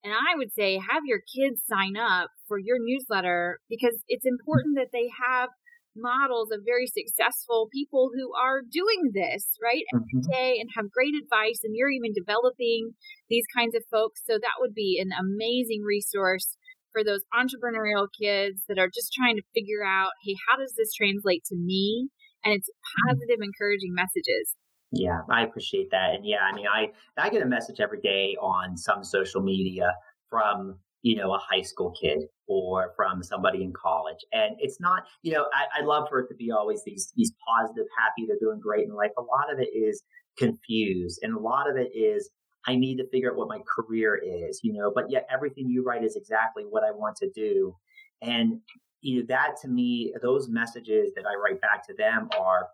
And 0.03 0.12
I 0.12 0.35
would 0.35 0.53
say 0.53 0.79
have 0.79 1.05
your 1.07 1.21
kids 1.21 1.62
sign 1.64 1.97
up 1.97 2.31
for 2.49 2.59
your 2.59 2.79
newsletter 2.81 3.61
because 3.69 4.03
it's 4.09 4.27
important 4.27 4.75
that 4.75 4.91
they 4.93 5.09
have 5.27 5.51
models 5.97 6.51
of 6.53 6.61
very 6.64 6.86
successful 6.86 7.68
people 7.72 8.11
who 8.14 8.32
are 8.34 8.61
doing 8.62 9.11
this 9.14 9.57
right 9.62 9.82
every 9.82 10.16
Mhm. 10.16 10.32
day 10.32 10.59
and 10.61 10.70
have 10.76 10.90
great 10.90 11.14
advice 11.14 11.61
and 11.64 11.74
you're 11.74 11.90
even 11.90 12.12
developing 12.12 12.92
these 13.30 13.44
kinds 13.57 13.74
of 13.74 13.84
folks 13.90 14.22
so 14.24 14.34
that 14.38 14.59
would 14.61 14.74
be 14.74 15.01
an 15.01 15.11
amazing 15.18 15.82
resource 15.82 16.57
for 16.92 17.05
those 17.05 17.22
entrepreneurial 17.34 18.09
kids 18.20 18.62
that 18.68 18.78
are 18.78 18.90
just 18.92 19.12
trying 19.12 19.36
to 19.36 19.42
figure 19.55 19.84
out 19.84 20.11
hey 20.24 20.34
how 20.49 20.57
does 20.57 20.74
this 20.76 20.92
translate 20.94 21.44
to 21.44 21.57
me 21.57 22.09
and 22.44 22.55
it's 22.55 22.70
positive 23.05 23.38
encouraging 23.42 23.92
messages 23.94 24.55
Yeah, 24.92 25.22
I 25.28 25.42
appreciate 25.44 25.90
that. 25.90 26.14
And 26.14 26.24
yeah, 26.26 26.40
I 26.42 26.55
mean, 26.55 26.66
I 26.72 26.92
I 27.16 27.28
get 27.30 27.42
a 27.42 27.47
message 27.47 27.80
every 27.80 28.01
day 28.01 28.36
on 28.40 28.76
some 28.76 29.03
social 29.05 29.42
media 29.42 29.94
from 30.28 30.78
you 31.07 31.15
know 31.15 31.33
a 31.33 31.39
high 31.39 31.63
school 31.63 31.93
kid 31.93 32.19
or 32.49 32.93
from 32.97 33.23
somebody 33.23 33.63
in 33.63 33.73
college, 33.73 34.19
and 34.33 34.57
it's 34.59 34.81
not 34.81 35.05
you 35.23 35.33
know 35.33 35.47
I, 35.55 35.81
I 35.81 35.85
love 35.85 36.09
for 36.09 36.19
it 36.19 36.29
to 36.31 36.35
be 36.35 36.51
always 36.51 36.83
these 36.85 37.13
these 37.17 37.33
positive, 37.47 37.87
happy, 37.97 38.27
they're 38.27 38.37
doing 38.41 38.59
great 38.59 38.89
in 38.89 38.93
life. 38.93 39.13
A 39.17 39.23
lot 39.23 39.53
of 39.53 39.61
it 39.61 39.69
is 39.73 40.03
confused, 40.37 41.21
and 41.23 41.33
a 41.33 41.39
lot 41.39 41.71
of 41.71 41.77
it 41.77 41.93
is 41.95 42.29
I 42.67 42.75
need 42.75 42.97
to 42.97 43.09
figure 43.09 43.31
out 43.31 43.37
what 43.37 43.47
my 43.49 43.61
career 43.73 44.21
is, 44.21 44.61
you 44.65 44.73
know. 44.73 44.91
But 44.93 45.09
yet 45.09 45.29
everything 45.33 45.71
you 45.71 45.85
write 45.85 46.03
is 46.03 46.17
exactly 46.17 46.65
what 46.69 46.83
I 46.83 46.91
want 46.91 47.15
to 47.19 47.31
do, 47.31 47.77
and 48.21 48.61
you 49.01 49.21
know 49.21 49.27
that 49.29 49.55
to 49.63 49.69
me, 49.69 50.13
those 50.23 50.49
messages 50.49 51.13
that 51.15 51.25
I 51.25 51.37
write 51.37 51.61
back 51.61 51.87
to 51.87 51.95
them 51.95 52.29
are 52.37 52.67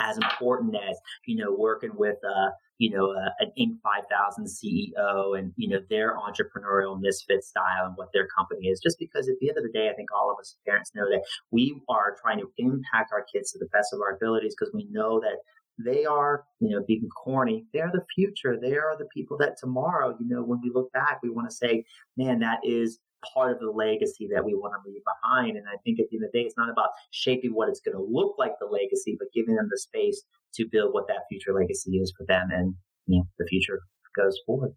as 0.00 0.16
important 0.16 0.76
as 0.76 0.96
you 1.26 1.36
know 1.36 1.54
working 1.54 1.92
with 1.94 2.16
uh 2.24 2.48
you 2.78 2.90
know 2.90 3.12
uh, 3.12 3.30
an 3.40 3.52
Inc. 3.58 3.78
5000 3.82 4.46
CEO 4.46 5.38
and 5.38 5.52
you 5.56 5.68
know 5.68 5.80
their 5.90 6.16
entrepreneurial 6.16 7.00
misfit 7.00 7.44
style 7.44 7.86
and 7.86 7.96
what 7.96 8.08
their 8.12 8.26
company 8.26 8.68
is. 8.68 8.80
Just 8.80 8.98
because 8.98 9.28
at 9.28 9.36
the 9.40 9.48
end 9.48 9.58
of 9.58 9.64
the 9.64 9.72
day 9.72 9.88
I 9.90 9.94
think 9.94 10.08
all 10.14 10.30
of 10.30 10.38
us 10.38 10.56
parents 10.66 10.92
know 10.94 11.08
that 11.10 11.24
we 11.50 11.80
are 11.88 12.16
trying 12.20 12.38
to 12.38 12.50
impact 12.58 13.12
our 13.12 13.24
kids 13.32 13.52
to 13.52 13.58
the 13.58 13.68
best 13.72 13.92
of 13.92 14.00
our 14.00 14.16
abilities 14.16 14.54
because 14.58 14.72
we 14.74 14.88
know 14.90 15.20
that 15.20 15.38
they 15.78 16.04
are 16.04 16.44
you 16.60 16.70
know 16.70 16.84
being 16.86 17.08
corny. 17.08 17.66
They 17.72 17.80
are 17.80 17.92
the 17.92 18.04
future. 18.14 18.56
They 18.60 18.76
are 18.76 18.96
the 18.98 19.08
people 19.14 19.36
that 19.38 19.56
tomorrow 19.58 20.16
you 20.20 20.28
know 20.28 20.42
when 20.42 20.60
we 20.62 20.70
look 20.72 20.92
back 20.92 21.20
we 21.22 21.30
want 21.30 21.48
to 21.48 21.54
say 21.54 21.84
man 22.16 22.40
that 22.40 22.60
is 22.64 22.98
part 23.32 23.52
of 23.52 23.58
the 23.60 23.70
legacy 23.70 24.28
that 24.34 24.44
we 24.44 24.54
want 24.54 24.74
to 24.74 24.90
leave 24.90 25.02
behind. 25.04 25.56
And 25.56 25.66
I 25.68 25.76
think 25.84 26.00
at 26.00 26.06
the 26.10 26.16
end 26.16 26.24
of 26.24 26.32
the 26.32 26.38
day, 26.38 26.44
it's 26.44 26.56
not 26.56 26.70
about 26.70 26.90
shaping 27.10 27.52
what 27.54 27.68
it's 27.68 27.80
going 27.80 27.96
to 27.96 28.02
look 28.02 28.36
like 28.38 28.52
the 28.60 28.66
legacy, 28.66 29.16
but 29.18 29.28
giving 29.32 29.56
them 29.56 29.68
the 29.70 29.78
space 29.78 30.22
to 30.54 30.66
build 30.70 30.92
what 30.92 31.08
that 31.08 31.24
future 31.28 31.52
legacy 31.52 31.96
is 31.96 32.12
for 32.16 32.24
them. 32.26 32.48
And 32.52 32.74
you 33.06 33.18
know, 33.18 33.24
the 33.38 33.46
future 33.46 33.80
goes 34.16 34.38
forward. 34.46 34.72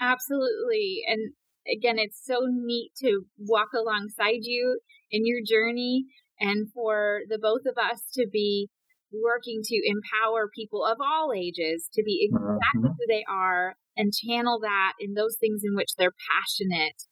Absolutely. 0.00 1.02
And 1.06 1.32
again, 1.70 1.98
it's 1.98 2.20
so 2.24 2.40
neat 2.48 2.92
to 2.98 3.22
walk 3.38 3.68
alongside 3.74 4.42
you 4.42 4.80
in 5.10 5.26
your 5.26 5.40
journey 5.46 6.06
and 6.38 6.72
for 6.72 7.20
the 7.28 7.38
both 7.38 7.62
of 7.66 7.76
us 7.76 8.02
to 8.14 8.26
be 8.30 8.68
working 9.12 9.60
to 9.62 9.82
empower 9.84 10.48
people 10.54 10.84
of 10.84 10.98
all 11.00 11.32
ages 11.36 11.88
to 11.92 12.02
be 12.02 12.30
exactly 12.30 12.90
Mhm. 12.90 12.96
who 12.96 13.06
they 13.08 13.24
are 13.28 13.76
and 13.96 14.12
channel 14.12 14.60
that 14.60 14.94
in 15.00 15.14
those 15.14 15.36
things 15.38 15.62
in 15.64 15.74
which 15.74 15.94
they're 15.98 16.14
passionate 16.30 17.02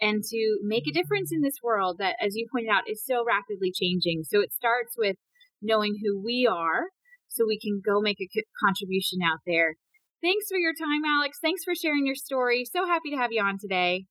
and 0.00 0.22
to 0.22 0.58
make 0.62 0.84
a 0.88 0.92
difference 0.92 1.30
in 1.32 1.42
this 1.42 1.56
world 1.62 1.96
that, 1.98 2.16
as 2.20 2.34
you 2.34 2.46
pointed 2.50 2.70
out, 2.70 2.88
is 2.88 3.04
so 3.04 3.24
rapidly 3.24 3.72
changing. 3.72 4.24
So 4.24 4.40
it 4.40 4.52
starts 4.52 4.94
with 4.96 5.16
knowing 5.60 5.98
who 6.02 6.22
we 6.22 6.48
are 6.50 6.86
so 7.28 7.44
we 7.46 7.58
can 7.58 7.80
go 7.84 8.00
make 8.00 8.18
a 8.20 8.28
contribution 8.64 9.20
out 9.24 9.38
there. 9.46 9.76
Thanks 10.22 10.46
for 10.48 10.58
your 10.58 10.72
time, 10.72 11.02
Alex. 11.04 11.38
Thanks 11.40 11.64
for 11.64 11.74
sharing 11.74 12.06
your 12.06 12.14
story. 12.14 12.64
So 12.64 12.86
happy 12.86 13.10
to 13.10 13.16
have 13.16 13.32
you 13.32 13.42
on 13.42 13.58
today. 13.58 14.06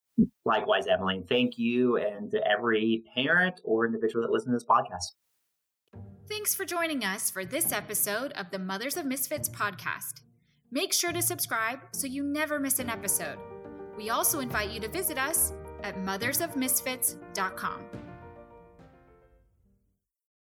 Likewise, 0.46 0.88
Emily. 0.88 1.24
Thank 1.28 1.58
you 1.58 1.98
and 1.98 2.32
to 2.32 2.40
every 2.46 3.04
parent 3.16 3.62
or 3.64 3.86
individual 3.86 4.24
that 4.24 4.32
listens 4.32 4.52
to 4.52 4.56
this 4.56 4.66
podcast. 4.66 6.02
Thanks 6.28 6.56
for 6.56 6.66
joining 6.66 7.04
us 7.04 7.30
for 7.30 7.46
this 7.46 7.72
episode 7.72 8.32
of 8.34 8.52
the 8.52 8.60
Mothers 8.60 8.98
of 8.98 9.06
Misfits 9.06 9.50
podcast. 9.50 10.22
Make 10.72 10.94
sure 10.94 11.12
to 11.12 11.22
subscribe 11.22 11.80
so 11.92 12.08
you 12.08 12.24
never 12.24 12.60
miss 12.60 12.80
an 12.80 12.90
episode. 12.90 13.38
We 13.98 14.10
also 14.10 14.40
invite 14.40 14.72
you 14.72 14.80
to 14.80 14.88
visit 14.88 15.18
us 15.18 15.54
at 15.84 15.98
mothersofmisfits.com. 15.98 18.01